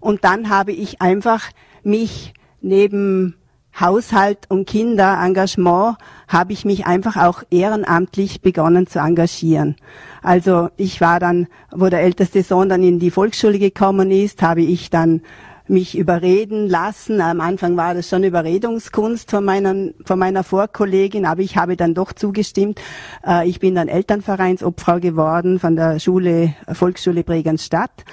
Und 0.00 0.24
dann 0.24 0.48
habe 0.48 0.72
ich 0.72 1.02
einfach 1.02 1.50
mich 1.82 2.32
neben 2.60 3.36
Haushalt 3.78 4.38
und 4.48 4.66
Kinderengagement 4.66 5.96
habe 6.28 6.52
ich 6.52 6.64
mich 6.64 6.86
einfach 6.86 7.16
auch 7.16 7.42
ehrenamtlich 7.50 8.42
begonnen 8.42 8.86
zu 8.86 8.98
engagieren. 8.98 9.76
Also 10.22 10.68
ich 10.76 11.00
war 11.00 11.20
dann, 11.20 11.48
wo 11.70 11.88
der 11.88 12.00
älteste 12.00 12.42
Sohn 12.42 12.68
dann 12.68 12.82
in 12.82 12.98
die 12.98 13.10
Volksschule 13.10 13.58
gekommen 13.58 14.10
ist, 14.10 14.42
habe 14.42 14.62
ich 14.62 14.90
dann 14.90 15.22
mich 15.68 15.96
überreden 15.96 16.68
lassen. 16.68 17.20
Am 17.20 17.40
Anfang 17.40 17.76
war 17.76 17.94
das 17.94 18.08
schon 18.08 18.24
Überredungskunst 18.24 19.30
von, 19.30 19.44
meinen, 19.44 19.94
von 20.04 20.18
meiner 20.18 20.44
Vorkollegin, 20.44 21.24
aber 21.24 21.40
ich 21.40 21.56
habe 21.56 21.76
dann 21.76 21.94
doch 21.94 22.12
zugestimmt. 22.12 22.80
Äh, 23.26 23.48
ich 23.48 23.58
bin 23.58 23.74
dann 23.74 23.88
Elternvereinsobfrau 23.88 25.00
geworden 25.00 25.58
von 25.58 25.76
der 25.76 25.98
Schule, 25.98 26.54
Volksschule 26.72 27.24
Bregenstadt 27.24 28.04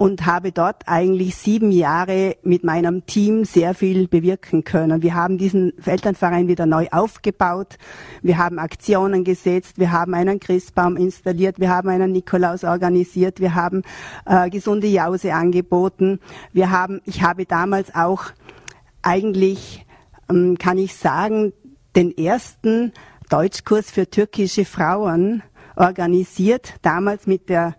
und 0.00 0.24
habe 0.24 0.50
dort 0.50 0.84
eigentlich 0.86 1.36
sieben 1.36 1.70
Jahre 1.70 2.38
mit 2.42 2.64
meinem 2.64 3.04
Team 3.04 3.44
sehr 3.44 3.74
viel 3.74 4.08
bewirken 4.08 4.64
können. 4.64 5.02
Wir 5.02 5.14
haben 5.14 5.36
diesen 5.36 5.74
Elternverein 5.84 6.48
wieder 6.48 6.64
neu 6.64 6.88
aufgebaut. 6.90 7.76
Wir 8.22 8.38
haben 8.38 8.58
Aktionen 8.58 9.24
gesetzt. 9.24 9.78
Wir 9.78 9.92
haben 9.92 10.14
einen 10.14 10.40
Christbaum 10.40 10.96
installiert. 10.96 11.60
Wir 11.60 11.68
haben 11.68 11.90
einen 11.90 12.12
Nikolaus 12.12 12.64
organisiert. 12.64 13.40
Wir 13.40 13.54
haben 13.54 13.82
äh, 14.24 14.48
gesunde 14.48 14.86
Jause 14.86 15.34
angeboten. 15.34 16.18
Wir 16.54 16.70
haben, 16.70 17.02
ich 17.04 17.22
habe 17.22 17.44
damals 17.44 17.94
auch 17.94 18.22
eigentlich, 19.02 19.84
ähm, 20.30 20.56
kann 20.56 20.78
ich 20.78 20.94
sagen, 20.96 21.52
den 21.94 22.16
ersten 22.16 22.94
Deutschkurs 23.28 23.90
für 23.90 24.08
türkische 24.08 24.64
Frauen 24.64 25.42
organisiert, 25.76 26.76
damals 26.80 27.26
mit 27.26 27.50
der 27.50 27.76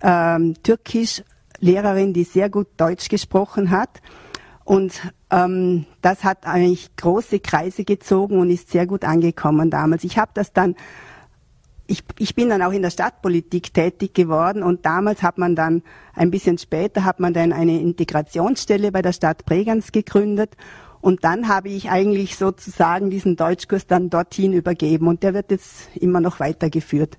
ähm, 0.00 0.54
Türkisch 0.62 1.22
Lehrerin, 1.60 2.12
die 2.12 2.24
sehr 2.24 2.50
gut 2.50 2.68
Deutsch 2.76 3.08
gesprochen 3.08 3.70
hat. 3.70 4.00
Und 4.64 5.00
ähm, 5.30 5.86
das 6.02 6.24
hat 6.24 6.46
eigentlich 6.46 6.94
große 6.96 7.40
Kreise 7.40 7.84
gezogen 7.84 8.38
und 8.38 8.50
ist 8.50 8.70
sehr 8.70 8.86
gut 8.86 9.04
angekommen 9.04 9.70
damals. 9.70 10.04
Ich 10.04 10.18
habe 10.18 10.30
das 10.34 10.52
dann, 10.52 10.76
ich, 11.86 12.04
ich 12.18 12.34
bin 12.34 12.48
dann 12.48 12.62
auch 12.62 12.72
in 12.72 12.82
der 12.82 12.90
Stadtpolitik 12.90 13.74
tätig 13.74 14.14
geworden 14.14 14.62
und 14.62 14.86
damals 14.86 15.22
hat 15.22 15.38
man 15.38 15.56
dann, 15.56 15.82
ein 16.14 16.30
bisschen 16.30 16.56
später 16.56 17.04
hat 17.04 17.18
man 17.18 17.34
dann 17.34 17.52
eine 17.52 17.80
Integrationsstelle 17.80 18.92
bei 18.92 19.02
der 19.02 19.12
Stadt 19.12 19.44
Bregenz 19.44 19.90
gegründet 19.90 20.56
und 21.00 21.24
dann 21.24 21.48
habe 21.48 21.70
ich 21.70 21.90
eigentlich 21.90 22.36
sozusagen 22.36 23.10
diesen 23.10 23.34
Deutschkurs 23.34 23.86
dann 23.86 24.10
dorthin 24.10 24.52
übergeben 24.52 25.08
und 25.08 25.22
der 25.22 25.34
wird 25.34 25.50
jetzt 25.50 25.88
immer 25.96 26.20
noch 26.20 26.38
weitergeführt. 26.38 27.18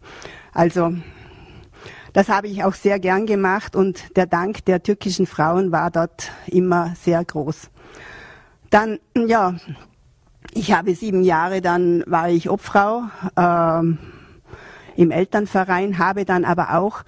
Also 0.54 0.94
das 2.14 2.30
habe 2.30 2.48
ich 2.48 2.64
auch 2.64 2.74
sehr 2.74 3.00
gern 3.00 3.26
gemacht 3.26 3.76
und 3.76 4.16
der 4.18 4.26
Dank 4.26 4.66
der 4.66 4.84
türkischen 4.84 5.26
Frauen 5.26 5.72
war 5.72 5.92
dort 5.92 6.32
immer 6.48 6.94
sehr 7.00 7.24
groß. 7.24 7.70
Dann, 8.70 9.00
ja, 9.16 9.56
ich 10.54 10.74
habe 10.74 10.96
sieben 10.96 11.24
Jahre, 11.24 11.62
dann 11.62 12.04
war 12.08 12.30
ich 12.30 12.50
Obfrau 12.50 13.04
ähm, 13.38 13.98
im 14.96 15.12
Elternverein, 15.12 15.98
habe 15.98 16.26
dann 16.26 16.46
aber 16.46 16.78
auch 16.78 17.04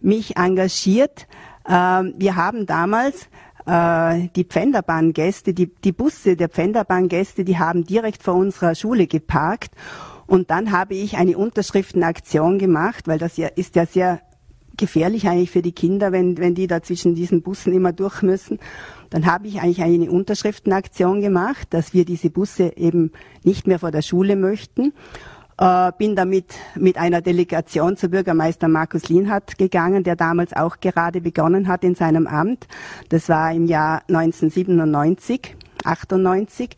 mich 0.00 0.36
engagiert. 0.36 1.26
Ähm, 1.68 2.14
wir 2.18 2.36
haben 2.36 2.66
damals 2.66 3.28
äh, 3.66 4.28
die 4.34 4.44
Pfänderbahngäste, 4.44 5.54
die, 5.54 5.72
die 5.74 5.92
Busse 5.92 6.36
der 6.36 6.48
Pfänderbahngäste, 6.48 7.44
die 7.44 7.58
haben 7.58 7.84
direkt 7.84 8.22
vor 8.22 8.34
unserer 8.34 8.74
Schule 8.74 9.06
geparkt. 9.06 9.72
Und 10.26 10.50
dann 10.50 10.72
habe 10.72 10.94
ich 10.94 11.16
eine 11.16 11.36
Unterschriftenaktion 11.36 12.58
gemacht, 12.58 13.06
weil 13.06 13.18
das 13.18 13.36
ja 13.36 13.48
ist 13.48 13.76
ja 13.76 13.86
sehr 13.86 14.20
gefährlich 14.76 15.28
eigentlich 15.28 15.50
für 15.50 15.62
die 15.62 15.72
Kinder, 15.72 16.12
wenn, 16.12 16.38
wenn 16.38 16.54
die 16.54 16.66
da 16.66 16.82
zwischen 16.82 17.14
diesen 17.14 17.42
Bussen 17.42 17.72
immer 17.72 17.92
durch 17.92 18.22
müssen. 18.22 18.58
Dann 19.10 19.26
habe 19.26 19.46
ich 19.46 19.60
eigentlich 19.60 19.82
eine 19.82 20.10
Unterschriftenaktion 20.10 21.20
gemacht, 21.20 21.68
dass 21.70 21.92
wir 21.92 22.04
diese 22.04 22.30
Busse 22.30 22.76
eben 22.76 23.12
nicht 23.42 23.66
mehr 23.66 23.78
vor 23.78 23.90
der 23.90 24.02
Schule 24.02 24.36
möchten. 24.36 24.92
Äh, 25.58 25.92
bin 25.98 26.16
damit 26.16 26.54
mit 26.74 26.96
einer 26.96 27.20
Delegation 27.20 27.96
zu 27.96 28.08
Bürgermeister 28.08 28.68
Markus 28.68 29.08
Lienhardt 29.08 29.58
gegangen, 29.58 30.02
der 30.02 30.16
damals 30.16 30.54
auch 30.54 30.80
gerade 30.80 31.20
begonnen 31.20 31.68
hat 31.68 31.84
in 31.84 31.94
seinem 31.94 32.26
Amt. 32.26 32.66
Das 33.10 33.28
war 33.28 33.52
im 33.52 33.66
Jahr 33.66 34.02
1997, 34.08 35.54
98. 35.84 36.76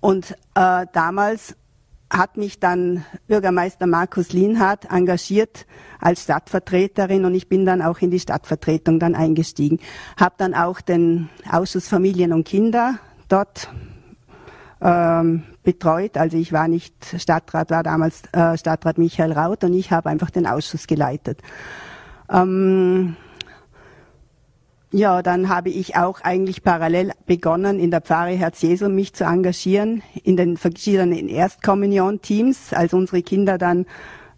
Und 0.00 0.32
äh, 0.54 0.86
damals 0.92 1.56
hat 2.10 2.36
mich 2.36 2.58
dann 2.58 3.04
Bürgermeister 3.28 3.86
Markus 3.86 4.32
Lienhardt 4.32 4.90
engagiert 4.90 5.66
als 6.00 6.24
Stadtvertreterin 6.24 7.24
und 7.24 7.34
ich 7.34 7.48
bin 7.48 7.64
dann 7.64 7.82
auch 7.82 7.98
in 8.00 8.10
die 8.10 8.18
Stadtvertretung 8.18 8.98
dann 8.98 9.14
eingestiegen. 9.14 9.78
Habe 10.18 10.34
dann 10.38 10.54
auch 10.54 10.80
den 10.80 11.28
Ausschuss 11.48 11.88
Familien 11.88 12.32
und 12.32 12.44
Kinder 12.44 12.98
dort 13.28 13.70
ähm, 14.80 15.44
betreut. 15.62 16.16
Also 16.16 16.36
ich 16.36 16.52
war 16.52 16.66
nicht 16.66 16.94
Stadtrat, 17.16 17.70
war 17.70 17.84
damals 17.84 18.22
äh, 18.32 18.58
Stadtrat 18.58 18.98
Michael 18.98 19.32
Raut 19.32 19.62
und 19.62 19.74
ich 19.74 19.92
habe 19.92 20.08
einfach 20.08 20.30
den 20.30 20.46
Ausschuss 20.46 20.88
geleitet. 20.88 21.40
Ähm, 22.28 23.16
Ja, 24.92 25.22
dann 25.22 25.48
habe 25.48 25.70
ich 25.70 25.94
auch 25.94 26.20
eigentlich 26.22 26.64
parallel 26.64 27.12
begonnen, 27.24 27.78
in 27.78 27.92
der 27.92 28.00
Pfarre 28.00 28.32
Herz 28.32 28.60
Jesu 28.60 28.88
mich 28.88 29.14
zu 29.14 29.22
engagieren, 29.22 30.02
in 30.24 30.36
den 30.36 30.56
verschiedenen 30.56 31.28
Erstkommunion-Teams, 31.28 32.72
als 32.72 32.92
unsere 32.92 33.22
Kinder 33.22 33.56
dann 33.56 33.86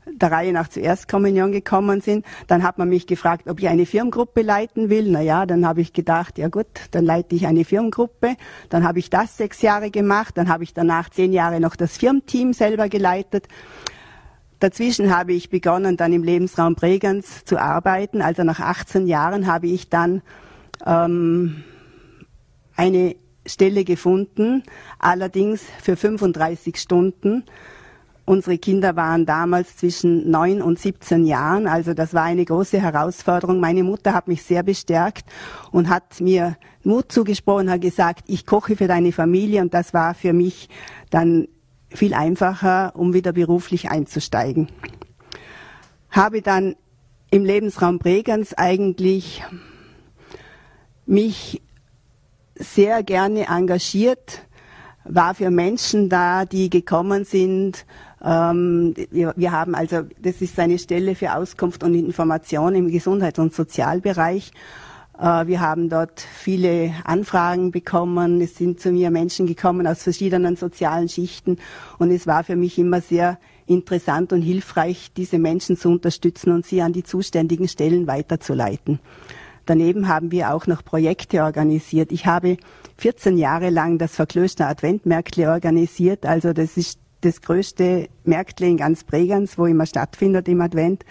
der 0.06 0.30
Reihe 0.30 0.52
nach 0.52 0.68
zur 0.68 0.82
Erstkommunion 0.82 1.52
gekommen 1.52 2.02
sind. 2.02 2.26
Dann 2.48 2.62
hat 2.64 2.76
man 2.76 2.90
mich 2.90 3.06
gefragt, 3.06 3.48
ob 3.48 3.60
ich 3.60 3.68
eine 3.68 3.86
Firmengruppe 3.86 4.42
leiten 4.42 4.90
will. 4.90 5.10
Na 5.10 5.22
ja, 5.22 5.46
dann 5.46 5.66
habe 5.66 5.80
ich 5.80 5.94
gedacht, 5.94 6.36
ja 6.36 6.48
gut, 6.48 6.66
dann 6.90 7.06
leite 7.06 7.34
ich 7.34 7.46
eine 7.46 7.64
Firmengruppe. 7.64 8.36
Dann 8.68 8.84
habe 8.84 8.98
ich 8.98 9.08
das 9.08 9.38
sechs 9.38 9.62
Jahre 9.62 9.90
gemacht. 9.90 10.36
Dann 10.36 10.50
habe 10.50 10.64
ich 10.64 10.74
danach 10.74 11.08
zehn 11.08 11.32
Jahre 11.32 11.60
noch 11.60 11.76
das 11.76 11.96
Firmenteam 11.96 12.52
selber 12.52 12.90
geleitet. 12.90 13.48
Dazwischen 14.62 15.12
habe 15.12 15.32
ich 15.32 15.50
begonnen, 15.50 15.96
dann 15.96 16.12
im 16.12 16.22
Lebensraum 16.22 16.76
Bregenz 16.76 17.44
zu 17.44 17.60
arbeiten. 17.60 18.22
Also 18.22 18.44
nach 18.44 18.60
18 18.60 19.08
Jahren 19.08 19.48
habe 19.48 19.66
ich 19.66 19.88
dann 19.88 20.22
ähm, 20.86 21.64
eine 22.76 23.16
Stelle 23.44 23.82
gefunden, 23.82 24.62
allerdings 25.00 25.62
für 25.82 25.96
35 25.96 26.76
Stunden. 26.76 27.42
Unsere 28.24 28.56
Kinder 28.56 28.94
waren 28.94 29.26
damals 29.26 29.78
zwischen 29.78 30.30
9 30.30 30.62
und 30.62 30.78
17 30.78 31.26
Jahren, 31.26 31.66
also 31.66 31.92
das 31.92 32.14
war 32.14 32.22
eine 32.22 32.44
große 32.44 32.80
Herausforderung. 32.80 33.58
Meine 33.58 33.82
Mutter 33.82 34.14
hat 34.14 34.28
mich 34.28 34.44
sehr 34.44 34.62
bestärkt 34.62 35.24
und 35.72 35.88
hat 35.88 36.20
mir 36.20 36.56
Mut 36.84 37.10
zugesprochen, 37.10 37.68
hat 37.68 37.80
gesagt, 37.80 38.26
ich 38.28 38.46
koche 38.46 38.76
für 38.76 38.86
deine 38.86 39.10
Familie 39.10 39.60
und 39.60 39.74
das 39.74 39.92
war 39.92 40.14
für 40.14 40.32
mich 40.32 40.68
dann 41.10 41.48
viel 41.94 42.14
einfacher, 42.14 42.92
um 42.94 43.14
wieder 43.14 43.32
beruflich 43.32 43.90
einzusteigen. 43.90 44.68
Habe 46.10 46.42
dann 46.42 46.76
im 47.30 47.44
Lebensraum 47.44 47.98
Bregenz 47.98 48.52
eigentlich 48.54 49.42
mich 51.06 51.62
sehr 52.54 53.02
gerne 53.02 53.48
engagiert, 53.48 54.42
war 55.04 55.34
für 55.34 55.50
Menschen 55.50 56.08
da, 56.08 56.44
die 56.44 56.70
gekommen 56.70 57.24
sind. 57.24 57.86
Ähm, 58.22 58.94
wir, 59.10 59.32
wir, 59.36 59.52
haben 59.52 59.74
also, 59.74 60.02
das 60.20 60.40
ist 60.40 60.58
eine 60.58 60.78
Stelle 60.78 61.14
für 61.14 61.34
Auskunft 61.34 61.82
und 61.82 61.94
Information 61.94 62.74
im 62.74 62.88
Gesundheits- 62.88 63.38
und 63.38 63.52
Sozialbereich. 63.54 64.52
Äh, 65.18 65.46
wir 65.46 65.60
haben 65.60 65.88
dort 65.88 66.20
viele 66.20 66.94
Anfragen 67.04 67.70
bekommen. 67.70 68.40
Es 68.40 68.56
sind 68.56 68.80
zu 68.80 68.92
mir 68.92 69.10
Menschen 69.10 69.46
gekommen 69.46 69.86
aus 69.86 70.02
verschiedenen 70.02 70.56
sozialen 70.56 71.08
Schichten 71.08 71.58
und 71.98 72.10
es 72.10 72.26
war 72.26 72.44
für 72.44 72.56
mich 72.56 72.78
immer 72.78 73.00
sehr 73.00 73.38
interessant 73.66 74.32
und 74.32 74.42
hilfreich, 74.42 75.12
diese 75.16 75.38
Menschen 75.38 75.76
zu 75.76 75.88
unterstützen 75.88 76.52
und 76.52 76.66
sie 76.66 76.82
an 76.82 76.92
die 76.92 77.04
zuständigen 77.04 77.68
Stellen 77.68 78.06
weiterzuleiten. 78.06 78.98
Daneben 79.66 80.08
haben 80.08 80.32
wir 80.32 80.52
auch 80.52 80.66
noch 80.66 80.84
Projekte 80.84 81.44
organisiert. 81.44 82.10
Ich 82.10 82.26
habe 82.26 82.56
14 82.98 83.38
Jahre 83.38 83.70
lang 83.70 83.98
das 83.98 84.16
Verklöster 84.16 84.68
Adventmärktle 84.68 85.50
organisiert. 85.50 86.26
Also 86.26 86.52
das 86.52 86.76
ist 86.76 86.98
das 87.20 87.40
größte 87.40 88.08
Märktle 88.24 88.66
in 88.66 88.76
ganz 88.76 89.04
Bregenz, 89.04 89.56
wo 89.56 89.66
immer 89.66 89.86
stattfindet 89.86 90.48
im 90.48 90.60
Advent. 90.60 91.04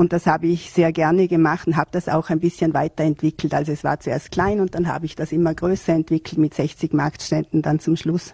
Und 0.00 0.14
das 0.14 0.26
habe 0.26 0.46
ich 0.46 0.70
sehr 0.70 0.92
gerne 0.92 1.28
gemacht 1.28 1.66
und 1.66 1.76
habe 1.76 1.90
das 1.92 2.08
auch 2.08 2.30
ein 2.30 2.40
bisschen 2.40 2.72
weiterentwickelt. 2.72 3.52
Also 3.52 3.70
es 3.70 3.84
war 3.84 4.00
zuerst 4.00 4.30
klein 4.30 4.60
und 4.60 4.74
dann 4.74 4.88
habe 4.88 5.04
ich 5.04 5.14
das 5.14 5.30
immer 5.30 5.52
größer 5.52 5.92
entwickelt 5.92 6.38
mit 6.38 6.54
60 6.54 6.94
Marktständen 6.94 7.60
dann 7.60 7.80
zum 7.80 7.96
Schluss. 7.96 8.32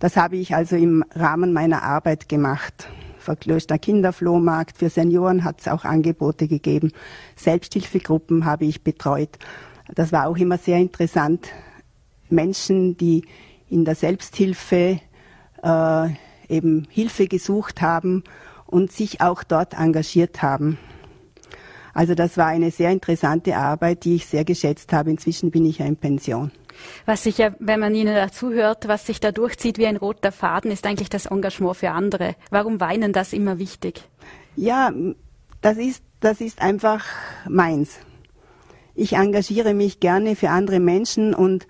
Das 0.00 0.18
habe 0.18 0.36
ich 0.36 0.54
also 0.54 0.76
im 0.76 1.02
Rahmen 1.14 1.54
meiner 1.54 1.82
Arbeit 1.82 2.28
gemacht. 2.28 2.88
Verklöster 3.16 3.78
Kinderflohmarkt. 3.78 4.76
Für 4.76 4.90
Senioren 4.90 5.44
hat 5.44 5.60
es 5.60 5.68
auch 5.68 5.86
Angebote 5.86 6.46
gegeben. 6.46 6.92
Selbsthilfegruppen 7.36 8.44
habe 8.44 8.66
ich 8.66 8.84
betreut. 8.84 9.38
Das 9.94 10.12
war 10.12 10.28
auch 10.28 10.36
immer 10.36 10.58
sehr 10.58 10.76
interessant. 10.76 11.48
Menschen, 12.28 12.98
die 12.98 13.24
in 13.70 13.86
der 13.86 13.94
Selbsthilfe 13.94 15.00
äh, 15.62 16.08
eben 16.50 16.86
Hilfe 16.90 17.28
gesucht 17.28 17.80
haben 17.80 18.24
und 18.72 18.90
sich 18.90 19.20
auch 19.20 19.44
dort 19.44 19.74
engagiert 19.74 20.42
haben. 20.42 20.78
Also 21.94 22.14
das 22.14 22.38
war 22.38 22.46
eine 22.46 22.70
sehr 22.70 22.90
interessante 22.90 23.56
Arbeit, 23.56 24.04
die 24.04 24.16
ich 24.16 24.26
sehr 24.26 24.44
geschätzt 24.44 24.94
habe. 24.94 25.10
Inzwischen 25.10 25.50
bin 25.50 25.66
ich 25.66 25.78
ja 25.78 25.86
in 25.86 25.96
Pension. 25.96 26.50
Was 27.04 27.24
sich 27.24 27.36
ja, 27.36 27.54
wenn 27.58 27.80
man 27.80 27.94
Ihnen 27.94 28.14
dazu 28.14 28.50
hört, 28.50 28.88
was 28.88 29.06
sich 29.06 29.20
da 29.20 29.30
durchzieht 29.30 29.76
wie 29.76 29.86
ein 29.86 29.98
roter 29.98 30.32
Faden, 30.32 30.70
ist 30.70 30.86
eigentlich 30.86 31.10
das 31.10 31.26
Engagement 31.26 31.76
für 31.76 31.90
andere. 31.90 32.34
Warum 32.50 32.80
weinen 32.80 33.12
das 33.12 33.34
immer 33.34 33.58
wichtig? 33.58 34.08
Ja, 34.56 34.90
das 35.60 35.76
ist, 35.76 36.02
das 36.20 36.40
ist 36.40 36.62
einfach 36.62 37.04
meins. 37.46 37.98
Ich 38.94 39.12
engagiere 39.14 39.74
mich 39.74 40.00
gerne 40.00 40.34
für 40.34 40.48
andere 40.48 40.80
Menschen 40.80 41.34
und, 41.34 41.66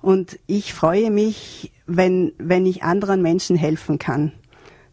und 0.00 0.38
ich 0.46 0.72
freue 0.72 1.10
mich, 1.10 1.70
wenn, 1.86 2.32
wenn 2.38 2.64
ich 2.64 2.82
anderen 2.82 3.20
Menschen 3.20 3.56
helfen 3.56 3.98
kann. 3.98 4.32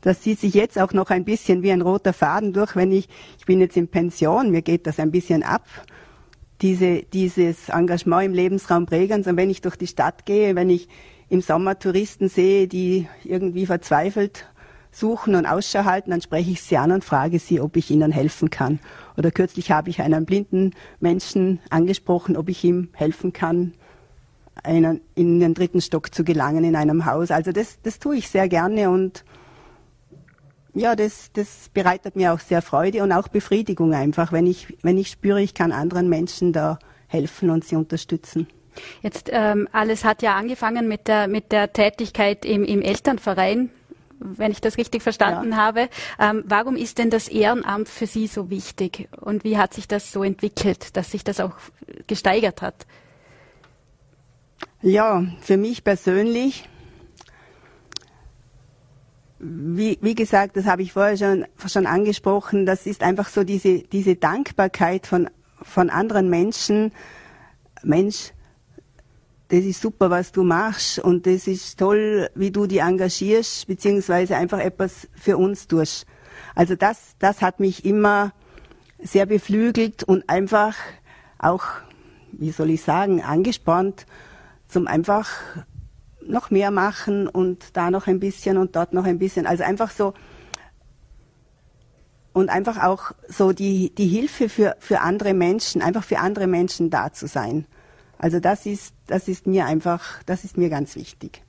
Das 0.03 0.21
zieht 0.21 0.39
sich 0.39 0.53
jetzt 0.53 0.77
auch 0.77 0.91
noch 0.93 1.09
ein 1.09 1.23
bisschen 1.23 1.63
wie 1.63 1.71
ein 1.71 1.81
roter 1.81 2.13
Faden 2.13 2.51
durch, 2.53 2.75
wenn 2.75 2.91
ich, 2.91 3.07
ich 3.39 3.45
bin 3.45 3.61
jetzt 3.61 3.77
in 3.77 3.87
Pension, 3.87 4.51
mir 4.51 4.61
geht 4.61 4.85
das 4.85 4.99
ein 4.99 5.11
bisschen 5.11 5.43
ab 5.43 5.65
diese, 6.61 7.03
dieses 7.03 7.69
Engagement 7.69 8.25
im 8.25 8.33
Lebensraum 8.33 8.85
Bregenz. 8.85 9.27
Und 9.27 9.37
wenn 9.37 9.49
ich 9.49 9.61
durch 9.61 9.75
die 9.75 9.87
Stadt 9.87 10.25
gehe, 10.25 10.55
wenn 10.55 10.69
ich 10.69 10.87
im 11.29 11.41
Sommer 11.41 11.79
Touristen 11.79 12.29
sehe, 12.29 12.67
die 12.67 13.07
irgendwie 13.23 13.65
verzweifelt 13.65 14.45
suchen 14.91 15.35
und 15.35 15.45
Ausschau 15.45 15.85
halten, 15.85 16.11
dann 16.11 16.21
spreche 16.21 16.51
ich 16.51 16.61
sie 16.61 16.77
an 16.77 16.91
und 16.91 17.03
frage 17.03 17.39
sie, 17.39 17.59
ob 17.59 17.75
ich 17.77 17.89
ihnen 17.89 18.11
helfen 18.11 18.49
kann. 18.49 18.79
Oder 19.17 19.31
kürzlich 19.31 19.71
habe 19.71 19.89
ich 19.89 20.01
einen 20.01 20.25
blinden 20.25 20.71
Menschen 20.99 21.59
angesprochen, 21.69 22.37
ob 22.37 22.49
ich 22.49 22.63
ihm 22.63 22.89
helfen 22.93 23.33
kann, 23.33 23.73
einen, 24.63 25.01
in 25.15 25.39
den 25.39 25.53
dritten 25.53 25.81
Stock 25.81 26.13
zu 26.13 26.23
gelangen 26.23 26.63
in 26.63 26.75
einem 26.75 27.05
Haus. 27.05 27.31
Also 27.31 27.51
das, 27.51 27.79
das 27.81 27.99
tue 27.99 28.17
ich 28.17 28.29
sehr 28.29 28.47
gerne 28.47 28.89
und 28.89 29.25
ja, 30.73 30.95
das, 30.95 31.31
das 31.33 31.69
bereitet 31.73 32.15
mir 32.15 32.33
auch 32.33 32.39
sehr 32.39 32.61
Freude 32.61 33.03
und 33.03 33.11
auch 33.11 33.27
Befriedigung 33.27 33.93
einfach, 33.93 34.31
wenn 34.31 34.47
ich, 34.47 34.77
wenn 34.81 34.97
ich 34.97 35.09
spüre, 35.09 35.41
ich 35.41 35.53
kann 35.53 35.71
anderen 35.71 36.09
Menschen 36.09 36.53
da 36.53 36.79
helfen 37.07 37.49
und 37.49 37.63
sie 37.63 37.75
unterstützen. 37.75 38.47
Jetzt 39.01 39.29
ähm, 39.31 39.67
alles 39.71 40.03
hat 40.03 40.23
ja 40.23 40.35
angefangen 40.35 40.87
mit 40.87 41.07
der 41.07 41.27
mit 41.27 41.51
der 41.51 41.71
Tätigkeit 41.73 42.43
im, 42.43 42.63
im 42.63 42.81
Elternverein, 42.81 43.69
wenn 44.19 44.51
ich 44.51 44.61
das 44.61 44.77
richtig 44.77 45.03
verstanden 45.03 45.51
ja. 45.51 45.57
habe. 45.57 45.89
Ähm, 46.19 46.43
warum 46.47 46.75
ist 46.75 46.97
denn 46.97 47.11
das 47.11 47.27
Ehrenamt 47.27 47.87
für 47.87 48.07
Sie 48.07 48.25
so 48.25 48.49
wichtig 48.49 49.09
und 49.21 49.43
wie 49.43 49.59
hat 49.59 49.75
sich 49.75 49.87
das 49.87 50.11
so 50.11 50.23
entwickelt, 50.23 50.97
dass 50.97 51.11
sich 51.11 51.23
das 51.23 51.39
auch 51.39 51.53
gesteigert 52.07 52.63
hat? 52.63 52.87
Ja, 54.81 55.23
für 55.39 55.57
mich 55.57 55.83
persönlich 55.83 56.67
wie, 59.43 59.97
wie 60.01 60.15
gesagt, 60.15 60.55
das 60.55 60.65
habe 60.65 60.83
ich 60.83 60.93
vorher 60.93 61.17
schon, 61.17 61.45
schon 61.67 61.85
angesprochen, 61.85 62.65
das 62.65 62.85
ist 62.85 63.03
einfach 63.03 63.27
so 63.27 63.43
diese, 63.43 63.79
diese 63.79 64.15
Dankbarkeit 64.15 65.05
von, 65.05 65.29
von 65.61 65.89
anderen 65.89 66.29
Menschen. 66.29 66.93
Mensch, 67.83 68.31
das 69.49 69.65
ist 69.65 69.81
super, 69.81 70.09
was 70.09 70.31
du 70.31 70.43
machst 70.43 70.99
und 70.99 71.27
das 71.27 71.47
ist 71.47 71.77
toll, 71.77 72.29
wie 72.35 72.51
du 72.51 72.67
die 72.67 72.77
engagierst, 72.77 73.67
beziehungsweise 73.67 74.37
einfach 74.37 74.59
etwas 74.59 75.09
für 75.13 75.37
uns 75.37 75.67
tust. 75.67 76.05
Also 76.55 76.75
das, 76.75 77.15
das 77.19 77.41
hat 77.41 77.59
mich 77.59 77.83
immer 77.83 78.31
sehr 78.99 79.25
beflügelt 79.25 80.03
und 80.03 80.29
einfach 80.29 80.75
auch, 81.37 81.65
wie 82.31 82.51
soll 82.51 82.69
ich 82.69 82.81
sagen, 82.81 83.21
angespornt, 83.21 84.05
zum 84.69 84.87
einfach 84.87 85.27
noch 86.27 86.51
mehr 86.51 86.71
machen 86.71 87.27
und 87.27 87.75
da 87.77 87.91
noch 87.91 88.07
ein 88.07 88.19
bisschen 88.19 88.57
und 88.57 88.75
dort 88.75 88.93
noch 88.93 89.05
ein 89.05 89.19
bisschen. 89.19 89.45
Also 89.45 89.63
einfach 89.63 89.91
so 89.91 90.13
und 92.33 92.49
einfach 92.49 92.83
auch 92.83 93.11
so 93.27 93.53
die, 93.53 93.93
die 93.95 94.07
Hilfe 94.07 94.49
für, 94.49 94.75
für 94.79 95.01
andere 95.01 95.33
Menschen, 95.33 95.81
einfach 95.81 96.03
für 96.03 96.19
andere 96.19 96.47
Menschen 96.47 96.89
da 96.89 97.13
zu 97.13 97.27
sein. 97.27 97.65
Also 98.17 98.39
das 98.39 98.65
ist, 98.65 98.93
das 99.07 99.27
ist 99.27 99.47
mir 99.47 99.65
einfach, 99.65 100.23
das 100.25 100.43
ist 100.43 100.57
mir 100.57 100.69
ganz 100.69 100.95
wichtig. 100.95 101.43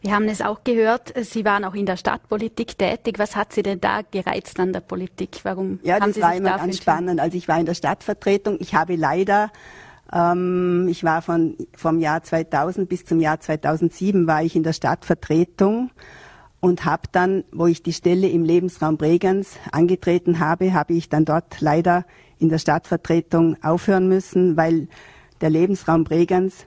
Wir 0.00 0.12
haben 0.12 0.24
es 0.28 0.42
auch 0.42 0.64
gehört, 0.64 1.12
Sie 1.24 1.44
waren 1.44 1.64
auch 1.64 1.74
in 1.74 1.86
der 1.86 1.96
Stadtpolitik 1.96 2.78
tätig. 2.78 3.18
Was 3.18 3.36
hat 3.36 3.52
Sie 3.52 3.62
denn 3.62 3.80
da 3.80 4.02
gereizt 4.02 4.58
an 4.58 4.72
der 4.72 4.80
Politik? 4.80 5.40
Warum 5.42 5.80
ja, 5.82 5.94
haben 5.94 6.06
das 6.06 6.14
Sie 6.14 6.22
war 6.22 6.30
sich 6.30 6.40
immer 6.40 6.56
ganz 6.56 6.78
spannend. 6.78 7.20
Also 7.20 7.36
ich 7.36 7.48
war 7.48 7.58
in 7.58 7.66
der 7.66 7.74
Stadtvertretung. 7.74 8.56
Ich 8.60 8.74
habe 8.74 8.96
leider 8.96 9.50
ähm, 10.12 10.86
ich 10.88 11.04
war 11.04 11.22
von, 11.22 11.56
vom 11.76 11.98
Jahr 11.98 12.22
2000 12.22 12.88
bis 12.88 13.04
zum 13.04 13.20
Jahr 13.20 13.40
2007 13.40 14.26
war 14.26 14.42
ich 14.42 14.56
in 14.56 14.62
der 14.62 14.72
Stadtvertretung 14.72 15.90
und 16.60 16.84
habe 16.84 17.02
dann, 17.12 17.44
wo 17.52 17.66
ich 17.66 17.82
die 17.82 17.92
Stelle 17.92 18.28
im 18.28 18.44
Lebensraum 18.44 18.96
Bregenz 18.96 19.58
angetreten 19.72 20.38
habe, 20.38 20.72
habe 20.72 20.94
ich 20.94 21.08
dann 21.08 21.24
dort 21.24 21.60
leider 21.60 22.04
in 22.38 22.48
der 22.48 22.58
Stadtvertretung 22.58 23.56
aufhören 23.62 24.08
müssen, 24.08 24.56
weil 24.56 24.88
der 25.40 25.50
Lebensraum 25.50 26.04
Bregenz, 26.04 26.66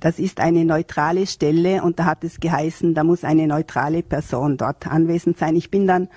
das 0.00 0.18
ist 0.18 0.40
eine 0.40 0.64
neutrale 0.64 1.26
Stelle 1.26 1.82
und 1.82 1.98
da 1.98 2.04
hat 2.04 2.24
es 2.24 2.40
geheißen, 2.40 2.94
da 2.94 3.04
muss 3.04 3.24
eine 3.24 3.46
neutrale 3.46 4.02
Person 4.02 4.56
dort 4.56 4.86
anwesend 4.86 5.38
sein. 5.38 5.56
Ich 5.56 5.70
bin 5.70 5.86
dann 5.86 6.08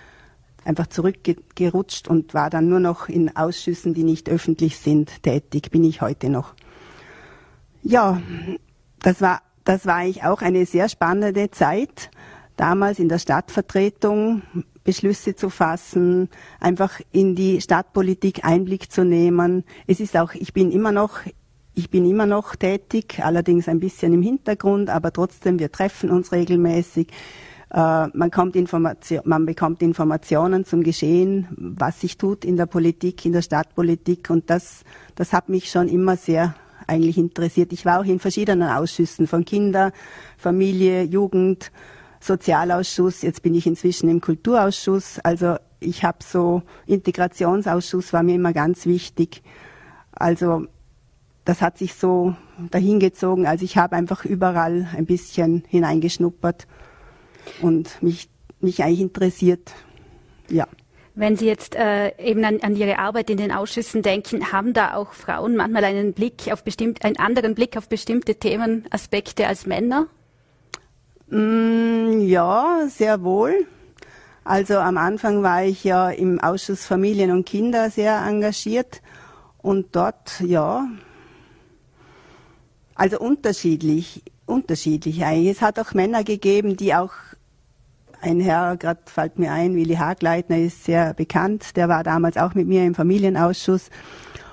einfach 0.65 0.87
zurückgerutscht 0.87 2.07
und 2.07 2.33
war 2.33 2.49
dann 2.49 2.67
nur 2.67 2.79
noch 2.79 3.07
in 3.07 3.35
Ausschüssen, 3.35 3.93
die 3.93 4.03
nicht 4.03 4.29
öffentlich 4.29 4.77
sind, 4.77 5.23
tätig, 5.23 5.71
bin 5.71 5.83
ich 5.83 6.01
heute 6.01 6.29
noch. 6.29 6.53
Ja, 7.83 8.21
das 8.99 9.21
war, 9.21 9.41
das 9.63 9.85
war 9.85 9.95
eigentlich 9.95 10.23
auch 10.23 10.41
eine 10.41 10.65
sehr 10.65 10.89
spannende 10.89 11.51
Zeit. 11.51 12.09
Damals 12.57 12.99
in 12.99 13.09
der 13.09 13.19
Stadtvertretung 13.19 14.41
Beschlüsse 14.83 15.35
zu 15.35 15.49
fassen, 15.49 16.29
einfach 16.59 17.01
in 17.11 17.35
die 17.35 17.61
Stadtpolitik 17.61 18.45
Einblick 18.45 18.91
zu 18.91 19.03
nehmen. 19.03 19.63
Es 19.87 19.99
ist 19.99 20.15
auch, 20.17 20.33
ich 20.33 20.53
bin 20.53 20.71
immer 20.71 20.91
noch 20.91 21.19
ich 21.77 21.89
bin 21.89 22.09
immer 22.09 22.25
noch 22.25 22.55
tätig, 22.55 23.19
allerdings 23.21 23.67
ein 23.67 23.81
bisschen 23.81 24.13
im 24.13 24.21
Hintergrund, 24.21 24.89
aber 24.89 25.11
trotzdem, 25.11 25.59
wir 25.59 25.71
treffen 25.71 26.09
uns 26.09 26.31
regelmäßig. 26.31 27.07
Äh, 27.75 28.07
man, 28.13 28.31
kommt 28.31 28.55
man 29.25 29.45
bekommt 29.45 29.81
Informationen 29.81 30.63
zum 30.63 30.81
Geschehen, 30.81 31.49
was 31.57 31.99
sich 31.99 32.17
tut 32.17 32.45
in 32.45 32.55
der 32.55 32.67
Politik, 32.67 33.25
in 33.25 33.33
der 33.33 33.41
Stadtpolitik 33.41 34.29
und 34.29 34.49
das, 34.49 34.85
das 35.15 35.33
hat 35.33 35.49
mich 35.49 35.69
schon 35.69 35.89
immer 35.89 36.15
sehr 36.15 36.55
eigentlich 36.87 37.17
interessiert. 37.17 37.73
Ich 37.73 37.85
war 37.85 37.99
auch 37.99 38.05
in 38.05 38.19
verschiedenen 38.19 38.69
Ausschüssen 38.69 39.27
von 39.27 39.43
Kinder, 39.43 39.91
Familie, 40.37 41.03
Jugend, 41.03 41.73
Sozialausschuss. 42.21 43.23
Jetzt 43.23 43.41
bin 43.41 43.53
ich 43.53 43.67
inzwischen 43.67 44.07
im 44.07 44.21
Kulturausschuss. 44.21 45.19
Also 45.19 45.57
ich 45.81 46.05
habe 46.05 46.19
so 46.23 46.61
Integrationsausschuss 46.85 48.13
war 48.13 48.23
mir 48.23 48.35
immer 48.35 48.53
ganz 48.53 48.85
wichtig. 48.85 49.43
Also 50.13 50.67
das 51.43 51.61
hat 51.61 51.77
sich 51.77 51.93
so 51.93 52.35
dahingezogen. 52.71 53.45
Also 53.47 53.65
ich 53.65 53.75
habe 53.75 53.97
einfach 53.97 54.23
überall 54.23 54.87
ein 54.95 55.05
bisschen 55.05 55.65
hineingeschnuppert 55.67 56.67
und 57.61 58.01
mich, 58.01 58.29
mich 58.59 58.83
eigentlich 58.83 59.01
interessiert. 59.01 59.71
Ja. 60.49 60.67
Wenn 61.17 61.37
Sie 61.37 61.45
jetzt 61.45 61.75
äh, 61.75 62.11
eben 62.17 62.43
an, 62.43 62.59
an, 62.61 62.75
Ihre 62.75 62.99
Arbeit 62.99 63.29
in 63.29 63.37
den 63.37 63.51
Ausschüssen 63.51 64.01
denken, 64.01 64.51
haben 64.51 64.73
da 64.73 64.95
auch 64.95 65.13
Frauen 65.13 65.55
manchmal 65.55 65.85
einen 65.85 66.13
Blick 66.13 66.51
auf 66.51 66.63
bestimmt, 66.63 67.05
einen 67.05 67.17
anderen 67.17 67.55
Blick 67.55 67.77
auf 67.77 67.87
bestimmte 67.87 68.35
Themenaspekte 68.35 69.47
als 69.47 69.65
Männer? 69.65 70.07
Mm, 71.29 72.19
ja, 72.19 72.85
sehr 72.89 73.23
wohl. 73.23 73.65
Also 74.43 74.77
am 74.77 74.97
Anfang 74.97 75.41
war 75.41 75.63
ich 75.63 75.85
ja 75.85 76.09
im 76.09 76.39
Ausschuss 76.39 76.85
Familien 76.85 77.31
und 77.31 77.45
Kinder 77.45 77.89
sehr 77.89 78.21
engagiert 78.27 79.01
und 79.57 79.95
dort, 79.95 80.39
ja, 80.41 80.87
also 82.93 83.19
unterschiedlich, 83.19 84.21
unterschiedlich 84.45 85.23
eigentlich. 85.25 85.57
Es 85.57 85.61
hat 85.61 85.79
auch 85.79 85.93
Männer 85.93 86.23
gegeben, 86.23 86.77
die 86.77 86.93
auch 86.93 87.13
ein 88.21 88.39
Herr, 88.39 88.77
gerade 88.77 89.01
fällt 89.05 89.39
mir 89.39 89.51
ein, 89.51 89.75
Willi 89.75 89.95
Hagleitner 89.95 90.57
ist 90.57 90.83
sehr 90.83 91.13
bekannt, 91.13 91.75
der 91.75 91.89
war 91.89 92.03
damals 92.03 92.37
auch 92.37 92.53
mit 92.53 92.67
mir 92.67 92.85
im 92.85 92.95
Familienausschuss 92.95 93.89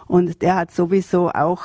und 0.07 0.43
der 0.43 0.57
hat 0.57 0.73
sowieso 0.73 1.31
auch 1.31 1.65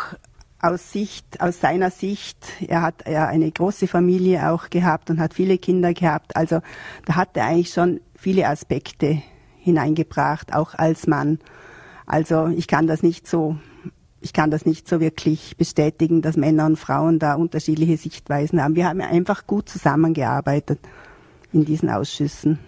aus 0.60 0.92
Sicht, 0.92 1.40
aus 1.40 1.60
seiner 1.60 1.92
Sicht, 1.92 2.38
er 2.68 2.82
hat 2.82 3.08
ja 3.08 3.28
eine 3.28 3.52
große 3.52 3.88
Familie 3.88 4.50
auch 4.50 4.70
gehabt 4.70 5.10
und 5.10 5.20
hat 5.20 5.34
viele 5.34 5.58
Kinder 5.58 5.94
gehabt, 5.94 6.36
also 6.36 6.62
da 7.06 7.16
hat 7.16 7.38
er 7.38 7.46
eigentlich 7.46 7.74
schon 7.74 8.00
viele 8.16 8.48
Aspekte 8.48 9.22
hineingebracht, 9.58 10.54
auch 10.54 10.74
als 10.74 11.08
Mann. 11.08 11.40
Also 12.06 12.48
ich 12.48 12.68
kann 12.68 12.88
das 12.88 13.04
nicht 13.04 13.28
so, 13.28 13.58
ich 14.22 14.34
kann 14.34 14.50
das 14.50 14.66
nicht 14.66 14.88
so 14.88 15.00
wirklich 15.00 15.58
bestätigen, 15.58 16.22
dass 16.22 16.38
Männer 16.38 16.66
und 16.66 16.78
Frauen 16.78 17.20
da 17.20 17.36
unterschiedliche 17.36 17.98
Sichtweisen 17.98 18.64
haben. 18.64 18.76
Wir 18.76 18.88
haben 18.88 19.02
einfach 19.02 19.46
gut 19.46 19.70
zusammengearbeitet 19.70 20.80
in 21.54 21.66
diesen 21.66 21.90
Ausschüssen. 21.90 22.60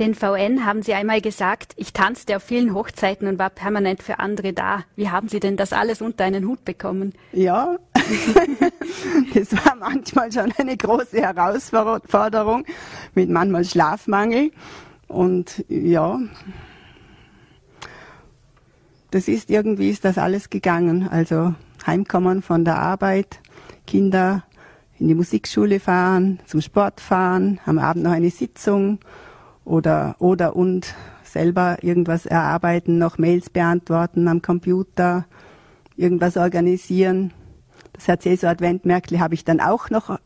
Den 0.00 0.16
VN 0.16 0.66
haben 0.66 0.82
Sie 0.82 0.92
einmal 0.92 1.20
gesagt, 1.20 1.72
ich 1.76 1.92
tanzte 1.92 2.36
auf 2.36 2.42
vielen 2.42 2.74
Hochzeiten 2.74 3.28
und 3.28 3.38
war 3.38 3.50
permanent 3.50 4.02
für 4.02 4.18
andere 4.18 4.52
da. 4.52 4.82
Wie 4.96 5.08
haben 5.08 5.28
Sie 5.28 5.38
denn 5.38 5.56
das 5.56 5.72
alles 5.72 6.02
unter 6.02 6.24
einen 6.24 6.48
Hut 6.48 6.64
bekommen? 6.64 7.12
Ja, 7.32 7.76
das 9.34 9.52
war 9.52 9.76
manchmal 9.76 10.32
schon 10.32 10.52
eine 10.58 10.76
große 10.76 11.22
Herausforderung 11.22 12.64
mit 13.14 13.30
manchmal 13.30 13.64
Schlafmangel. 13.64 14.50
Und 15.06 15.64
ja, 15.68 16.18
das 19.12 19.28
ist 19.28 19.48
irgendwie 19.48 19.90
ist 19.90 20.04
das 20.04 20.18
alles 20.18 20.50
gegangen. 20.50 21.08
Also 21.08 21.54
heimkommen 21.86 22.42
von 22.42 22.64
der 22.64 22.80
Arbeit, 22.80 23.38
Kinder 23.86 24.42
in 24.98 25.08
die 25.08 25.14
Musikschule 25.14 25.80
fahren, 25.80 26.38
zum 26.46 26.60
Sport 26.60 27.00
fahren, 27.00 27.60
am 27.66 27.78
Abend 27.78 28.04
noch 28.04 28.12
eine 28.12 28.30
Sitzung 28.30 28.98
oder, 29.64 30.16
oder 30.18 30.56
und 30.56 30.94
selber 31.24 31.78
irgendwas 31.82 32.26
erarbeiten, 32.26 32.98
noch 32.98 33.18
Mails 33.18 33.50
beantworten 33.50 34.28
am 34.28 34.40
Computer, 34.40 35.26
irgendwas 35.96 36.36
organisieren. 36.36 37.32
Das 37.92 38.08
Herz-Jesu 38.08 38.46
Adventmärkle 38.46 39.18
habe 39.18 39.34
ich 39.34 39.44
dann 39.44 39.60
auch 39.60 39.90
noch 39.90 40.18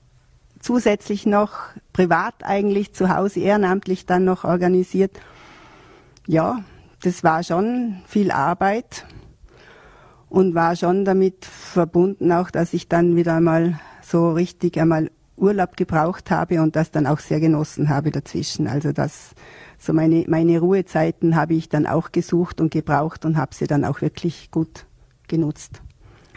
zusätzlich 0.61 1.24
noch 1.26 1.52
privat 1.92 2.35
eigentlich 2.42 2.92
zu 2.92 3.14
Hause 3.14 3.40
ehrenamtlich 3.40 4.07
dann 4.07 4.24
noch 4.24 4.44
organisiert. 4.44 5.18
Ja, 6.26 6.62
das 7.02 7.24
war 7.24 7.42
schon 7.42 8.02
viel 8.07 8.31
Arbeit 8.31 9.07
und 10.28 10.54
war 10.54 10.76
schon 10.76 11.04
damit 11.04 11.44
verbunden 11.44 12.33
auch, 12.33 12.50
dass 12.50 12.74
ich 12.74 12.88
dann 12.88 13.16
wieder 13.16 13.37
einmal 13.37 13.78
so 14.09 14.33
richtig 14.33 14.79
einmal 14.79 15.11
Urlaub 15.37 15.77
gebraucht 15.77 16.31
habe 16.31 16.62
und 16.62 16.77
das 16.77 16.90
dann 16.90 17.07
auch 17.07 17.21
sehr 17.21 17.40
genossen 17.40 17.88
habe 17.88 18.11
dazwischen. 18.11 18.66
Also 18.66 18.92
das, 18.92 19.35
so 19.79 19.92
meine, 19.92 20.25
meine 20.29 20.59
Ruhezeiten 20.59 21.37
habe 21.37 21.55
ich 21.55 21.68
dann 21.68 21.87
auch 21.87 22.12
gesucht 22.12 22.61
und 22.61 22.71
gebraucht 22.73 23.25
und 23.25 23.37
habe 23.37 23.55
sie 23.55 23.66
dann 23.66 23.85
auch 23.85 24.01
wirklich 24.01 24.51
gut 24.51 24.87
genutzt. 25.29 25.81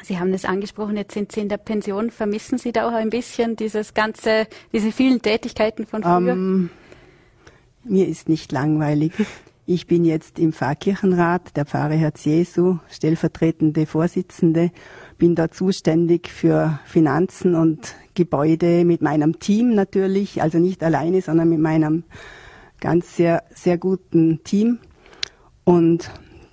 Sie 0.03 0.19
haben 0.19 0.33
es 0.33 0.45
angesprochen, 0.45 0.97
jetzt 0.97 1.13
sind 1.13 1.31
Sie 1.31 1.41
in 1.41 1.49
der 1.49 1.57
Pension. 1.57 2.09
Vermissen 2.09 2.57
Sie 2.57 2.71
da 2.71 2.87
auch 2.87 2.93
ein 2.93 3.11
bisschen 3.11 3.55
dieses 3.55 3.93
ganze, 3.93 4.47
diese 4.73 4.91
vielen 4.91 5.21
Tätigkeiten 5.21 5.85
von 5.85 6.01
früher? 6.01 6.17
Um, 6.17 6.27
ähm, 6.27 6.69
mir 7.83 8.07
ist 8.07 8.27
nicht 8.27 8.51
langweilig. 8.51 9.13
Ich 9.67 9.85
bin 9.87 10.03
jetzt 10.03 10.39
im 10.39 10.53
Pfarrkirchenrat, 10.53 11.55
der 11.55 11.65
Pfarrer 11.65 11.95
Herz 11.95 12.25
Jesu, 12.25 12.79
stellvertretende 12.89 13.85
Vorsitzende, 13.85 14.71
bin 15.21 15.35
da 15.35 15.51
zuständig 15.51 16.29
für 16.29 16.79
Finanzen 16.83 17.53
und 17.53 17.93
Gebäude 18.15 18.83
mit 18.85 19.03
meinem 19.03 19.37
Team 19.37 19.75
natürlich, 19.75 20.41
also 20.41 20.57
nicht 20.57 20.83
alleine, 20.83 21.21
sondern 21.21 21.47
mit 21.47 21.59
meinem 21.59 22.05
ganz 22.79 23.17
sehr, 23.17 23.43
sehr 23.53 23.77
guten 23.77 24.43
Team. 24.43 24.79
Und 25.63 26.09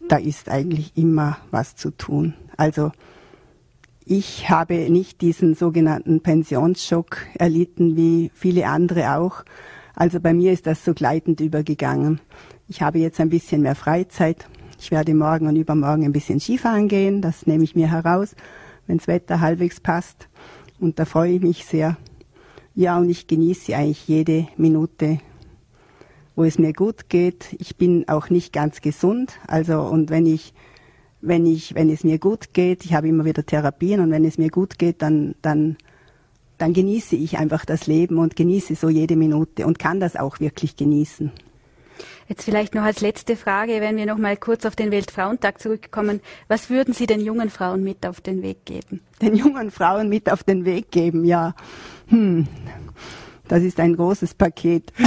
da 0.07 0.19
ist 0.19 0.51
eigentlich 0.51 0.93
immer 0.99 1.39
was 1.51 1.77
zu 1.77 1.93
tun. 1.93 2.35
Also 2.59 2.93
ich 4.05 4.51
habe 4.51 4.75
nicht 4.91 5.23
diesen 5.23 5.55
sogenannten 5.55 6.21
Pensionsschock 6.21 7.23
erlitten 7.39 7.97
wie 7.97 8.31
viele 8.35 8.67
andere 8.67 9.17
auch. 9.17 9.45
Also 9.95 10.21
bei 10.21 10.35
mir 10.35 10.53
ist 10.53 10.67
das 10.67 10.85
so 10.85 10.93
gleitend 10.93 11.41
übergegangen. 11.41 12.21
Ich 12.69 12.83
habe 12.83 12.99
jetzt 12.99 13.19
ein 13.19 13.31
bisschen 13.31 13.63
mehr 13.63 13.75
Freizeit. 13.75 14.47
Ich 14.81 14.93
werde 14.93 15.13
morgen 15.13 15.49
und 15.49 15.57
übermorgen 15.57 16.05
ein 16.05 16.13
bisschen 16.13 16.39
Skifahren 16.39 16.87
gehen. 16.87 17.21
Das 17.21 17.47
nehme 17.47 17.65
ich 17.65 17.75
mir 17.75 17.91
heraus, 17.91 18.37
wenn 18.87 18.99
das 18.99 19.09
Wetter 19.09 19.41
halbwegs 19.41 19.81
passt. 19.81 20.29
Und 20.79 21.01
da 21.01 21.05
freue 21.05 21.33
ich 21.33 21.43
mich 21.43 21.65
sehr. 21.65 21.97
Ja, 22.77 22.97
und 22.97 23.11
ich 23.11 23.27
genieße 23.27 23.75
eigentlich 23.75 24.07
jede 24.07 24.47
Minute, 24.57 25.19
wo 26.37 26.45
es 26.45 26.61
mir 26.61 26.73
gut 26.73 27.09
geht. 27.09 27.57
Ich 27.59 27.77
bin 27.77 28.09
auch 28.09 28.31
nicht 28.31 28.53
ganz 28.53 28.81
gesund. 28.81 29.33
Also, 29.49 29.81
und 29.81 30.11
wenn 30.11 30.27
ich, 30.27 30.55
wenn 31.21 31.45
ich, 31.45 31.75
wenn 31.75 31.91
es 31.91 32.05
mir 32.05 32.21
gut 32.21 32.55
geht, 32.55 32.85
ich 32.85 32.95
habe 32.95 33.09
immer 33.09 33.25
wieder 33.25 33.45
Therapien 33.45 33.99
und 33.99 34.13
wenn 34.13 34.25
es 34.25 34.39
mir 34.39 34.49
gut 34.49 34.79
geht, 34.79 35.03
dann, 35.03 35.35
dann, 35.43 35.77
dann 36.57 36.73
genieße 36.73 37.17
ich 37.17 37.37
einfach 37.37 37.65
das 37.65 37.89
Leben 37.89 38.19
und 38.19 38.37
genieße 38.37 38.77
so 38.77 38.89
jede 38.89 39.17
Minute 39.17 39.67
und 39.67 39.81
kann 39.81 39.99
das 39.99 40.15
auch 40.15 40.39
wirklich 40.39 40.77
genießen. 40.77 41.33
Jetzt 42.29 42.45
vielleicht 42.45 42.75
noch 42.75 42.83
als 42.83 43.01
letzte 43.01 43.37
Frage, 43.37 43.81
wenn 43.81 43.97
wir 43.97 44.07
noch 44.07 44.19
mal 44.19 44.37
kurz 44.37 44.67
auf 44.67 44.77
den 44.77 44.91
Weltfrauentag 44.91 45.61
zurückkommen. 45.61 46.21
Was 46.49 46.71
würden 46.71 46.95
Sie 46.95 47.07
den 47.07 47.21
jungen 47.21 47.51
Frauen 47.51 47.83
mit 47.83 48.07
auf 48.07 48.21
den 48.21 48.43
Weg 48.43 48.65
geben? 48.65 49.01
Den 49.23 49.35
jungen 49.35 49.71
Frauen 49.71 50.09
mit 50.09 50.31
auf 50.31 50.45
den 50.45 50.65
Weg 50.65 50.91
geben, 50.91 51.25
ja. 51.25 51.55
Hm. 52.09 52.47
Das 53.49 53.63
ist 53.63 53.81
ein 53.81 53.97
großes 53.97 54.35
Paket. 54.35 54.93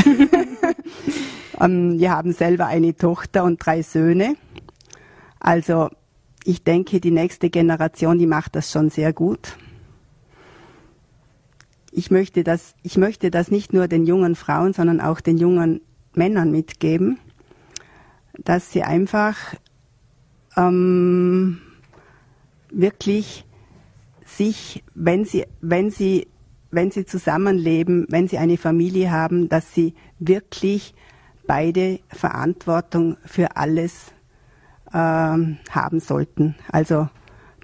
Ähm, 1.62 2.00
wir 2.00 2.12
haben 2.12 2.34
selber 2.34 2.66
eine 2.66 2.96
Tochter 2.96 3.44
und 3.44 3.64
drei 3.64 3.84
Söhne. 3.84 4.36
Also 5.40 5.90
ich 6.44 6.64
denke, 6.64 7.00
die 7.00 7.12
nächste 7.12 7.50
Generation, 7.50 8.18
die 8.18 8.26
macht 8.26 8.56
das 8.56 8.72
schon 8.72 8.90
sehr 8.90 9.14
gut. 9.14 9.58
Ich 11.92 12.10
möchte 12.10 12.44
das, 12.44 12.74
ich 12.84 12.98
möchte 12.98 13.30
das 13.32 13.52
nicht 13.52 13.74
nur 13.74 13.88
den 13.88 14.06
jungen 14.06 14.36
Frauen, 14.36 14.74
sondern 14.74 15.02
auch 15.02 15.22
den 15.22 15.38
jungen 15.38 15.82
Männern 16.14 16.52
mitgeben, 16.52 17.20
dass 18.38 18.72
sie 18.72 18.84
einfach 18.84 19.56
ähm, 20.58 21.62
wirklich 22.72 23.46
sich, 24.26 24.84
wenn 24.94 25.26
sie, 25.26 25.46
wenn 25.62 25.92
sie, 25.92 26.28
wenn 26.72 26.92
sie 26.92 27.06
zusammenleben, 27.06 28.06
wenn 28.10 28.28
sie 28.28 28.38
eine 28.38 28.58
Familie 28.58 29.12
haben, 29.12 29.50
dass 29.50 29.74
sie 29.74 29.94
wirklich 30.20 30.94
beide 31.48 32.00
Verantwortung 32.08 33.18
für 33.26 33.58
alles 33.58 34.14
ähm, 34.94 35.58
haben 35.70 36.00
sollten. 36.00 36.56
Also 36.72 37.10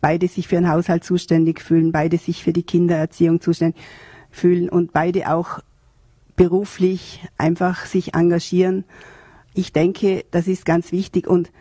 beide 0.01 0.27
sich 0.27 0.47
für 0.47 0.55
den 0.55 0.69
Haushalt 0.69 1.03
zuständig 1.03 1.61
fühlen, 1.61 1.91
beide 1.91 2.17
sich 2.17 2.43
für 2.43 2.53
die 2.53 2.63
Kindererziehung 2.63 3.41
zuständig 3.41 3.81
fühlen 4.29 4.69
und 4.69 4.93
beide 4.93 5.31
auch 5.33 5.59
beruflich 6.37 7.27
einfach 7.37 7.85
sich 7.85 8.13
engagieren. 8.13 8.85
Ich 9.53 9.73
denke, 9.73 10.23
das 10.31 10.47
ist 10.47 10.65
ganz 10.65 10.93
wichtig 10.93 11.27
und 11.27 11.51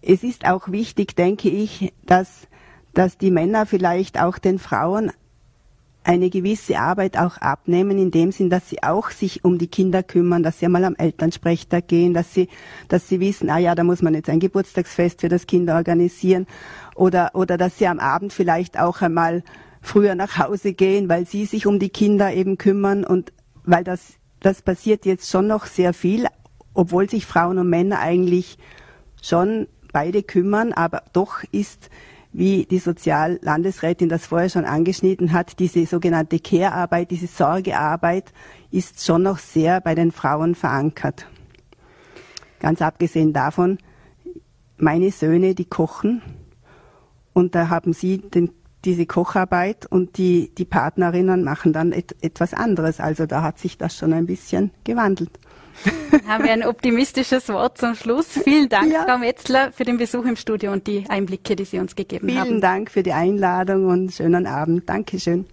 es 0.00 0.22
ist 0.22 0.46
auch 0.46 0.70
wichtig, 0.70 1.16
denke 1.16 1.50
ich, 1.50 1.92
dass, 2.06 2.46
dass 2.94 3.18
die 3.18 3.32
Männer 3.32 3.66
vielleicht 3.66 4.18
auch 4.20 4.38
den 4.38 4.58
Frauen 4.58 5.10
eine 6.04 6.30
gewisse 6.30 6.78
Arbeit 6.78 7.18
auch 7.18 7.38
abnehmen, 7.38 7.98
in 7.98 8.12
dem 8.12 8.30
Sinn, 8.30 8.48
dass 8.48 8.68
sie 8.70 8.84
auch 8.84 9.10
sich 9.10 9.44
um 9.44 9.58
die 9.58 9.66
Kinder 9.66 10.04
kümmern, 10.04 10.44
dass 10.44 10.60
sie 10.60 10.66
einmal 10.66 10.84
am 10.84 10.94
Elternsprechtag 10.94 11.88
gehen, 11.88 12.14
dass 12.14 12.32
sie, 12.32 12.48
dass 12.86 13.08
sie 13.08 13.18
wissen, 13.18 13.50
ah 13.50 13.58
ja, 13.58 13.74
da 13.74 13.82
muss 13.82 14.02
man 14.02 14.14
jetzt 14.14 14.30
ein 14.30 14.38
Geburtstagsfest 14.38 15.22
für 15.22 15.28
das 15.28 15.48
Kind 15.48 15.68
organisieren 15.68 16.46
oder, 16.94 17.32
oder 17.34 17.58
dass 17.58 17.78
sie 17.78 17.88
am 17.88 17.98
Abend 17.98 18.32
vielleicht 18.32 18.78
auch 18.78 19.02
einmal 19.02 19.42
früher 19.82 20.14
nach 20.14 20.38
Hause 20.38 20.74
gehen, 20.74 21.08
weil 21.08 21.26
sie 21.26 21.44
sich 21.44 21.66
um 21.66 21.80
die 21.80 21.90
Kinder 21.90 22.32
eben 22.32 22.56
kümmern 22.56 23.02
und 23.04 23.32
weil 23.66 23.84
das, 23.84 24.14
das 24.40 24.62
passiert 24.62 25.04
jetzt 25.04 25.30
schon 25.30 25.46
noch 25.46 25.66
sehr 25.66 25.92
viel, 25.92 26.26
obwohl 26.72 27.10
sich 27.10 27.26
Frauen 27.26 27.58
und 27.58 27.68
Männer 27.68 27.98
eigentlich 27.98 28.58
schon 29.22 29.66
beide 29.92 30.22
kümmern, 30.22 30.72
aber 30.72 31.02
doch 31.12 31.42
ist 31.52 31.90
wie 32.32 32.66
die 32.66 32.78
Soziallandesrätin 32.78 34.10
das 34.10 34.26
vorher 34.26 34.50
schon 34.50 34.66
angeschnitten 34.66 35.32
hat, 35.32 35.58
diese 35.58 35.86
sogenannte 35.86 36.38
Care-Arbeit, 36.38 37.10
diese 37.10 37.28
Sorgearbeit 37.28 38.32
ist 38.70 39.04
schon 39.04 39.22
noch 39.22 39.38
sehr 39.38 39.80
bei 39.80 39.94
den 39.94 40.12
Frauen 40.12 40.54
verankert. 40.54 41.26
Ganz 42.60 42.82
abgesehen 42.82 43.32
davon, 43.32 43.78
meine 44.76 45.10
Söhne, 45.12 45.54
die 45.54 45.64
kochen 45.64 46.20
und 47.32 47.54
da 47.54 47.70
haben 47.70 47.94
sie 47.94 48.18
den, 48.18 48.50
diese 48.86 49.04
Kocharbeit 49.04 49.86
und 49.86 50.16
die, 50.16 50.52
die 50.56 50.64
Partnerinnen 50.64 51.44
machen 51.44 51.72
dann 51.72 51.92
et, 51.92 52.16
etwas 52.22 52.54
anderes. 52.54 53.00
Also 53.00 53.26
da 53.26 53.42
hat 53.42 53.58
sich 53.58 53.76
das 53.76 53.96
schon 53.96 54.12
ein 54.12 54.26
bisschen 54.26 54.70
gewandelt. 54.84 55.30
Haben 56.26 56.44
wir 56.44 56.52
ein 56.52 56.64
optimistisches 56.64 57.48
Wort 57.50 57.76
zum 57.76 57.94
Schluss. 57.94 58.28
Vielen 58.28 58.68
Dank, 58.68 58.92
ja. 58.92 59.04
Frau 59.04 59.18
Metzler, 59.18 59.72
für 59.72 59.84
den 59.84 59.98
Besuch 59.98 60.24
im 60.24 60.36
Studio 60.36 60.72
und 60.72 60.86
die 60.86 61.04
Einblicke, 61.08 61.54
die 61.54 61.64
Sie 61.64 61.78
uns 61.78 61.94
gegeben 61.96 62.28
Vielen 62.28 62.40
haben. 62.40 62.48
Vielen 62.48 62.60
Dank 62.62 62.90
für 62.90 63.02
die 63.02 63.12
Einladung 63.12 63.86
und 63.86 64.12
schönen 64.12 64.46
Abend. 64.46 64.88
Dankeschön. 64.88 65.46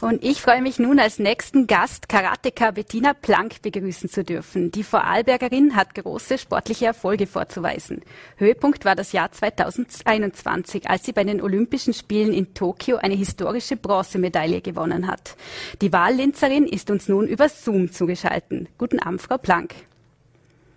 Und 0.00 0.24
ich 0.24 0.40
freue 0.40 0.62
mich 0.62 0.78
nun 0.78 0.98
als 0.98 1.18
nächsten 1.18 1.66
Gast 1.66 2.08
Karateka 2.08 2.70
Bettina 2.70 3.12
Plank 3.12 3.62
begrüßen 3.62 4.08
zu 4.08 4.24
dürfen. 4.24 4.70
Die 4.70 4.82
Vorarlbergerin 4.82 5.76
hat 5.76 5.94
große 5.94 6.38
sportliche 6.38 6.86
Erfolge 6.86 7.26
vorzuweisen. 7.26 8.02
Höhepunkt 8.36 8.84
war 8.84 8.96
das 8.96 9.12
Jahr 9.12 9.30
2021, 9.30 10.88
als 10.88 11.04
sie 11.04 11.12
bei 11.12 11.24
den 11.24 11.42
Olympischen 11.42 11.92
Spielen 11.92 12.32
in 12.32 12.54
Tokio 12.54 12.96
eine 12.96 13.14
historische 13.14 13.76
Bronzemedaille 13.76 14.60
gewonnen 14.60 15.06
hat. 15.06 15.36
Die 15.82 15.92
Wahllinzerin 15.92 16.66
ist 16.66 16.90
uns 16.90 17.08
nun 17.08 17.26
über 17.26 17.48
Zoom 17.48 17.92
zugeschaltet. 17.92 18.68
Guten 18.78 18.98
Abend, 19.00 19.20
Frau 19.20 19.38
Plank. 19.38 19.74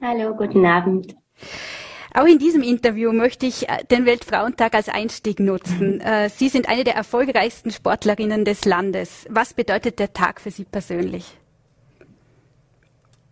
Hallo, 0.02 0.36
guten 0.36 0.66
Abend. 0.66 1.16
Auch 2.16 2.26
in 2.26 2.38
diesem 2.38 2.62
Interview 2.62 3.12
möchte 3.12 3.48
ich 3.48 3.68
äh, 3.68 3.84
den 3.90 4.06
Weltfrauentag 4.06 4.76
als 4.76 4.88
Einstieg 4.88 5.40
nutzen. 5.40 6.00
Äh, 6.00 6.30
Sie 6.30 6.48
sind 6.48 6.70
eine 6.70 6.84
der 6.84 6.96
erfolgreichsten 6.96 7.72
Sportlerinnen 7.72 8.46
des 8.46 8.66
Landes. 8.66 9.26
Was 9.30 9.54
bedeutet 9.56 9.98
der 9.98 10.14
Tag 10.14 10.40
für 10.40 10.52
Sie 10.52 10.64
persönlich? 10.64 11.26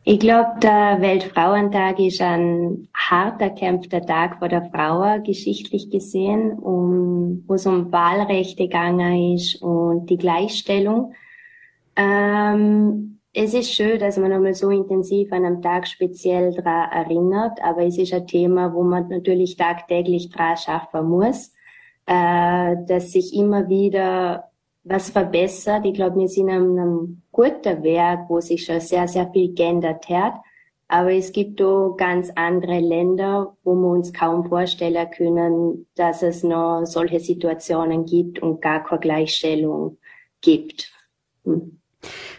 Ich 0.04 0.20
glaube, 0.20 0.60
der 0.64 1.00
Weltfrauentag 1.00 2.00
ist 2.00 2.22
ein 2.22 2.88
hart 2.96 3.40
erkämpfter 3.40 4.04
Tag 4.04 4.40
vor 4.40 4.50
der 4.50 4.68
Frau, 4.74 5.22
geschichtlich 5.22 5.92
gesehen, 5.92 6.54
um, 6.54 7.44
wo 7.46 7.54
es 7.54 7.68
um 7.68 7.92
Wahlrechte 7.92 8.64
gegangen 8.64 9.36
ist 9.36 9.62
und 9.62 10.08
die 10.10 10.18
Gleichstellung. 10.18 11.14
Ähm, 11.96 13.21
es 13.34 13.54
ist 13.54 13.74
schön, 13.74 14.00
dass 14.00 14.18
man 14.18 14.32
nochmal 14.32 14.54
so 14.54 14.70
intensiv 14.70 15.32
an 15.32 15.46
einem 15.46 15.62
Tag 15.62 15.88
speziell 15.88 16.54
daran 16.54 16.92
erinnert, 16.92 17.62
aber 17.64 17.86
es 17.86 17.98
ist 17.98 18.14
ein 18.14 18.28
Thema, 18.28 18.74
wo 18.74 18.84
man 18.84 19.08
natürlich 19.08 19.56
tagtäglich 19.56 20.30
dran 20.30 20.58
schaffen 20.58 21.08
muss, 21.08 21.54
äh, 22.08 22.76
dass 22.88 23.12
sich 23.12 23.34
immer 23.34 23.70
wieder 23.70 24.52
was 24.84 25.12
verbessert. 25.12 25.86
Ich 25.86 25.94
glaube, 25.94 26.20
wir 26.20 26.28
sind 26.28 26.50
an 26.50 26.78
einem 26.78 27.22
guten 27.32 27.84
Werk, 27.84 28.30
wo 28.30 28.42
sich 28.42 28.66
schon 28.66 28.82
sehr, 28.82 29.08
sehr 29.08 29.30
viel 29.32 29.54
geändert 29.54 30.10
hat. 30.10 30.34
Aber 30.88 31.14
es 31.14 31.32
gibt 31.32 31.62
auch 31.62 31.96
ganz 31.96 32.32
andere 32.36 32.80
Länder, 32.80 33.56
wo 33.64 33.76
wir 33.76 33.88
uns 33.88 34.12
kaum 34.12 34.50
vorstellen 34.50 35.10
können, 35.12 35.88
dass 35.96 36.22
es 36.22 36.44
noch 36.44 36.84
solche 36.84 37.22
Situationen 37.22 38.06
gibt 38.06 38.40
und 38.40 38.62
gar 38.62 38.84
keine 38.84 39.00
Gleichstellung 39.00 40.00
gibt. 40.42 40.92
Hm. 41.46 41.81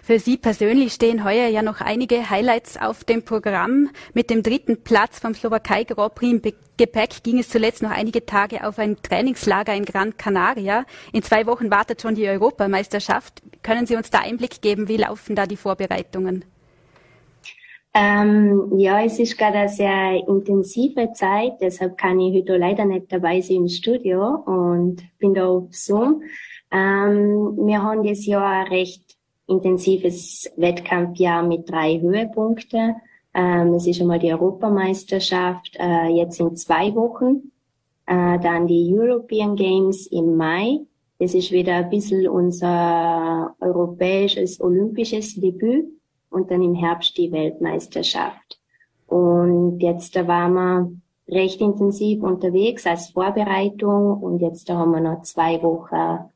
Für 0.02 0.18
Sie 0.18 0.36
persönlich 0.36 0.92
stehen 0.92 1.24
heuer 1.24 1.48
ja 1.48 1.62
noch 1.62 1.80
einige 1.80 2.28
Highlights 2.28 2.76
auf 2.76 3.04
dem 3.04 3.24
Programm. 3.24 3.90
Mit 4.14 4.30
dem 4.30 4.42
dritten 4.42 4.82
Platz 4.82 5.18
vom 5.18 5.34
Slowakei 5.34 5.84
Grand 5.84 6.14
Prix 6.14 6.32
im 6.32 6.52
Gepäck 6.76 7.22
ging 7.22 7.38
es 7.38 7.48
zuletzt 7.48 7.82
noch 7.82 7.90
einige 7.90 8.26
Tage 8.26 8.66
auf 8.66 8.78
ein 8.78 8.96
Trainingslager 9.00 9.74
in 9.74 9.84
Gran 9.84 10.16
Canaria. 10.16 10.84
In 11.12 11.22
zwei 11.22 11.46
Wochen 11.46 11.70
wartet 11.70 12.02
schon 12.02 12.14
die 12.14 12.26
Europameisterschaft. 12.26 13.42
Können 13.62 13.86
Sie 13.86 13.94
uns 13.94 14.10
da 14.10 14.20
Einblick 14.20 14.60
geben? 14.60 14.88
Wie 14.88 14.96
laufen 14.96 15.36
da 15.36 15.46
die 15.46 15.56
Vorbereitungen? 15.56 16.44
Ähm, 17.94 18.72
ja, 18.78 19.04
es 19.04 19.18
ist 19.18 19.36
gerade 19.36 19.58
eine 19.58 19.68
sehr 19.68 20.26
intensive 20.26 21.12
Zeit, 21.12 21.52
deshalb 21.60 21.98
kann 21.98 22.18
ich 22.20 22.34
heute 22.34 22.56
leider 22.56 22.86
nicht 22.86 23.12
dabei 23.12 23.42
sein 23.42 23.58
im 23.58 23.68
Studio 23.68 24.42
und 24.46 25.02
bin 25.18 25.34
da 25.34 25.46
auf 25.46 25.74
Zoom. 25.74 26.22
Ähm, 26.70 27.54
wir 27.66 27.82
haben 27.82 28.02
das 28.02 28.24
Jahr 28.24 28.70
recht 28.70 29.11
intensives 29.52 30.50
Wettkampfjahr 30.56 31.42
mit 31.42 31.70
drei 31.70 32.00
Höhepunkten. 32.00 32.96
Ähm, 33.34 33.74
es 33.74 33.86
ist 33.86 34.00
einmal 34.00 34.18
die 34.18 34.32
Europameisterschaft 34.32 35.76
äh, 35.78 36.08
jetzt 36.08 36.40
in 36.40 36.56
zwei 36.56 36.94
Wochen, 36.94 37.52
äh, 38.06 38.38
dann 38.38 38.66
die 38.66 38.92
European 38.92 39.56
Games 39.56 40.06
im 40.06 40.36
Mai. 40.36 40.80
Das 41.18 41.34
ist 41.34 41.52
wieder 41.52 41.76
ein 41.76 41.90
bisschen 41.90 42.28
unser 42.28 43.54
europäisches 43.60 44.60
olympisches 44.60 45.34
Debüt 45.40 45.86
und 46.30 46.50
dann 46.50 46.62
im 46.62 46.74
Herbst 46.74 47.16
die 47.16 47.30
Weltmeisterschaft. 47.30 48.58
Und 49.06 49.78
jetzt 49.80 50.16
da 50.16 50.26
waren 50.26 50.54
wir 50.54 50.92
recht 51.28 51.60
intensiv 51.60 52.22
unterwegs 52.22 52.86
als 52.86 53.10
Vorbereitung 53.10 54.22
und 54.22 54.40
jetzt 54.40 54.68
da 54.68 54.78
haben 54.78 54.92
wir 54.92 55.00
noch 55.00 55.22
zwei 55.22 55.62
Wochen 55.62 56.30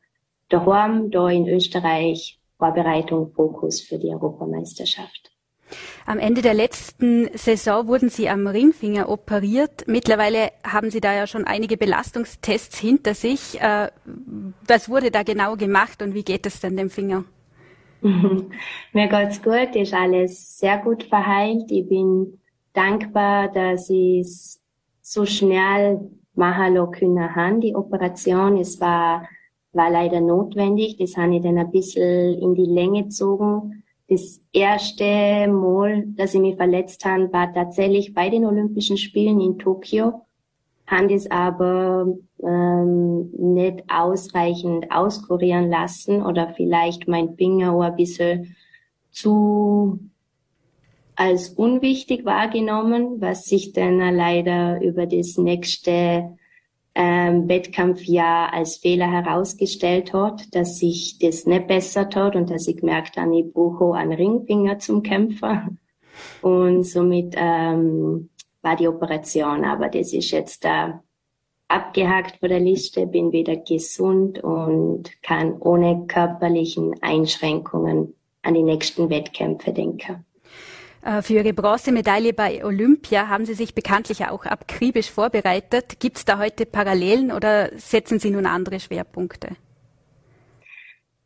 daheim, 0.49 1.11
da 1.11 1.29
in 1.29 1.49
Österreich 1.49 2.39
Vorbereitung 2.59 3.33
Fokus 3.35 3.81
für 3.81 3.99
die 3.99 4.09
Europameisterschaft. 4.09 5.33
Am 6.07 6.21
Ende 6.21 6.41
der 6.41 6.55
letzten 6.55 7.29
Saison 7.37 7.89
wurden 7.89 8.09
Sie 8.09 8.29
am 8.29 8.47
Ringfinger 8.47 9.09
operiert. 9.09 9.85
Mittlerweile 9.89 10.53
haben 10.65 10.91
Sie 10.91 11.01
da 11.01 11.13
ja 11.13 11.27
schon 11.27 11.45
einige 11.45 11.77
Belastungstests 11.77 12.79
hinter 12.79 13.15
sich. 13.15 13.61
Äh, 13.61 13.91
was 14.67 14.89
wurde 14.89 15.11
da 15.11 15.25
genau 15.25 15.57
gemacht 15.57 16.03
und 16.03 16.15
wie 16.15 16.23
geht 16.23 16.47
es 16.47 16.61
denn 16.61 16.77
dem 16.77 16.91
Finger? 16.91 17.25
Mir 18.93 19.09
geht's 19.09 19.43
gut, 19.43 19.75
ist 19.75 19.95
alles 19.95 20.59
sehr 20.59 20.79
gut 20.79 21.03
verheilt. 21.03 21.65
Ich 21.71 21.89
bin 21.89 22.39
dankbar, 22.73 23.49
dass 23.49 23.91
ich 23.91 24.21
es 24.21 24.63
so 25.03 25.27
schnell 25.27 26.09
machen 26.35 26.91
können, 26.93 27.61
die 27.61 27.75
Operation. 27.75 28.59
Es 28.59 28.81
war 28.81 29.29
war 29.77 29.91
leider 29.91 30.21
notwendig. 30.21 30.97
Das 30.97 31.17
habe 31.17 31.37
ich 31.37 31.43
dann 31.43 31.59
ein 31.59 31.71
bisschen 31.71 32.39
in 32.39 32.55
die 32.55 32.65
Länge 32.65 33.05
gezogen. 33.05 33.83
Das 34.09 34.41
erste 34.53 35.49
Mal, 35.49 36.05
dass 36.17 36.35
ich 36.35 36.41
mich 36.41 36.57
verletzt 36.57 37.05
habe, 37.05 37.33
war 37.33 37.53
tatsächlich 37.53 38.15
bei 38.15 38.31
den 38.31 38.45
Olympischen 38.45 38.97
Spielen 38.97 39.41
in 39.41 39.59
Tokio. 39.59 40.23
Haben 40.87 41.09
das 41.09 41.29
aber 41.29 42.17
ähm, 42.43 43.31
nicht 43.37 43.83
ausreichend 43.89 44.91
auskurieren 44.93 45.69
lassen 45.69 46.25
oder 46.25 46.55
vielleicht 46.57 47.09
mein 47.09 47.35
Finger 47.35 47.73
auch 47.73 47.81
ein 47.81 47.97
bisschen 47.97 48.55
zu 49.11 49.99
als 51.17 51.49
unwichtig 51.49 52.25
wahrgenommen, 52.25 53.21
was 53.21 53.47
sich 53.47 53.73
dann 53.73 53.99
leider 53.99 54.81
über 54.83 55.07
das 55.07 55.39
nächste 55.39 56.37
ähm, 56.99 57.47
Wettkampfjahr 57.47 58.55
als 58.55 58.79
Fehler 58.79 59.11
herausgestellt 59.11 60.15
hat, 60.15 60.55
dass 60.55 60.79
sich 60.79 61.19
das 61.19 61.45
nicht 61.45 61.67
bessert 61.67 62.17
hat 62.17 62.35
und 62.35 62.49
dass 62.49 62.67
ich 62.67 62.79
gemerkt 62.79 63.19
habe, 63.19 63.39
ich 63.39 63.53
brauche 63.53 63.93
einen 63.95 64.15
Ringfinger 64.15 64.79
zum 64.79 65.03
Kämpfer. 65.03 65.69
Und 66.41 66.85
somit 66.85 67.35
ähm, 67.37 68.31
war 68.63 68.77
die 68.77 68.89
Operation, 68.89 69.65
aber 69.65 69.91
das 69.91 70.15
ist 70.15 70.31
jetzt 70.31 70.65
äh, 70.65 70.93
abgehakt 71.69 72.41
von 72.41 72.49
der 72.49 72.61
Liste, 72.61 73.07
bin 73.07 73.31
wieder 73.31 73.57
gesund 73.57 74.43
und 74.43 75.11
kann 75.23 75.61
ohne 75.61 76.07
körperlichen 76.07 76.95
Einschränkungen 77.03 78.15
an 78.41 78.55
die 78.55 78.63
nächsten 78.63 79.11
Wettkämpfe 79.11 79.73
denken. 79.75 80.25
Äh, 81.07 81.23
für 81.23 81.35
Ihre 81.35 81.53
Bronzemedaille 81.53 82.33
bei 82.33 82.65
Olympia 82.65 83.29
haben 83.29 83.47
Sie 83.47 83.55
sich 83.55 83.75
bekanntlich 83.75 84.27
auch 84.27 84.45
akribisch 84.45 85.11
vorbereitet. 85.11 86.01
Gibt 86.01 86.17
es 86.17 86.25
da 86.25 86.39
heute 86.39 86.67
Parallelen 86.67 87.31
oder 87.31 87.71
setzen 87.77 88.19
Sie 88.19 88.31
nun 88.31 88.45
andere 88.45 88.81
Schwerpunkte? 88.81 89.51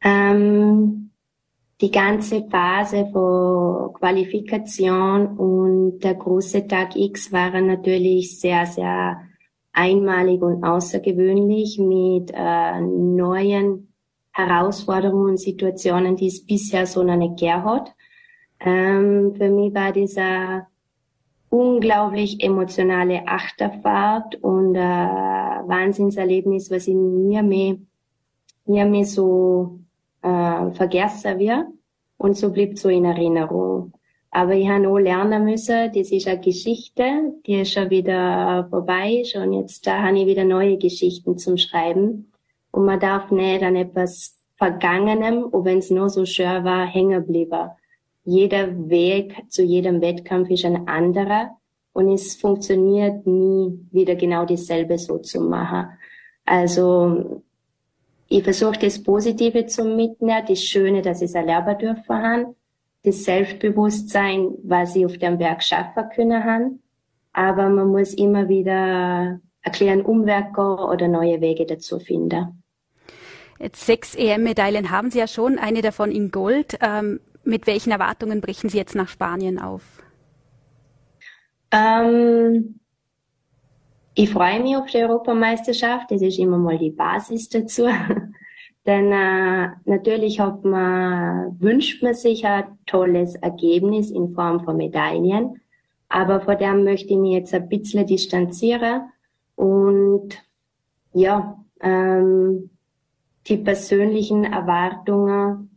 Ähm, 0.03 1.11
die 1.81 1.91
ganze 1.91 2.47
Phase 2.51 3.09
von 3.11 3.95
Qualifikation 3.95 5.39
und 5.39 6.01
der 6.01 6.14
große 6.14 6.66
Tag 6.68 6.95
X 6.95 7.33
waren 7.33 7.66
natürlich 7.66 8.39
sehr, 8.39 8.66
sehr 8.66 9.22
einmalig 9.72 10.43
und 10.43 10.62
außergewöhnlich 10.62 11.78
mit 11.78 12.33
äh, 12.35 12.81
neuen 12.83 13.95
Herausforderungen 14.33 15.31
und 15.31 15.41
Situationen, 15.41 16.16
die 16.16 16.26
es 16.26 16.45
bisher 16.45 16.87
so 16.87 17.03
noch 17.03 17.16
nicht 17.16 17.39
gegeben 17.39 17.64
hat. 17.64 17.95
Ähm, 18.61 19.34
für 19.36 19.50
mich 19.50 19.74
war 19.74 19.92
dieser 19.92 20.66
unglaublich 21.50 22.42
emotionale 22.42 23.26
Achterfahrt 23.26 24.36
und 24.36 24.76
äh, 24.76 24.78
Wahnsinnserlebnis, 24.78 26.70
was 26.70 26.86
in 26.86 27.28
mir 27.28 27.42
mehr, 27.42 27.76
mir 28.66 28.84
mehr 28.86 29.04
so 29.04 29.80
äh, 30.22 30.70
vergessen 30.72 31.38
wird 31.38 31.66
und 32.18 32.36
so 32.36 32.52
bleibt 32.52 32.78
so 32.78 32.88
in 32.88 33.04
Erinnerung. 33.04 33.92
Aber 34.30 34.52
ich 34.52 34.68
habe 34.68 34.88
auch 34.88 34.98
lernen 34.98 35.44
müssen, 35.44 35.90
das 35.92 36.12
ist 36.12 36.28
eine 36.28 36.38
Geschichte, 36.38 37.34
die 37.46 37.64
schon 37.64 37.90
wieder 37.90 38.68
vorbei 38.70 39.22
ist 39.22 39.34
und 39.34 39.54
jetzt 39.54 39.86
da 39.86 40.02
habe 40.02 40.20
ich 40.20 40.26
wieder 40.26 40.44
neue 40.44 40.78
Geschichten 40.78 41.36
zum 41.36 41.56
Schreiben. 41.56 42.30
Und 42.70 42.84
man 42.84 43.00
darf 43.00 43.32
nicht 43.32 43.64
an 43.64 43.74
etwas 43.74 44.38
Vergangenem, 44.56 45.52
auch 45.52 45.64
wenn 45.64 45.78
es 45.78 45.90
nur 45.90 46.08
so 46.11 46.24
schön 46.26 46.62
war, 46.62 46.86
hängen 46.86 47.26
bleiben. 47.26 47.70
Jeder 48.31 48.89
Weg 48.89 49.35
zu 49.49 49.64
jedem 49.64 50.01
Wettkampf 50.01 50.51
ist 50.51 50.64
ein 50.64 50.87
anderer 50.87 51.57
und 51.93 52.12
es 52.12 52.37
funktioniert 52.37 53.26
nie 53.26 53.76
wieder 53.91 54.14
genau 54.14 54.45
dasselbe 54.45 54.99
so 54.99 55.18
zu 55.18 55.41
machen. 55.41 55.89
Also 56.45 57.43
ich 58.28 58.45
versuche 58.45 58.78
das 58.78 59.03
Positive 59.03 59.66
zu 59.66 59.83
mitnehmen, 59.83 60.45
das 60.47 60.62
Schöne, 60.62 61.03
dass 61.03 61.22
ich 61.22 61.31
es 61.31 61.35
erleben 61.35 61.76
dürfen 61.76 62.22
haben, 62.22 62.55
das 63.03 63.24
Selbstbewusstsein, 63.24 64.53
was 64.62 64.95
ich 64.95 65.05
auf 65.07 65.18
dem 65.18 65.37
Berg 65.37 65.64
schaffen 65.64 66.05
können 66.14 66.45
haben. 66.45 66.83
Aber 67.33 67.68
man 67.68 67.89
muss 67.89 68.14
immer 68.14 68.49
wieder 68.49 69.41
erklären, 69.62 70.03
Umweg 70.03 70.55
gehen 70.55 70.78
oder 70.78 71.09
neue 71.09 71.41
Wege 71.41 71.66
dazu 71.66 71.99
finden. 71.99 72.62
Jetzt 73.59 73.85
sechs 73.85 74.14
EM-Medaillen 74.14 74.93
haben 74.93 75.11
Sie 75.11 75.18
ja 75.18 75.26
schon, 75.26 75.59
eine 75.59 75.83
davon 75.83 76.12
in 76.12 76.31
Gold. 76.31 76.78
Ähm, 76.81 77.18
mit 77.45 77.66
welchen 77.66 77.91
Erwartungen 77.91 78.41
brechen 78.41 78.68
Sie 78.68 78.78
jetzt 78.78 78.95
nach 78.95 79.09
Spanien 79.09 79.59
auf? 79.59 79.82
Ähm, 81.70 82.80
ich 84.14 84.30
freue 84.30 84.61
mich 84.61 84.76
auf 84.76 84.86
die 84.86 84.99
Europameisterschaft. 84.99 86.11
Das 86.11 86.22
ist 86.22 86.38
immer 86.38 86.59
mal 86.59 86.78
die 86.78 86.91
Basis 86.91 87.49
dazu. 87.49 87.86
Denn 88.86 89.12
äh, 89.12 89.68
natürlich 89.84 90.41
hat 90.41 90.64
man, 90.64 91.61
wünscht 91.61 92.03
man 92.03 92.14
sich 92.14 92.45
ein 92.47 92.78
tolles 92.86 93.34
Ergebnis 93.36 94.11
in 94.11 94.34
Form 94.34 94.64
von 94.64 94.76
Medaillen. 94.76 95.61
Aber 96.09 96.41
vor 96.41 96.57
dem 96.57 96.82
möchte 96.84 97.12
ich 97.12 97.18
mich 97.18 97.34
jetzt 97.34 97.55
ein 97.55 97.68
bisschen 97.68 98.07
distanzieren 98.07 99.11
und 99.55 100.43
ja, 101.12 101.57
ähm, 101.80 102.70
die 103.47 103.59
persönlichen 103.59 104.45
Erwartungen, 104.45 105.69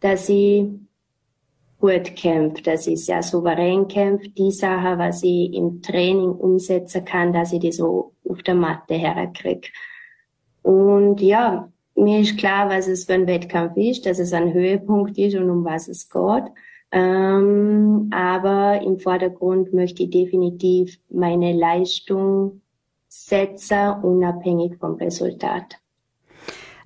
dass 0.00 0.28
ich 0.28 0.66
gut 1.78 2.16
kämpft, 2.16 2.66
dass 2.66 2.86
ich 2.86 3.04
sehr 3.04 3.22
souverän 3.22 3.86
kämpfe, 3.88 4.28
die 4.30 4.50
Sache, 4.50 4.98
was 4.98 5.22
ich 5.22 5.52
im 5.52 5.82
Training 5.82 6.30
umsetzen 6.30 7.04
kann, 7.04 7.32
dass 7.32 7.52
ich 7.52 7.60
die 7.60 7.72
so 7.72 8.12
auf 8.28 8.42
der 8.42 8.54
Matte 8.54 8.94
herkriege. 8.94 9.68
Und 10.62 11.20
ja, 11.20 11.70
mir 11.94 12.20
ist 12.20 12.38
klar, 12.38 12.68
was 12.68 12.88
es 12.88 13.04
für 13.04 13.14
ein 13.14 13.26
Wettkampf 13.26 13.76
ist, 13.76 14.06
dass 14.06 14.18
es 14.18 14.32
ein 14.32 14.52
Höhepunkt 14.52 15.16
ist 15.18 15.36
und 15.36 15.50
um 15.50 15.64
was 15.64 15.88
es 15.88 16.08
geht. 16.08 16.44
Ähm, 16.92 18.10
aber 18.12 18.80
im 18.82 18.98
Vordergrund 18.98 19.72
möchte 19.72 20.04
ich 20.04 20.10
definitiv 20.10 20.98
meine 21.08 21.52
Leistung 21.52 22.62
setzen, 23.08 24.02
unabhängig 24.02 24.76
vom 24.78 24.94
Resultat. 24.94 25.78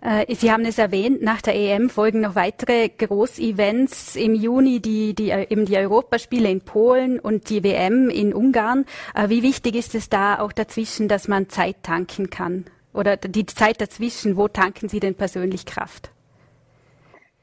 Äh, 0.00 0.34
Sie 0.34 0.50
haben 0.50 0.64
es 0.64 0.78
erwähnt, 0.78 1.22
nach 1.22 1.42
der 1.42 1.54
EM 1.54 1.90
folgen 1.90 2.20
noch 2.20 2.34
weitere 2.34 2.88
Großevents 2.88 4.16
im 4.16 4.34
Juni, 4.34 4.80
die, 4.80 5.14
die, 5.14 5.30
äh, 5.30 5.46
eben 5.50 5.66
die 5.66 5.76
Europaspiele 5.76 6.50
in 6.50 6.62
Polen 6.62 7.20
und 7.20 7.50
die 7.50 7.62
WM 7.62 8.08
in 8.08 8.32
Ungarn. 8.32 8.86
Äh, 9.14 9.28
wie 9.28 9.42
wichtig 9.42 9.74
ist 9.74 9.94
es 9.94 10.08
da 10.08 10.38
auch 10.40 10.52
dazwischen, 10.52 11.08
dass 11.08 11.28
man 11.28 11.48
Zeit 11.48 11.76
tanken 11.82 12.30
kann? 12.30 12.64
Oder 12.94 13.16
die 13.16 13.46
Zeit 13.46 13.80
dazwischen, 13.80 14.36
wo 14.36 14.48
tanken 14.48 14.88
Sie 14.88 15.00
denn 15.00 15.14
persönlich 15.14 15.66
Kraft? 15.66 16.10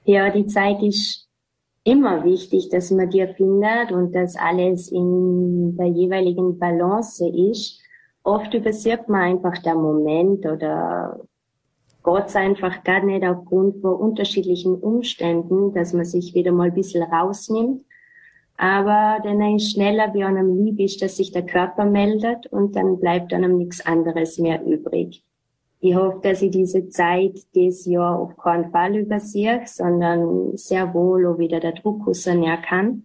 Ja, 0.04 0.30
die 0.30 0.46
Zeit 0.48 0.82
ist 0.82 1.28
immer 1.84 2.26
wichtig, 2.26 2.70
dass 2.70 2.92
man 2.92 3.10
die 3.10 3.26
findet 3.38 3.92
und 3.92 4.14
dass 4.14 4.36
alles 4.36 4.92
in 4.92 5.78
der 5.78 5.88
jeweiligen 5.88 6.60
Balance 6.60 7.26
ist. 7.30 7.82
Oft 8.24 8.54
übersieht 8.54 9.08
man 9.08 9.22
einfach 9.22 9.58
der 9.60 9.76
Moment 9.76 10.46
oder 10.46 11.22
Gott 12.08 12.34
einfach 12.38 12.86
gar 12.86 13.04
nicht 13.04 13.26
aufgrund 13.26 13.82
von 13.82 13.96
unterschiedlichen 13.96 14.76
Umständen, 14.76 15.74
dass 15.74 15.92
man 15.92 16.06
sich 16.06 16.34
wieder 16.34 16.54
mal 16.54 16.70
ein 16.70 16.74
bisschen 16.74 17.04
rausnimmt. 17.04 17.84
Aber 18.56 19.20
dann 19.26 19.42
ist 19.58 19.74
schneller, 19.74 20.14
wie 20.14 20.24
einem 20.24 20.56
lieb 20.56 20.80
ist, 20.80 21.02
dass 21.02 21.18
sich 21.18 21.34
der 21.34 21.46
Körper 21.46 21.84
meldet 21.84 22.48
und 22.48 22.78
dann 22.78 23.02
bleibt 23.02 23.34
einem 23.34 23.58
nichts 23.58 23.86
anderes 23.86 24.40
mehr 24.40 24.64
übrig. 24.66 25.22
Ich 25.82 25.96
hoffe, 25.96 26.22
dass 26.24 26.42
ich 26.42 26.52
diese 26.52 26.88
Zeit 26.88 27.40
dieses 27.54 27.86
Jahr 27.86 28.18
auf 28.18 28.38
keinen 28.38 28.72
Fall 28.72 28.96
übersehe, 28.96 29.64
sondern 29.66 30.56
sehr 30.56 30.94
wohl 30.94 31.28
auch 31.28 31.40
wieder 31.40 31.60
der 31.60 31.74
Druck 31.74 32.08
rausnehmen 32.08 32.62
kann. 32.62 33.04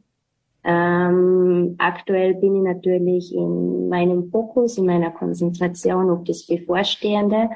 Ähm, 0.63 1.75
aktuell 1.79 2.35
bin 2.35 2.55
ich 2.55 2.63
natürlich 2.63 3.35
in 3.35 3.89
meinem 3.89 4.31
Fokus, 4.31 4.79
in 4.79 4.87
meiner 4.87 5.11
Konzentration 5.11 6.09
auf 6.09 6.23
das 6.23 6.47
Bevorstehende 6.47 7.51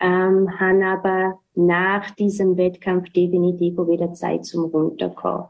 ähm, 0.00 0.58
haben 0.58 0.82
aber 0.82 1.38
nach 1.54 2.10
diesem 2.12 2.56
Wettkampf 2.56 3.10
definitiv 3.10 3.78
wieder 3.78 4.12
Zeit 4.12 4.44
zum 4.44 4.66
Runterkommen. 4.66 5.46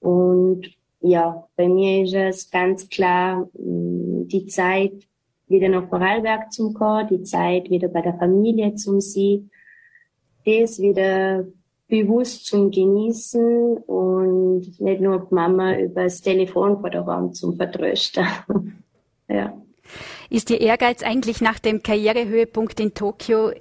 Und 0.00 0.70
ja, 1.00 1.46
bei 1.56 1.68
mir 1.68 2.04
ist 2.04 2.14
es 2.14 2.50
ganz 2.50 2.88
klar, 2.88 3.48
mm, 3.54 4.28
die 4.28 4.46
Zeit 4.46 4.92
wieder 5.48 5.68
nach 5.68 5.88
Vorarlberg 5.88 6.52
zum 6.52 6.74
kommen, 6.74 7.08
die 7.08 7.22
Zeit 7.22 7.70
wieder 7.70 7.88
bei 7.88 8.00
der 8.00 8.14
Familie 8.14 8.74
zum 8.74 9.00
Sie, 9.00 9.48
das 10.44 10.80
wieder 10.80 11.46
bewusst 11.88 12.46
zum 12.46 12.70
Genießen 12.70 13.76
und 13.76 14.80
nicht 14.80 15.02
nur 15.02 15.26
Mama 15.30 15.78
übers 15.78 16.22
Telefon 16.22 16.80
vor 16.80 16.88
der 16.88 17.02
Raum 17.02 17.34
zum 17.34 17.56
Vertrösten. 17.56 18.24
ja. 19.28 19.52
Ist 20.30 20.50
Ihr 20.50 20.62
Ehrgeiz 20.62 21.02
eigentlich 21.02 21.42
nach 21.42 21.58
dem 21.58 21.82
Karrierehöhepunkt 21.82 22.80
in 22.80 22.94
Tokio 22.94 23.52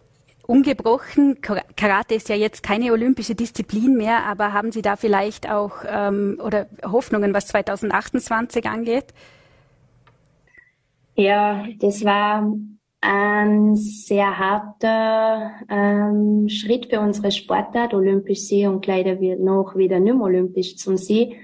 ungebrochen. 0.51 1.39
Karate 1.41 2.15
ist 2.15 2.29
ja 2.29 2.35
jetzt 2.35 2.63
keine 2.63 2.91
olympische 2.91 3.35
Disziplin 3.35 3.95
mehr, 3.95 4.25
aber 4.25 4.53
haben 4.53 4.71
Sie 4.71 4.81
da 4.81 4.95
vielleicht 4.95 5.49
auch 5.49 5.83
ähm, 5.87 6.39
oder 6.43 6.67
Hoffnungen, 6.83 7.33
was 7.33 7.47
2028 7.47 8.67
angeht? 8.67 9.13
Ja, 11.15 11.65
das 11.79 12.03
war 12.03 12.51
ein 13.01 13.75
sehr 13.75 14.37
harter 14.37 15.51
ähm, 15.69 16.47
Schritt 16.49 16.87
für 16.87 16.99
unsere 16.99 17.31
Sportart, 17.31 17.93
olympisch 17.93 18.41
sie 18.41 18.67
und 18.67 18.85
leider 18.85 19.19
wird 19.19 19.39
noch 19.39 19.75
wieder 19.75 19.99
nicht 19.99 20.13
mehr 20.13 20.23
olympisch 20.23 20.77
zum 20.77 20.97
sie. 20.97 21.35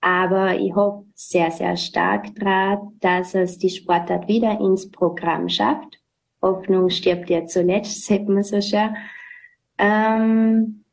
Aber 0.00 0.56
ich 0.58 0.74
hoffe 0.74 1.06
sehr, 1.14 1.50
sehr 1.50 1.76
stark 1.76 2.34
daran, 2.36 2.92
dass 3.00 3.34
es 3.34 3.58
die 3.58 3.70
Sportart 3.70 4.28
wieder 4.28 4.60
ins 4.60 4.90
Programm 4.90 5.48
schafft. 5.48 5.97
Hoffnung 6.42 6.90
stirbt 6.90 7.30
ja 7.30 7.46
zuletzt, 7.46 8.04
sagt 8.06 8.28
man 8.28 8.42
so 8.42 8.60
schön. 8.60 8.96
Ähm, 9.78 10.84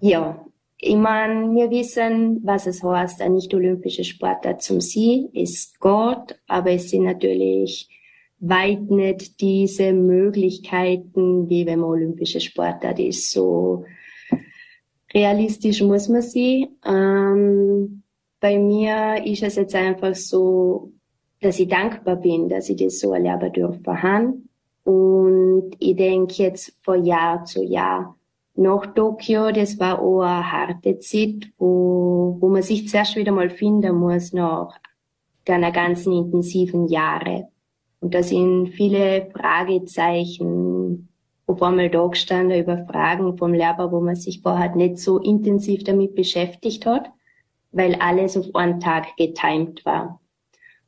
ja, 0.00 0.44
ich 0.78 0.96
meine, 0.96 1.54
wir 1.54 1.70
wissen, 1.70 2.40
was 2.44 2.66
es 2.66 2.82
heißt, 2.82 3.22
ein 3.22 3.34
nicht-olympischer 3.34 4.04
Sportler 4.04 4.58
zum 4.58 4.80
Sie 4.80 5.28
ist 5.32 5.80
Gott, 5.80 6.38
aber 6.46 6.72
es 6.72 6.90
sind 6.90 7.04
natürlich 7.04 7.88
weit 8.40 8.90
nicht 8.90 9.40
diese 9.40 9.92
Möglichkeiten, 9.92 11.48
wie 11.48 11.64
wenn 11.64 11.80
man 11.80 11.90
olympische 11.90 12.40
Sportler 12.40 12.98
ist. 12.98 13.30
So 13.30 13.84
realistisch 15.14 15.80
muss 15.80 16.08
man 16.08 16.22
sie. 16.22 16.68
Ähm, 16.84 18.02
bei 18.40 18.58
mir 18.58 19.24
ist 19.24 19.42
es 19.42 19.56
jetzt 19.56 19.74
einfach 19.74 20.14
so, 20.14 20.92
dass 21.40 21.58
ich 21.58 21.68
dankbar 21.68 22.16
bin, 22.16 22.48
dass 22.48 22.68
ich 22.68 22.76
das 22.76 22.98
so 22.98 23.14
erleben 23.14 23.52
dürfen 23.52 24.02
habe 24.02 24.34
und 24.84 25.72
ich 25.78 25.96
denke 25.96 26.34
jetzt 26.34 26.78
von 26.82 27.04
Jahr 27.04 27.44
zu 27.44 27.62
Jahr, 27.62 28.16
nach 28.56 28.86
Tokio, 28.94 29.50
das 29.50 29.78
war 29.80 30.00
auch 30.00 30.20
eine 30.20 30.52
harte 30.52 30.98
Zeit, 31.00 31.50
wo, 31.58 32.36
wo 32.38 32.48
man 32.48 32.62
sich 32.62 32.88
zuerst 32.88 33.16
wieder 33.16 33.32
mal 33.32 33.50
finden 33.50 33.96
muss 33.96 34.32
nach 34.32 34.78
einer 35.48 35.72
ganzen 35.72 36.12
intensiven 36.12 36.86
Jahre. 36.86 37.48
Und 38.00 38.14
da 38.14 38.22
sind 38.22 38.68
viele 38.68 39.28
Fragezeichen 39.32 41.08
auf 41.46 41.62
einmal 41.62 41.90
da 41.90 42.06
gestanden 42.06 42.60
über 42.60 42.86
Fragen 42.86 43.36
vom 43.36 43.52
Lehrer, 43.52 43.90
wo 43.90 44.00
man 44.00 44.14
sich 44.14 44.40
vorher 44.40 44.74
nicht 44.74 44.98
so 44.98 45.18
intensiv 45.18 45.84
damit 45.84 46.14
beschäftigt 46.14 46.86
hat, 46.86 47.10
weil 47.72 47.96
alles 47.96 48.36
auf 48.36 48.54
einen 48.54 48.80
Tag 48.80 49.16
getimt 49.16 49.84
war. 49.84 50.20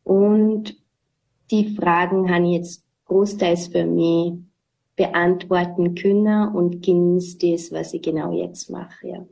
Und 0.04 0.76
die 1.50 1.74
Fragen 1.74 2.32
haben 2.32 2.46
jetzt 2.46 2.85
großteils 3.06 3.68
für 3.68 3.84
mich 3.84 4.34
beantworten 4.96 5.94
können 5.94 6.54
und 6.54 6.82
genieße 6.82 7.38
das, 7.38 7.72
was 7.72 7.92
ich 7.92 8.02
genau 8.02 8.32
jetzt 8.32 8.70
mache. 8.70 9.06
Ja. 9.06 9.26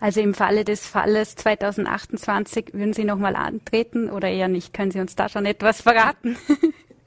Also 0.00 0.20
im 0.20 0.34
Falle 0.34 0.64
des 0.64 0.86
Falles 0.86 1.36
2028 1.36 2.74
würden 2.74 2.92
Sie 2.92 3.04
nochmal 3.04 3.36
antreten 3.36 4.10
oder 4.10 4.28
eher 4.28 4.48
nicht? 4.48 4.74
Können 4.74 4.90
Sie 4.90 5.00
uns 5.00 5.14
da 5.14 5.28
schon 5.28 5.46
etwas 5.46 5.80
verraten? 5.80 6.36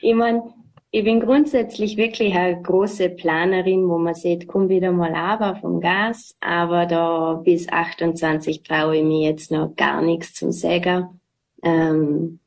ich 0.00 0.14
meine, 0.14 0.42
ich 0.90 1.04
bin 1.04 1.20
grundsätzlich 1.20 1.96
wirklich 1.96 2.34
eine 2.34 2.60
große 2.60 3.10
Planerin, 3.10 3.88
wo 3.88 3.96
man 3.98 4.14
sieht, 4.14 4.48
komm 4.48 4.68
wieder 4.68 4.90
mal 4.90 5.14
aber 5.14 5.54
vom 5.56 5.80
Gas, 5.80 6.36
aber 6.40 6.86
da 6.86 7.40
bis 7.44 7.68
28 7.68 8.64
traue 8.64 8.96
ich 8.96 9.04
mir 9.04 9.30
jetzt 9.30 9.52
noch 9.52 9.76
gar 9.76 10.02
nichts 10.02 10.34
zum 10.34 10.50
Säger. 10.50 11.14
Ähm, 11.62 12.40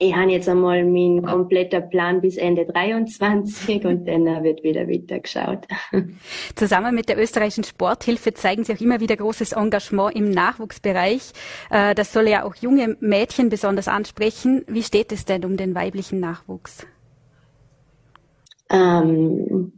ich 0.00 0.14
habe 0.14 0.30
jetzt 0.30 0.48
einmal 0.48 0.84
meinen 0.84 1.24
kompletten 1.24 1.88
Plan 1.90 2.20
bis 2.20 2.36
Ende 2.36 2.64
23 2.66 3.84
und 3.84 4.06
dann 4.06 4.24
wird 4.44 4.62
wieder 4.62 4.86
weitergeschaut. 4.86 5.66
Zusammen 6.54 6.94
mit 6.94 7.08
der 7.08 7.18
österreichischen 7.18 7.64
Sporthilfe 7.64 8.32
zeigen 8.32 8.62
Sie 8.62 8.72
auch 8.72 8.80
immer 8.80 9.00
wieder 9.00 9.16
großes 9.16 9.52
Engagement 9.52 10.14
im 10.14 10.30
Nachwuchsbereich. 10.30 11.32
Äh, 11.70 11.96
das 11.96 12.12
soll 12.12 12.28
ja 12.28 12.44
auch 12.44 12.54
junge 12.54 12.96
Mädchen 13.00 13.48
besonders 13.48 13.88
ansprechen. 13.88 14.64
Wie 14.68 14.84
steht 14.84 15.10
es 15.10 15.24
denn 15.24 15.44
um 15.44 15.56
den 15.56 15.74
weiblichen 15.74 16.20
Nachwuchs? 16.20 16.86
Ähm, 18.70 19.72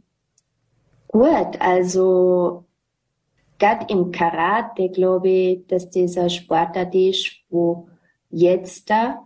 gut, 1.07 1.59
also 1.59 2.65
gerade 3.57 3.87
im 3.89 4.11
Karate 4.11 4.89
glaube 4.89 5.29
ich, 5.29 5.67
dass 5.67 5.89
dieser 5.89 6.29
Sportart 6.29 6.93
ist, 6.93 7.37
wo 7.49 7.87
jetzt 8.29 8.87
da 8.87 9.25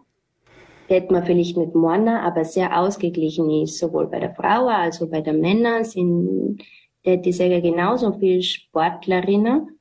hätte 0.87 1.13
man 1.13 1.25
vielleicht 1.25 1.57
nicht 1.57 1.75
Männer, 1.75 2.21
aber 2.23 2.45
sehr 2.45 2.79
ausgeglichen 2.79 3.49
ist, 3.49 3.79
sowohl 3.79 4.07
bei 4.07 4.19
der 4.19 4.35
Frau 4.35 4.67
als 4.67 5.01
auch 5.01 5.09
bei 5.09 5.21
den 5.21 5.41
Männern 5.41 5.83
sind, 5.83 6.61
die 7.05 7.31
sagen 7.31 7.61
genauso 7.61 8.13
viele 8.13 8.41
Sportlerinnen. 8.41 9.79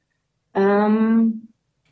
Ähm, 0.55 1.49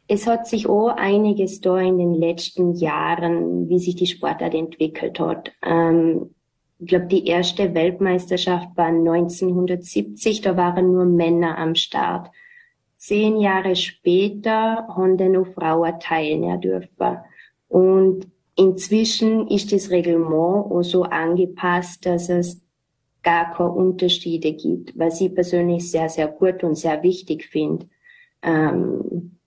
es 0.09 0.27
hat 0.27 0.47
sich 0.47 0.69
auch 0.69 0.89
einiges 0.89 1.61
da 1.61 1.79
in 1.79 1.99
den 1.99 2.15
letzten 2.15 2.75
Jahren, 2.75 3.69
wie 3.69 3.79
sich 3.79 3.97
die 3.97 4.07
Sportart 4.07 4.55
entwickelt 4.55 5.19
hat. 5.21 5.53
Ähm, 5.63 6.35
ich 6.79 6.89
glaube, 6.89 7.07
die 7.07 7.27
erste 7.27 7.75
Weltmeisterschaft 7.75 8.77
war 8.77 8.87
1970, 8.87 10.41
da 10.41 10.57
waren 10.57 10.93
nur 10.93 11.05
Männer 11.05 11.57
am 11.57 11.77
Start. 11.77 12.31
Zehn 12.97 13.41
Jahre 13.41 13.77
später 13.77 14.87
haben 14.89 15.17
dann 15.17 15.33
noch 15.33 15.47
Frauen 15.47 15.99
teilnehmen 16.01 16.61
dürfen. 16.61 17.19
Und 17.69 18.27
Inzwischen 18.57 19.49
ist 19.49 19.73
das 19.73 19.91
Reglement 19.91 20.67
auch 20.71 20.83
so 20.83 21.05
angepasst, 21.05 22.05
dass 22.05 22.29
es 22.29 22.61
gar 23.23 23.55
keine 23.55 23.71
Unterschiede 23.71 24.53
gibt, 24.53 24.99
was 24.99 25.21
ich 25.21 25.35
persönlich 25.35 25.91
sehr, 25.91 26.09
sehr 26.09 26.29
gut 26.29 26.63
und 26.65 26.75
sehr 26.75 27.03
wichtig 27.03 27.47
finde. 27.47 27.89
Ähm, 28.43 29.39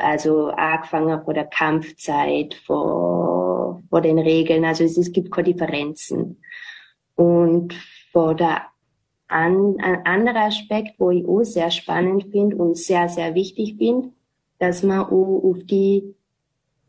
also 0.00 0.48
angefangen 0.48 1.22
vor 1.24 1.34
der 1.34 1.46
Kampfzeit, 1.46 2.54
vor, 2.54 3.82
vor 3.88 4.00
den 4.00 4.18
Regeln, 4.18 4.64
also 4.64 4.84
es, 4.84 4.96
es 4.96 5.12
gibt 5.12 5.30
keine 5.30 5.52
Differenzen. 5.52 6.40
Und 7.14 7.74
vor 8.10 8.34
der 8.34 8.62
an, 9.28 9.76
ein 9.78 10.04
anderer 10.06 10.46
Aspekt, 10.46 10.98
wo 10.98 11.10
ich 11.10 11.24
auch 11.24 11.44
sehr 11.44 11.70
spannend 11.70 12.26
finde 12.32 12.56
und 12.56 12.76
sehr, 12.76 13.08
sehr 13.08 13.34
wichtig 13.34 13.76
finde, 13.78 14.10
dass 14.58 14.82
man 14.82 15.00
auch 15.00 15.42
auf 15.44 15.58
die 15.64 16.14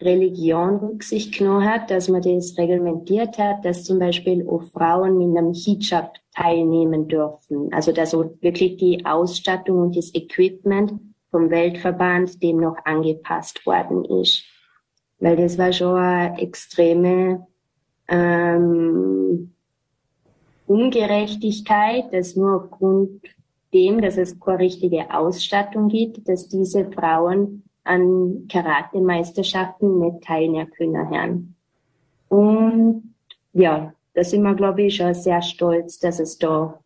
Religion 0.02 0.78
Rücksicht 0.78 1.38
genommen 1.38 1.70
hat, 1.70 1.90
dass 1.92 2.10
man 2.10 2.22
das 2.22 2.58
reglementiert 2.58 3.38
hat, 3.38 3.64
dass 3.64 3.84
zum 3.84 4.00
Beispiel 4.00 4.48
auch 4.48 4.64
Frauen 4.64 5.18
mit 5.18 5.38
einem 5.38 5.54
Hijab 5.54 6.16
teilnehmen 6.36 7.08
dürfen. 7.08 7.72
Also 7.74 7.92
dass 7.92 8.14
auch 8.14 8.26
wirklich 8.42 8.78
die 8.78 9.06
Ausstattung 9.06 9.80
und 9.80 9.98
das 9.98 10.14
Equipment 10.14 10.94
vom 11.30 11.50
Weltverband 11.50 12.42
dem 12.44 12.58
noch 12.58 12.78
angepasst 12.86 13.66
worden 13.66 14.06
ist. 14.22 14.44
Weil 15.20 15.38
das 15.38 15.58
war 15.58 15.72
schon 15.72 15.96
eine 15.96 16.42
extreme 16.42 17.48
ähm, 18.08 19.54
Ungerechtigkeit, 20.68 22.14
dass 22.14 22.36
nur 22.36 22.64
aufgrund 22.64 23.22
dem, 23.74 24.02
dass 24.02 24.18
es 24.18 24.40
keine 24.40 24.60
richtige 24.60 25.14
Ausstattung 25.14 25.88
gibt, 25.88 26.28
dass 26.28 26.48
diese 26.48 26.92
Frauen 26.92 27.64
an 27.84 28.48
Karate-Meisterschaften 28.50 30.00
können 30.78 31.10
haben. 31.10 31.56
Und 32.30 33.16
ja, 33.54 33.94
da 34.14 34.24
sind 34.24 34.44
wir, 34.44 34.56
glaube 34.56 34.84
ich, 34.84 34.98
schon 34.98 35.14
sehr 35.14 35.42
stolz, 35.42 36.00
dass 36.00 36.20
es 36.20 36.38
da 36.38 36.80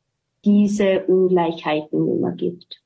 diese 0.44 1.04
Ungleichheiten 1.06 2.08
immer 2.08 2.32
gibt. 2.32 2.82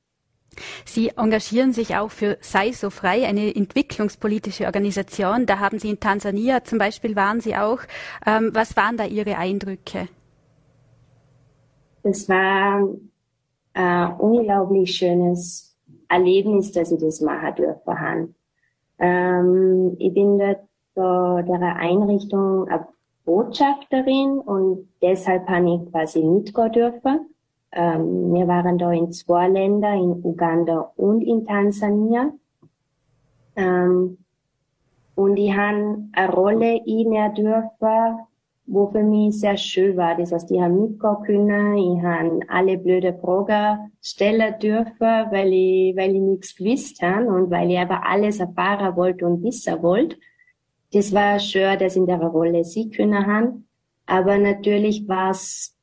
Sie 0.84 1.10
engagieren 1.16 1.72
sich 1.72 1.96
auch 1.96 2.10
für 2.10 2.36
Sei 2.40 2.72
so 2.72 2.90
frei, 2.90 3.26
eine 3.26 3.54
entwicklungspolitische 3.54 4.66
Organisation. 4.66 5.46
Da 5.46 5.58
haben 5.58 5.78
Sie 5.78 5.90
in 5.90 6.00
Tansania 6.00 6.64
zum 6.64 6.78
Beispiel 6.78 7.16
waren 7.16 7.40
Sie 7.40 7.54
auch. 7.56 7.80
Ähm, 8.26 8.50
was 8.52 8.76
waren 8.76 8.96
da 8.96 9.04
Ihre 9.04 9.36
Eindrücke? 9.36 10.08
Es 12.02 12.28
war 12.28 12.88
ein 13.74 14.12
unglaublich 14.14 14.96
schönes 14.96 15.69
Erlebnis, 16.10 16.72
dass 16.72 16.92
ich 16.92 17.00
das 17.00 17.20
machen 17.20 17.54
dürfen 17.54 18.34
Ähm, 18.98 19.96
ich 19.98 20.12
bin 20.12 20.38
dort 20.38 20.60
bei 20.94 21.42
der 21.42 21.76
Einrichtung 21.76 22.68
eine 22.68 22.86
Botschafterin 23.24 24.40
und 24.40 24.88
deshalb 25.00 25.48
habe 25.48 25.74
ich 25.74 25.90
quasi 25.90 26.22
mitgehen 26.22 26.72
dürfen. 26.72 27.34
Ähm, 27.72 28.34
wir 28.34 28.48
waren 28.48 28.76
da 28.76 28.90
in 28.92 29.12
zwei 29.12 29.48
Ländern, 29.48 29.98
in 29.98 30.24
Uganda 30.24 30.92
und 30.96 31.22
in 31.22 31.46
Tansania. 31.46 32.32
Ähm, 33.56 34.18
und 35.14 35.36
ich 35.36 35.52
habe 35.56 36.04
eine 36.12 36.32
Rolle 36.32 36.76
innehmen 36.84 37.34
dürfen, 37.34 38.18
wo 38.70 38.86
für 38.86 39.02
mich 39.02 39.40
sehr 39.40 39.56
schön 39.56 39.96
war. 39.96 40.16
Das 40.16 40.32
heißt, 40.32 40.50
ich 40.50 40.60
habe 40.60 40.72
mitgehen 40.72 41.16
können, 41.26 41.76
ich 41.76 42.02
habe 42.02 42.40
alle 42.48 42.78
blöde 42.78 43.14
Fragen 43.14 43.92
stellen 44.00 44.54
dürfen, 44.60 44.94
weil 45.00 45.52
ich, 45.52 45.96
weil 45.96 46.14
ich 46.14 46.20
nichts 46.20 46.54
gewusst 46.54 47.02
habe 47.02 47.26
und 47.26 47.50
weil 47.50 47.70
ich 47.70 47.78
aber 47.78 48.06
alles 48.06 48.38
erfahren 48.38 48.96
wollte 48.96 49.26
und 49.26 49.42
wissen 49.42 49.82
wollte. 49.82 50.16
Das 50.92 51.12
war 51.12 51.38
schön, 51.40 51.78
dass 51.78 51.96
in 51.96 52.06
der 52.06 52.20
Rolle 52.20 52.64
sie 52.64 52.90
können 52.90 53.26
haben. 53.26 53.66
Aber 54.06 54.38
natürlich 54.38 55.06
war 55.08 55.30
es 55.30 55.76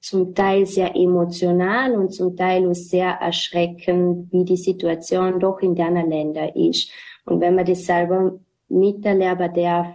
zum 0.00 0.34
Teil 0.34 0.66
sehr 0.66 0.94
emotional 0.94 1.96
und 1.96 2.12
zum 2.12 2.36
Teil 2.36 2.68
auch 2.68 2.74
sehr 2.74 3.10
erschreckend, 3.10 4.30
wie 4.32 4.44
die 4.44 4.56
Situation 4.58 5.40
doch 5.40 5.60
in 5.60 5.74
deiner 5.74 6.06
Länder 6.06 6.54
ist. 6.54 6.90
Und 7.24 7.40
wenn 7.40 7.54
man 7.54 7.64
das 7.64 7.86
selber 7.86 8.38
miterleben 8.68 9.54
darf, 9.54 9.86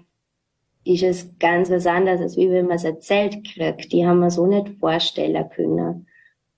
ist 0.89 1.03
es 1.03 1.37
ganz 1.39 1.69
was 1.69 1.85
anderes, 1.85 2.21
als 2.21 2.37
wie 2.37 2.49
wenn 2.49 2.67
man 2.67 2.77
es 2.77 2.83
erzählt 2.83 3.43
kriegt. 3.45 3.91
Die 3.91 4.05
haben 4.05 4.19
wir 4.19 4.31
so 4.31 4.47
nicht 4.47 4.69
vorstellen 4.79 5.49
können. 5.49 6.07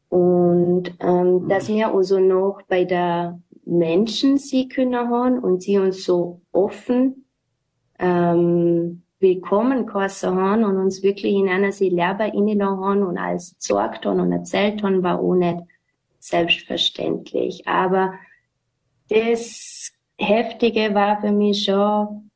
Und 0.09 0.93
ähm, 0.99 1.47
dass 1.47 1.69
wir 1.69 1.93
also 1.93 2.19
noch 2.19 2.61
bei 2.67 2.85
der 2.85 3.39
Menschen 3.65 4.37
sie 4.37 4.67
können 4.67 5.09
haben 5.09 5.39
und 5.39 5.61
sie 5.61 5.77
uns 5.77 6.03
so 6.03 6.41
offen 6.51 7.25
ähm, 7.99 9.03
willkommen 9.19 9.85
geheißen 9.85 10.35
haben 10.35 10.63
und 10.63 10.77
uns 10.77 11.03
wirklich 11.03 11.33
in 11.33 11.47
einer 11.47 11.71
sie 11.71 11.89
Lehrer 11.89 12.31
haben 12.31 13.03
und 13.03 13.17
alles 13.17 13.57
gesagt 13.59 14.05
haben 14.05 14.19
und 14.19 14.31
erzählt 14.31 14.81
haben, 14.83 15.03
war 15.03 15.19
auch 15.19 15.35
nicht 15.35 15.59
selbstverständlich. 16.19 17.67
Aber 17.67 18.13
das 19.09 19.91
Heftige 20.17 20.93
war 20.93 21.21
für 21.21 21.31
mich 21.31 21.65
schon, 21.65 22.30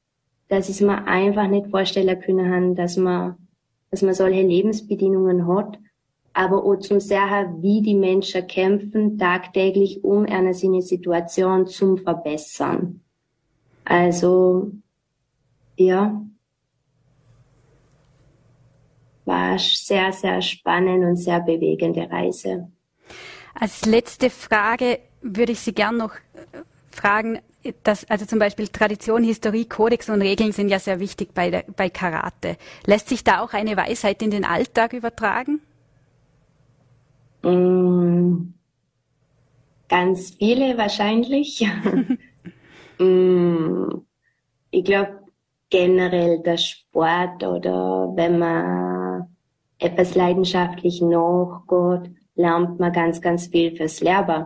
dass 0.48 0.70
ich 0.70 0.82
mir 0.82 1.08
einfach 1.08 1.48
nicht 1.48 1.68
vorstellen 1.68 2.20
können, 2.22 2.76
dass 2.76 2.98
man, 2.98 3.36
dass 3.92 4.02
man 4.02 4.14
solche 4.14 4.42
Lebensbedingungen 4.42 5.48
hat, 5.48 5.80
aber 6.34 6.64
auch 6.64 6.76
zum 6.78 7.00
sehen, 7.00 7.62
wie 7.62 7.82
die 7.82 7.96
Menschen 7.96 8.46
kämpfen 8.46 9.18
tagtäglich, 9.18 10.04
um 10.04 10.26
eine 10.26 10.54
Situation 10.54 11.66
zu 11.68 11.98
verbessern. 11.98 13.02
Also, 13.86 14.72
ja, 15.78 16.22
war 19.26 19.58
sehr, 19.58 20.12
sehr 20.12 20.42
spannend 20.42 21.04
und 21.04 21.18
sehr 21.18 21.40
bewegende 21.40 22.10
Reise. 22.10 22.72
Als 23.54 23.86
letzte 23.86 24.30
Frage 24.30 25.00
würde 25.22 25.54
ich 25.54 25.62
Sie 25.62 25.74
gern 25.74 25.98
noch 25.98 26.14
fragen, 26.92 27.40
dass, 27.84 28.10
also 28.10 28.26
zum 28.26 28.40
Beispiel 28.40 28.68
Tradition, 28.68 29.24
Historie, 29.24 29.66
Kodex 29.66 30.10
und 30.10 30.22
Regeln 30.22 30.52
sind 30.52 30.70
ja 30.70 30.80
sehr 30.80 31.00
wichtig 31.00 31.34
bei, 31.34 31.50
der, 31.50 31.66
bei 31.76 31.90
Karate. 31.90 32.58
Lässt 32.86 33.10
sich 33.10 33.24
da 33.24 33.42
auch 33.42 33.54
eine 33.54 33.78
Weisheit 33.78 34.22
in 34.22 34.32
den 34.32 34.46
Alltag 34.46 34.94
übertragen? 34.94 35.62
Mm, 37.44 38.54
ganz 39.88 40.32
viele 40.32 40.78
wahrscheinlich. 40.78 41.68
mm, 43.00 43.88
ich 44.72 44.84
glaube 44.84 45.20
generell 45.70 46.42
der 46.44 46.58
Sport 46.58 47.44
oder 47.44 48.12
wenn 48.16 48.40
man 48.40 49.36
etwas 49.80 50.16
leidenschaftlich 50.16 51.02
nachgeht, 51.02 52.12
lernt 52.36 52.80
man 52.80 52.94
ganz, 52.94 53.22
ganz 53.22 53.48
viel 53.48 53.76
fürs 53.76 54.02
Leben. 54.02 54.46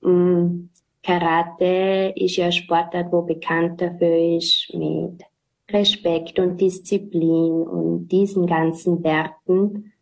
Mm, 0.00 0.68
Karate 1.02 2.12
ist 2.16 2.36
ja 2.36 2.46
ein 2.46 2.52
Sportart, 2.52 3.12
wo 3.12 3.22
bekannt 3.22 3.80
dafür 3.80 4.36
ist 4.36 4.72
mit 4.72 5.22
Respekt 5.70 6.38
und 6.38 6.60
Disziplin 6.60 7.62
und 7.62 8.08
diesen 8.08 8.46
ganzen 8.46 9.02
Werten. 9.02 9.92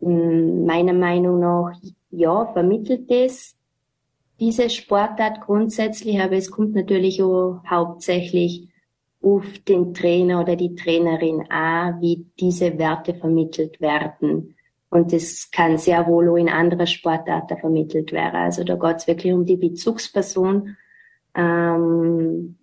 Mm, 0.00 0.64
meiner 0.64 0.92
Meinung 0.92 1.40
nach, 1.40 1.72
ja, 2.10 2.46
vermittelt 2.46 3.10
es 3.10 3.56
diese 4.38 4.68
Sportart 4.68 5.40
grundsätzlich, 5.40 6.20
aber 6.20 6.34
es 6.34 6.50
kommt 6.50 6.74
natürlich 6.74 7.22
auch 7.22 7.62
hauptsächlich 7.68 8.68
auf 9.22 9.44
den 9.66 9.94
Trainer 9.94 10.42
oder 10.42 10.56
die 10.56 10.74
Trainerin 10.74 11.50
an, 11.50 12.00
wie 12.00 12.26
diese 12.38 12.78
Werte 12.78 13.14
vermittelt 13.14 13.80
werden. 13.80 14.55
Und 14.96 15.12
das 15.12 15.50
kann 15.50 15.76
sehr 15.76 16.06
wohl 16.06 16.30
auch 16.30 16.36
in 16.36 16.48
andere 16.48 16.86
Sportarten 16.86 17.58
vermittelt 17.58 18.12
werden. 18.12 18.36
Also 18.36 18.64
da 18.64 18.76
geht 18.76 18.96
es 18.96 19.06
wirklich 19.06 19.30
um 19.30 19.44
die 19.44 19.58
Bezugsperson. 19.58 20.74
Ähm, 21.34 22.56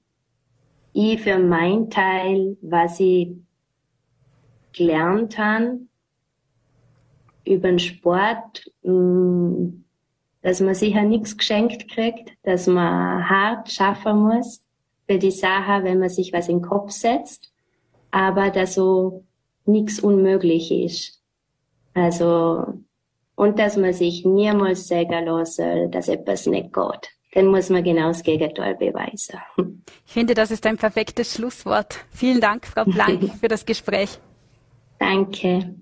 ich 0.93 1.21
für 1.21 1.37
meinen 1.37 1.91
Teil, 1.91 2.57
was 2.61 2.99
ich 2.99 3.35
gelernt 4.75 5.37
habe 5.37 5.81
über 7.45 7.67
den 7.67 7.77
Sport, 7.77 8.65
mm, 8.81 9.83
dass 10.41 10.59
man 10.59 10.73
sicher 10.73 11.03
nichts 11.03 11.37
geschenkt 11.37 11.87
kriegt, 11.87 12.31
dass 12.41 12.65
man 12.65 13.29
hart 13.29 13.71
schaffen 13.71 14.23
muss 14.23 14.65
für 15.07 15.19
die 15.19 15.29
Sache, 15.29 15.83
wenn 15.83 15.99
man 15.99 16.09
sich 16.09 16.33
was 16.33 16.49
in 16.49 16.57
den 16.57 16.67
Kopf 16.67 16.89
setzt, 16.89 17.53
aber 18.09 18.49
dass 18.49 18.73
so 18.73 19.23
nichts 19.65 19.99
unmöglich 19.99 20.71
ist. 20.71 21.22
Also, 21.93 22.79
und 23.35 23.59
dass 23.59 23.77
man 23.77 23.93
sich 23.93 24.25
niemals 24.25 24.87
sagen 24.87 25.25
lassen, 25.25 25.91
dass 25.91 26.07
etwas 26.07 26.45
nicht 26.45 26.73
geht. 26.73 27.09
Dann 27.33 27.47
muss 27.47 27.69
man 27.69 27.83
genau 27.83 28.09
das 28.09 28.21
Gegenteil 28.21 28.75
beweisen. 28.75 29.39
Ich 30.05 30.13
finde, 30.13 30.35
das 30.35 30.51
ist 30.51 30.65
ein 30.67 30.77
perfektes 30.77 31.33
Schlusswort. 31.33 32.05
Vielen 32.11 32.41
Dank, 32.41 32.67
Frau 32.67 32.85
Blank, 32.85 33.31
für 33.39 33.47
das 33.47 33.65
Gespräch. 33.65 34.19
Danke. 34.99 35.75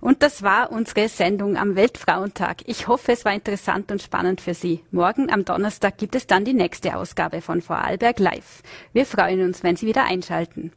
Und 0.00 0.22
das 0.22 0.42
war 0.42 0.72
unsere 0.72 1.08
Sendung 1.08 1.56
am 1.56 1.76
Weltfrauentag. 1.76 2.62
Ich 2.66 2.88
hoffe, 2.88 3.12
es 3.12 3.24
war 3.24 3.34
interessant 3.34 3.92
und 3.92 4.02
spannend 4.02 4.40
für 4.40 4.54
Sie. 4.54 4.80
Morgen 4.90 5.30
am 5.30 5.44
Donnerstag 5.44 5.96
gibt 5.96 6.16
es 6.16 6.26
dann 6.26 6.44
die 6.44 6.54
nächste 6.54 6.96
Ausgabe 6.96 7.40
von 7.40 7.60
Vorarlberg 7.60 8.18
Live. 8.18 8.62
Wir 8.92 9.06
freuen 9.06 9.42
uns, 9.42 9.62
wenn 9.62 9.76
Sie 9.76 9.86
wieder 9.86 10.04
einschalten. 10.04 10.72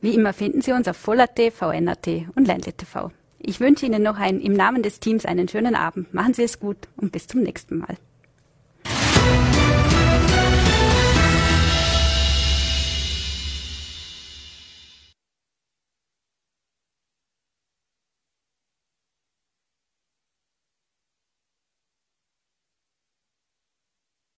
Wie 0.00 0.14
immer 0.14 0.32
finden 0.32 0.60
Sie 0.60 0.72
uns 0.72 0.86
auf 0.86 0.96
Voll.at, 0.96 1.40
VN.at 1.52 2.06
und 2.36 2.46
Ländle 2.46 2.72
TV. 2.72 3.10
Ich 3.38 3.60
wünsche 3.60 3.86
Ihnen 3.86 4.02
noch 4.02 4.18
ein, 4.18 4.40
im 4.40 4.52
Namen 4.52 4.82
des 4.82 5.00
Teams 5.00 5.24
einen 5.24 5.48
schönen 5.48 5.74
Abend. 5.74 6.12
Machen 6.12 6.34
Sie 6.34 6.42
es 6.42 6.58
gut 6.58 6.88
und 6.96 7.12
bis 7.12 7.26
zum 7.26 7.42
nächsten 7.42 7.78
Mal. 7.78 7.96